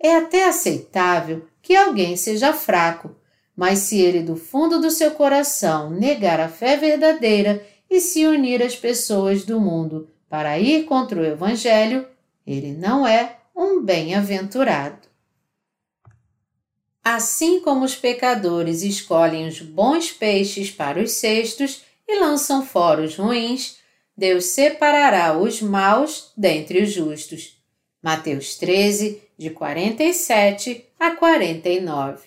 É 0.00 0.16
até 0.16 0.46
aceitável 0.46 1.46
que 1.62 1.74
alguém 1.74 2.16
seja 2.16 2.52
fraco, 2.52 3.16
mas 3.56 3.78
se 3.80 3.98
ele 4.00 4.22
do 4.22 4.36
fundo 4.36 4.80
do 4.80 4.90
seu 4.90 5.12
coração 5.12 5.88
negar 5.90 6.40
a 6.40 6.48
fé 6.48 6.76
verdadeira 6.76 7.64
e 7.88 8.00
se 8.00 8.26
unir 8.26 8.62
às 8.62 8.76
pessoas 8.76 9.44
do 9.44 9.60
mundo 9.60 10.10
para 10.28 10.58
ir 10.58 10.84
contra 10.84 11.20
o 11.20 11.24
Evangelho, 11.24 12.06
ele 12.46 12.72
não 12.72 13.06
é 13.06 13.36
um 13.56 13.80
bem-aventurado. 13.80 15.13
Assim 17.04 17.60
como 17.60 17.84
os 17.84 17.94
pecadores 17.94 18.80
escolhem 18.82 19.46
os 19.46 19.60
bons 19.60 20.10
peixes 20.10 20.70
para 20.70 21.02
os 21.02 21.12
cestos 21.12 21.82
e 22.08 22.18
lançam 22.18 22.64
fora 22.64 23.02
os 23.02 23.16
ruins, 23.16 23.76
Deus 24.16 24.46
separará 24.46 25.36
os 25.36 25.60
maus 25.60 26.32
dentre 26.34 26.82
os 26.82 26.90
justos. 26.90 27.58
Mateus 28.02 28.56
13, 28.56 29.22
de 29.36 29.50
47 29.50 30.86
a 30.98 31.10
49. 31.10 32.26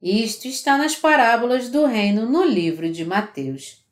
Isto 0.00 0.48
está 0.48 0.78
nas 0.78 0.96
parábolas 0.96 1.68
do 1.68 1.84
reino 1.84 2.26
no 2.26 2.42
livro 2.42 2.90
de 2.90 3.04
Mateus. 3.04 3.84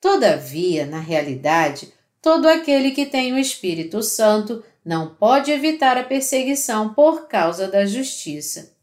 Todavia, 0.00 0.86
na 0.86 1.00
realidade, 1.00 1.92
todo 2.22 2.46
aquele 2.46 2.92
que 2.92 3.06
tem 3.06 3.32
o 3.32 3.38
Espírito 3.38 4.00
Santo 4.00 4.62
não 4.84 5.12
pode 5.14 5.50
evitar 5.50 5.96
a 5.96 6.04
perseguição 6.04 6.94
por 6.94 7.26
causa 7.26 7.66
da 7.66 7.84
justiça. 7.84 8.77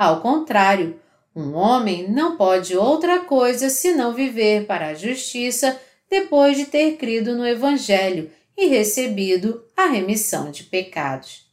Ao 0.00 0.22
contrário, 0.22 0.98
um 1.36 1.52
homem 1.52 2.10
não 2.10 2.34
pode 2.38 2.74
outra 2.74 3.20
coisa 3.20 3.68
senão 3.68 4.14
viver 4.14 4.64
para 4.64 4.86
a 4.86 4.94
justiça 4.94 5.78
depois 6.08 6.56
de 6.56 6.64
ter 6.64 6.96
crido 6.96 7.36
no 7.36 7.46
Evangelho 7.46 8.30
e 8.56 8.64
recebido 8.64 9.62
a 9.76 9.88
remissão 9.88 10.50
de 10.50 10.64
pecados. 10.64 11.46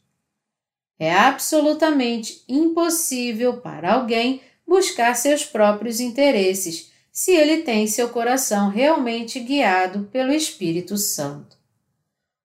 É 0.98 1.12
absolutamente 1.12 2.42
impossível 2.48 3.58
para 3.58 3.92
alguém 3.92 4.40
buscar 4.66 5.14
seus 5.14 5.44
próprios 5.44 6.00
interesses 6.00 6.90
se 7.12 7.32
ele 7.32 7.58
tem 7.58 7.86
seu 7.86 8.08
coração 8.08 8.70
realmente 8.70 9.38
guiado 9.40 10.08
pelo 10.10 10.32
Espírito 10.32 10.96
Santo. 10.96 11.58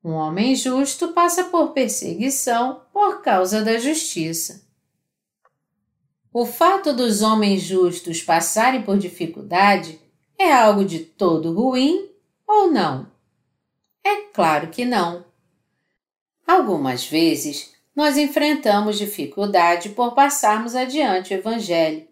Um 0.03 0.11
homem 0.11 0.53
justo 0.53 1.13
passa 1.13 1.45
por 1.45 1.69
perseguição 1.69 2.81
por 2.91 3.21
causa 3.21 3.63
da 3.63 3.77
justiça. 3.77 4.72
O 6.35 6.47
fato 6.47 6.93
dos 6.93 7.21
homens 7.21 7.61
justos 7.61 8.23
passarem 8.23 8.81
por 8.81 8.97
dificuldade 8.97 10.01
é 10.35 10.51
algo 10.51 10.83
de 10.83 10.97
todo 11.01 11.53
ruim 11.53 12.09
ou 12.47 12.71
não? 12.71 13.05
É 14.03 14.21
claro 14.33 14.71
que 14.71 14.83
não. 14.83 15.23
Algumas 16.47 17.05
vezes 17.05 17.75
nós 17.95 18.17
enfrentamos 18.17 18.97
dificuldade 18.97 19.89
por 19.89 20.15
passarmos 20.15 20.75
adiante 20.75 21.35
o 21.35 21.37
Evangelho, 21.37 22.07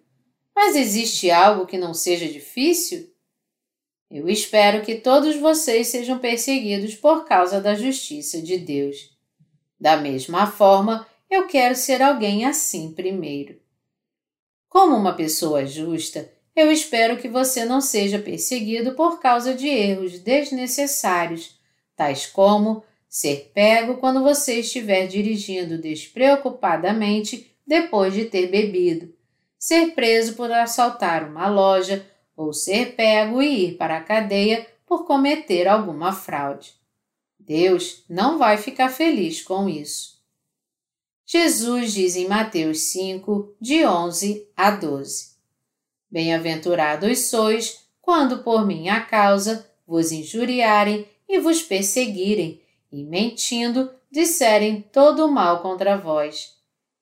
mas 0.55 0.75
existe 0.75 1.31
algo 1.31 1.65
que 1.65 1.79
não 1.79 1.91
seja 1.91 2.27
difícil? 2.27 3.11
Eu 4.07 4.29
espero 4.29 4.83
que 4.85 4.95
todos 4.99 5.35
vocês 5.37 5.87
sejam 5.87 6.19
perseguidos 6.19 6.93
por 6.93 7.25
causa 7.25 7.59
da 7.59 7.73
justiça 7.73 8.39
de 8.39 8.59
Deus. 8.59 9.17
Da 9.79 9.97
mesma 9.97 10.45
forma, 10.45 11.07
eu 11.27 11.47
quero 11.47 11.75
ser 11.75 12.03
alguém 12.03 12.45
assim 12.45 12.91
primeiro. 12.93 13.60
Como 14.71 14.95
uma 14.95 15.11
pessoa 15.11 15.65
justa, 15.65 16.31
eu 16.55 16.71
espero 16.71 17.17
que 17.17 17.27
você 17.27 17.65
não 17.65 17.81
seja 17.81 18.17
perseguido 18.17 18.93
por 18.93 19.19
causa 19.19 19.53
de 19.53 19.67
erros 19.67 20.17
desnecessários, 20.19 21.59
tais 21.93 22.25
como 22.25 22.81
ser 23.09 23.51
pego 23.53 23.97
quando 23.97 24.23
você 24.23 24.61
estiver 24.61 25.07
dirigindo 25.07 25.77
despreocupadamente 25.77 27.53
depois 27.67 28.13
de 28.13 28.23
ter 28.23 28.47
bebido, 28.47 29.13
ser 29.59 29.93
preso 29.93 30.35
por 30.35 30.49
assaltar 30.49 31.29
uma 31.29 31.49
loja 31.49 32.05
ou 32.33 32.53
ser 32.53 32.95
pego 32.95 33.41
e 33.41 33.65
ir 33.65 33.71
para 33.75 33.97
a 33.97 34.01
cadeia 34.01 34.65
por 34.85 35.05
cometer 35.05 35.67
alguma 35.67 36.13
fraude. 36.13 36.75
Deus 37.37 38.05
não 38.07 38.37
vai 38.37 38.55
ficar 38.55 38.87
feliz 38.87 39.41
com 39.41 39.67
isso. 39.67 40.20
Jesus 41.33 41.93
diz 41.93 42.17
em 42.17 42.27
Mateus 42.27 42.91
5, 42.91 43.55
de 43.57 43.85
11 43.85 44.49
a 44.53 44.69
12: 44.69 45.29
Bem-aventurados 46.11 47.19
sois 47.27 47.85
quando 48.01 48.39
por 48.39 48.67
minha 48.67 48.99
causa 48.99 49.65
vos 49.87 50.11
injuriarem 50.11 51.07
e 51.29 51.39
vos 51.39 51.63
perseguirem, 51.63 52.61
e 52.91 53.05
mentindo 53.05 53.89
disserem 54.11 54.81
todo 54.91 55.25
o 55.25 55.31
mal 55.31 55.61
contra 55.61 55.95
vós. 55.95 56.53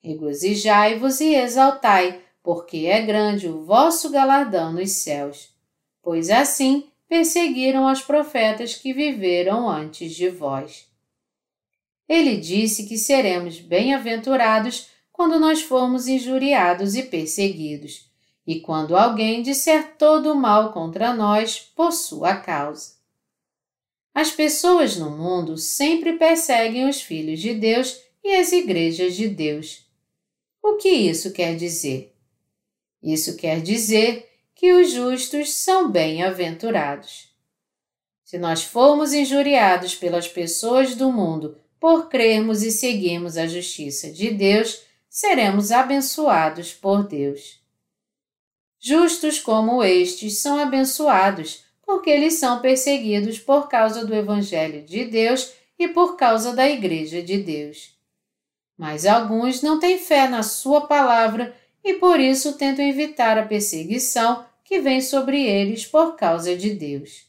Regozijai-vos 0.04 1.20
e 1.22 1.34
exaltai, 1.34 2.22
porque 2.44 2.86
é 2.86 3.02
grande 3.02 3.48
o 3.48 3.66
vosso 3.66 4.12
galardão 4.12 4.72
nos 4.72 4.92
céus. 4.92 5.50
Pois 6.04 6.30
assim 6.30 6.88
perseguiram 7.08 7.92
os 7.92 8.04
profetas 8.04 8.76
que 8.76 8.94
viveram 8.94 9.68
antes 9.68 10.14
de 10.14 10.30
vós. 10.30 10.88
Ele 12.10 12.38
disse 12.38 12.88
que 12.88 12.98
seremos 12.98 13.60
bem-aventurados 13.60 14.88
quando 15.12 15.40
nós 15.40 15.62
formos 15.62 16.08
injuriados 16.08 16.96
e 16.96 17.04
perseguidos, 17.04 18.10
e 18.48 18.60
quando 18.60 18.98
alguém 18.98 19.44
disser 19.44 19.96
todo 19.96 20.32
o 20.32 20.36
mal 20.36 20.74
contra 20.74 21.14
nós 21.14 21.60
por 21.60 21.92
sua 21.92 22.36
causa. 22.36 22.94
As 24.12 24.32
pessoas 24.32 24.98
no 24.98 25.12
mundo 25.12 25.56
sempre 25.56 26.14
perseguem 26.14 26.90
os 26.90 27.00
filhos 27.00 27.40
de 27.40 27.54
Deus 27.54 28.02
e 28.24 28.36
as 28.36 28.52
igrejas 28.52 29.16
de 29.16 29.28
Deus. 29.28 29.86
O 30.64 30.78
que 30.78 30.90
isso 30.90 31.32
quer 31.32 31.56
dizer? 31.56 32.16
Isso 33.04 33.38
quer 33.38 33.62
dizer 33.62 34.28
que 34.56 34.74
os 34.74 34.92
justos 34.92 35.54
são 35.54 35.92
bem-aventurados. 35.92 37.30
Se 38.24 38.38
nós 38.40 38.64
formos 38.64 39.14
injuriados 39.14 39.94
pelas 39.94 40.28
pessoas 40.28 40.96
do 40.96 41.12
mundo 41.12 41.56
por 41.80 42.10
crermos 42.10 42.62
e 42.64 42.72
seguirmos 42.72 43.38
a 43.38 43.48
justiça 43.48 44.12
de 44.12 44.32
Deus, 44.32 44.82
seremos 45.10 45.72
abençoados 45.72 46.74
por 46.74 47.08
Deus. 47.08 47.60
Justos 48.80 49.40
como 49.40 49.84
estes 49.84 50.40
são 50.40 50.60
abençoados, 50.60 51.64
porque 51.86 52.10
eles 52.10 52.36
são 52.36 52.60
perseguidos 52.60 53.40
por 53.40 53.68
causa 53.68 54.06
do 54.06 54.14
Evangelho 54.14 54.84
de 54.84 55.06
Deus 55.06 55.52
e 55.78 55.88
por 55.88 56.16
causa 56.16 56.54
da 56.54 56.70
Igreja 56.70 57.22
de 57.22 57.38
Deus. 57.38 57.96
Mas 58.78 59.06
alguns 59.06 59.62
não 59.62 59.80
têm 59.80 59.98
fé 59.98 60.28
na 60.30 60.44
Sua 60.44 60.88
palavra 60.88 61.56
e 61.84 61.96
por 61.96 62.20
isso 62.20 62.54
tentam 62.54 62.86
evitar 62.86 63.38
a 63.38 63.46
perseguição 63.46 64.46
que 64.64 64.80
vem 64.80 65.02
sobre 65.02 65.42
eles 65.42 65.86
por 65.86 66.16
causa 66.16 66.56
de 66.56 66.70
Deus. 66.72 67.29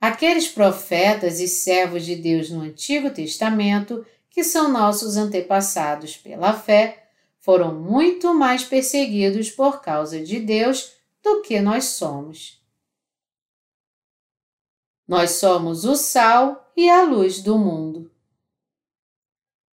Aqueles 0.00 0.46
profetas 0.46 1.40
e 1.40 1.48
servos 1.48 2.04
de 2.04 2.14
Deus 2.14 2.50
no 2.50 2.60
Antigo 2.60 3.10
Testamento, 3.10 4.06
que 4.30 4.44
são 4.44 4.70
nossos 4.70 5.16
antepassados 5.16 6.16
pela 6.16 6.52
fé, 6.52 7.08
foram 7.40 7.74
muito 7.74 8.32
mais 8.32 8.62
perseguidos 8.62 9.50
por 9.50 9.80
causa 9.80 10.22
de 10.22 10.38
Deus 10.38 10.92
do 11.22 11.42
que 11.42 11.60
nós 11.60 11.86
somos. 11.86 12.62
Nós 15.06 15.32
somos 15.32 15.84
o 15.84 15.96
sal 15.96 16.70
e 16.76 16.88
a 16.88 17.02
luz 17.02 17.42
do 17.42 17.58
mundo. 17.58 18.10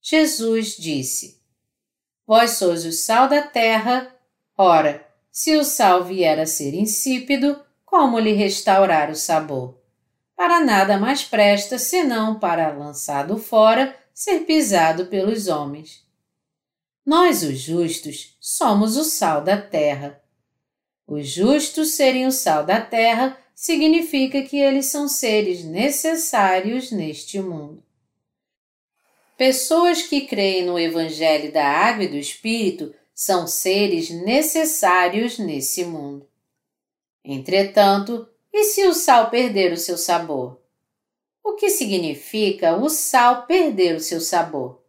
Jesus 0.01 0.77
disse: 0.77 1.41
Vós 2.25 2.51
sois 2.51 2.85
o 2.85 2.91
sal 2.91 3.27
da 3.27 3.41
terra. 3.41 4.15
Ora, 4.55 5.05
se 5.31 5.55
o 5.57 5.63
sal 5.63 6.03
vier 6.03 6.39
a 6.39 6.45
ser 6.45 6.73
insípido, 6.73 7.59
como 7.83 8.19
lhe 8.19 8.33
restaurar 8.33 9.09
o 9.09 9.15
sabor? 9.15 9.82
Para 10.43 10.59
nada 10.59 10.97
mais 10.97 11.23
presta 11.23 11.79
senão 11.79 12.37
para, 12.37 12.69
lançado 12.73 13.37
fora, 13.37 13.97
ser 14.13 14.41
pisado 14.41 15.05
pelos 15.05 15.47
homens. 15.47 16.05
Nós, 17.05 17.43
os 17.43 17.59
justos, 17.59 18.35
somos 18.41 18.97
o 18.97 19.05
sal 19.05 19.41
da 19.41 19.55
terra. 19.55 20.21
Os 21.07 21.29
justos 21.29 21.93
serem 21.93 22.25
o 22.25 22.31
sal 22.31 22.65
da 22.65 22.81
terra 22.81 23.37
significa 23.55 24.41
que 24.41 24.59
eles 24.59 24.87
são 24.87 25.07
seres 25.07 25.63
necessários 25.63 26.91
neste 26.91 27.39
mundo. 27.39 27.81
Pessoas 29.37 30.01
que 30.01 30.27
creem 30.27 30.65
no 30.65 30.77
Evangelho 30.77 31.53
da 31.53 31.65
Água 31.65 32.03
e 32.03 32.09
do 32.09 32.17
Espírito 32.17 32.93
são 33.15 33.47
seres 33.47 34.09
necessários 34.09 35.39
nesse 35.39 35.85
mundo. 35.85 36.27
Entretanto, 37.23 38.27
e 38.53 38.65
se 38.65 38.85
o 38.85 38.93
sal 38.93 39.31
perder 39.31 39.73
o 39.73 39.77
seu 39.77 39.97
sabor? 39.97 40.61
O 41.43 41.53
que 41.53 41.69
significa 41.69 42.77
o 42.77 42.87
sal 42.87 43.47
perder 43.47 43.95
o 43.95 43.99
seu 43.99 44.21
sabor? 44.21 44.81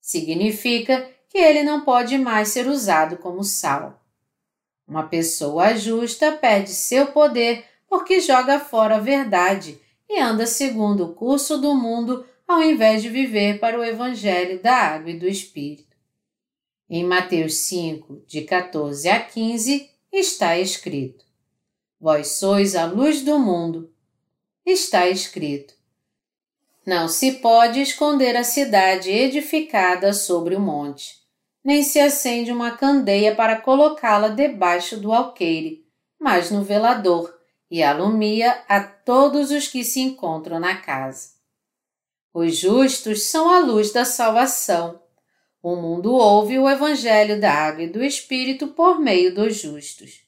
Significa 0.00 1.10
que 1.28 1.38
ele 1.38 1.62
não 1.64 1.84
pode 1.84 2.16
mais 2.16 2.48
ser 2.48 2.68
usado 2.68 3.18
como 3.18 3.42
sal. 3.42 4.00
Uma 4.86 5.02
pessoa 5.02 5.76
justa 5.76 6.32
perde 6.32 6.70
seu 6.70 7.08
poder 7.08 7.64
porque 7.88 8.20
joga 8.20 8.60
fora 8.60 8.96
a 8.96 9.00
verdade 9.00 9.78
e 10.08 10.18
anda 10.18 10.46
segundo 10.46 11.04
o 11.04 11.14
curso 11.14 11.58
do 11.58 11.74
mundo 11.74 12.24
ao 12.46 12.62
invés 12.62 13.02
de 13.02 13.10
viver 13.10 13.58
para 13.58 13.78
o 13.78 13.84
Evangelho 13.84 14.62
da 14.62 14.74
Água 14.74 15.10
e 15.10 15.18
do 15.18 15.28
Espírito. 15.28 15.96
Em 16.88 17.04
Mateus 17.04 17.54
5, 17.56 18.22
de 18.26 18.42
14 18.42 19.08
a 19.10 19.20
15, 19.22 19.90
está 20.10 20.58
escrito: 20.58 21.27
Vós 22.00 22.38
sois 22.38 22.76
a 22.76 22.84
luz 22.84 23.22
do 23.22 23.40
mundo. 23.40 23.92
Está 24.64 25.08
escrito: 25.08 25.74
Não 26.86 27.08
se 27.08 27.32
pode 27.32 27.80
esconder 27.80 28.36
a 28.36 28.44
cidade 28.44 29.10
edificada 29.10 30.12
sobre 30.12 30.54
o 30.54 30.60
monte, 30.60 31.16
nem 31.64 31.82
se 31.82 31.98
acende 31.98 32.52
uma 32.52 32.70
candeia 32.70 33.34
para 33.34 33.60
colocá-la 33.60 34.28
debaixo 34.28 34.96
do 34.96 35.12
alqueire, 35.12 35.84
mas 36.20 36.52
no 36.52 36.62
velador, 36.62 37.36
e 37.68 37.82
alumia 37.82 38.62
a 38.68 38.80
todos 38.80 39.50
os 39.50 39.66
que 39.66 39.82
se 39.82 39.98
encontram 39.98 40.60
na 40.60 40.76
casa. 40.76 41.30
Os 42.32 42.56
justos 42.56 43.24
são 43.24 43.50
a 43.50 43.58
luz 43.58 43.92
da 43.92 44.04
salvação. 44.04 45.02
O 45.60 45.74
mundo 45.74 46.14
ouve 46.14 46.60
o 46.60 46.70
Evangelho 46.70 47.40
da 47.40 47.52
Água 47.52 47.82
e 47.82 47.88
do 47.88 48.04
Espírito 48.04 48.68
por 48.68 49.00
meio 49.00 49.34
dos 49.34 49.56
justos. 49.56 50.27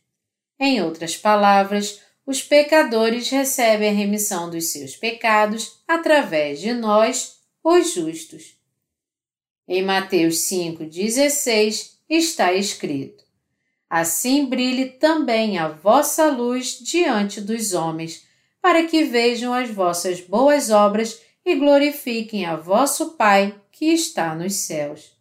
Em 0.61 0.83
outras 0.83 1.17
palavras, 1.17 2.03
os 2.27 2.43
pecadores 2.43 3.31
recebem 3.31 3.89
a 3.89 3.93
remissão 3.95 4.51
dos 4.51 4.67
seus 4.71 4.95
pecados 4.95 5.81
através 5.89 6.61
de 6.61 6.75
nós, 6.75 7.39
os 7.65 7.95
justos. 7.95 8.59
Em 9.67 9.83
Mateus 9.83 10.37
5,16 10.37 11.93
está 12.11 12.53
escrito: 12.53 13.25
Assim 13.89 14.45
brilhe 14.45 14.91
também 14.91 15.57
a 15.57 15.69
vossa 15.69 16.31
luz 16.31 16.79
diante 16.79 17.41
dos 17.41 17.73
homens, 17.73 18.27
para 18.61 18.85
que 18.85 19.05
vejam 19.05 19.55
as 19.55 19.71
vossas 19.71 20.21
boas 20.21 20.69
obras 20.69 21.23
e 21.43 21.55
glorifiquem 21.55 22.45
a 22.45 22.55
vosso 22.55 23.13
Pai 23.17 23.59
que 23.73 23.87
está 23.87 24.35
nos 24.35 24.53
céus. 24.57 25.17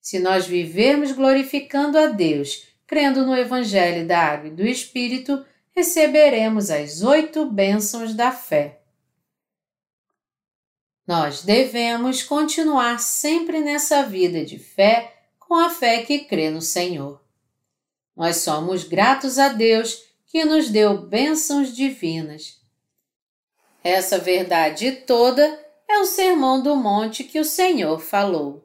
Se 0.00 0.18
nós 0.18 0.46
vivermos 0.46 1.12
glorificando 1.12 1.98
a 1.98 2.06
Deus 2.06 2.73
crendo 2.94 3.26
no 3.26 3.36
Evangelho 3.36 4.06
da 4.06 4.20
Água 4.20 4.46
e 4.46 4.52
do 4.52 4.64
Espírito, 4.64 5.44
receberemos 5.74 6.70
as 6.70 7.02
oito 7.02 7.44
bênçãos 7.44 8.14
da 8.14 8.30
fé. 8.30 8.82
Nós 11.04 11.42
devemos 11.42 12.22
continuar 12.22 13.00
sempre 13.00 13.58
nessa 13.58 14.04
vida 14.04 14.44
de 14.44 14.60
fé 14.60 15.12
com 15.40 15.56
a 15.56 15.70
fé 15.70 16.04
que 16.04 16.20
crê 16.20 16.50
no 16.50 16.62
Senhor. 16.62 17.20
Nós 18.16 18.36
somos 18.36 18.84
gratos 18.84 19.40
a 19.40 19.48
Deus 19.48 20.04
que 20.26 20.44
nos 20.44 20.70
deu 20.70 20.96
bênçãos 20.96 21.74
divinas. 21.74 22.60
Essa 23.82 24.18
verdade 24.18 24.92
toda 25.04 25.42
é 25.88 25.98
o 25.98 26.04
Sermão 26.04 26.62
do 26.62 26.76
Monte 26.76 27.24
que 27.24 27.40
o 27.40 27.44
Senhor 27.44 27.98
falou. 27.98 28.63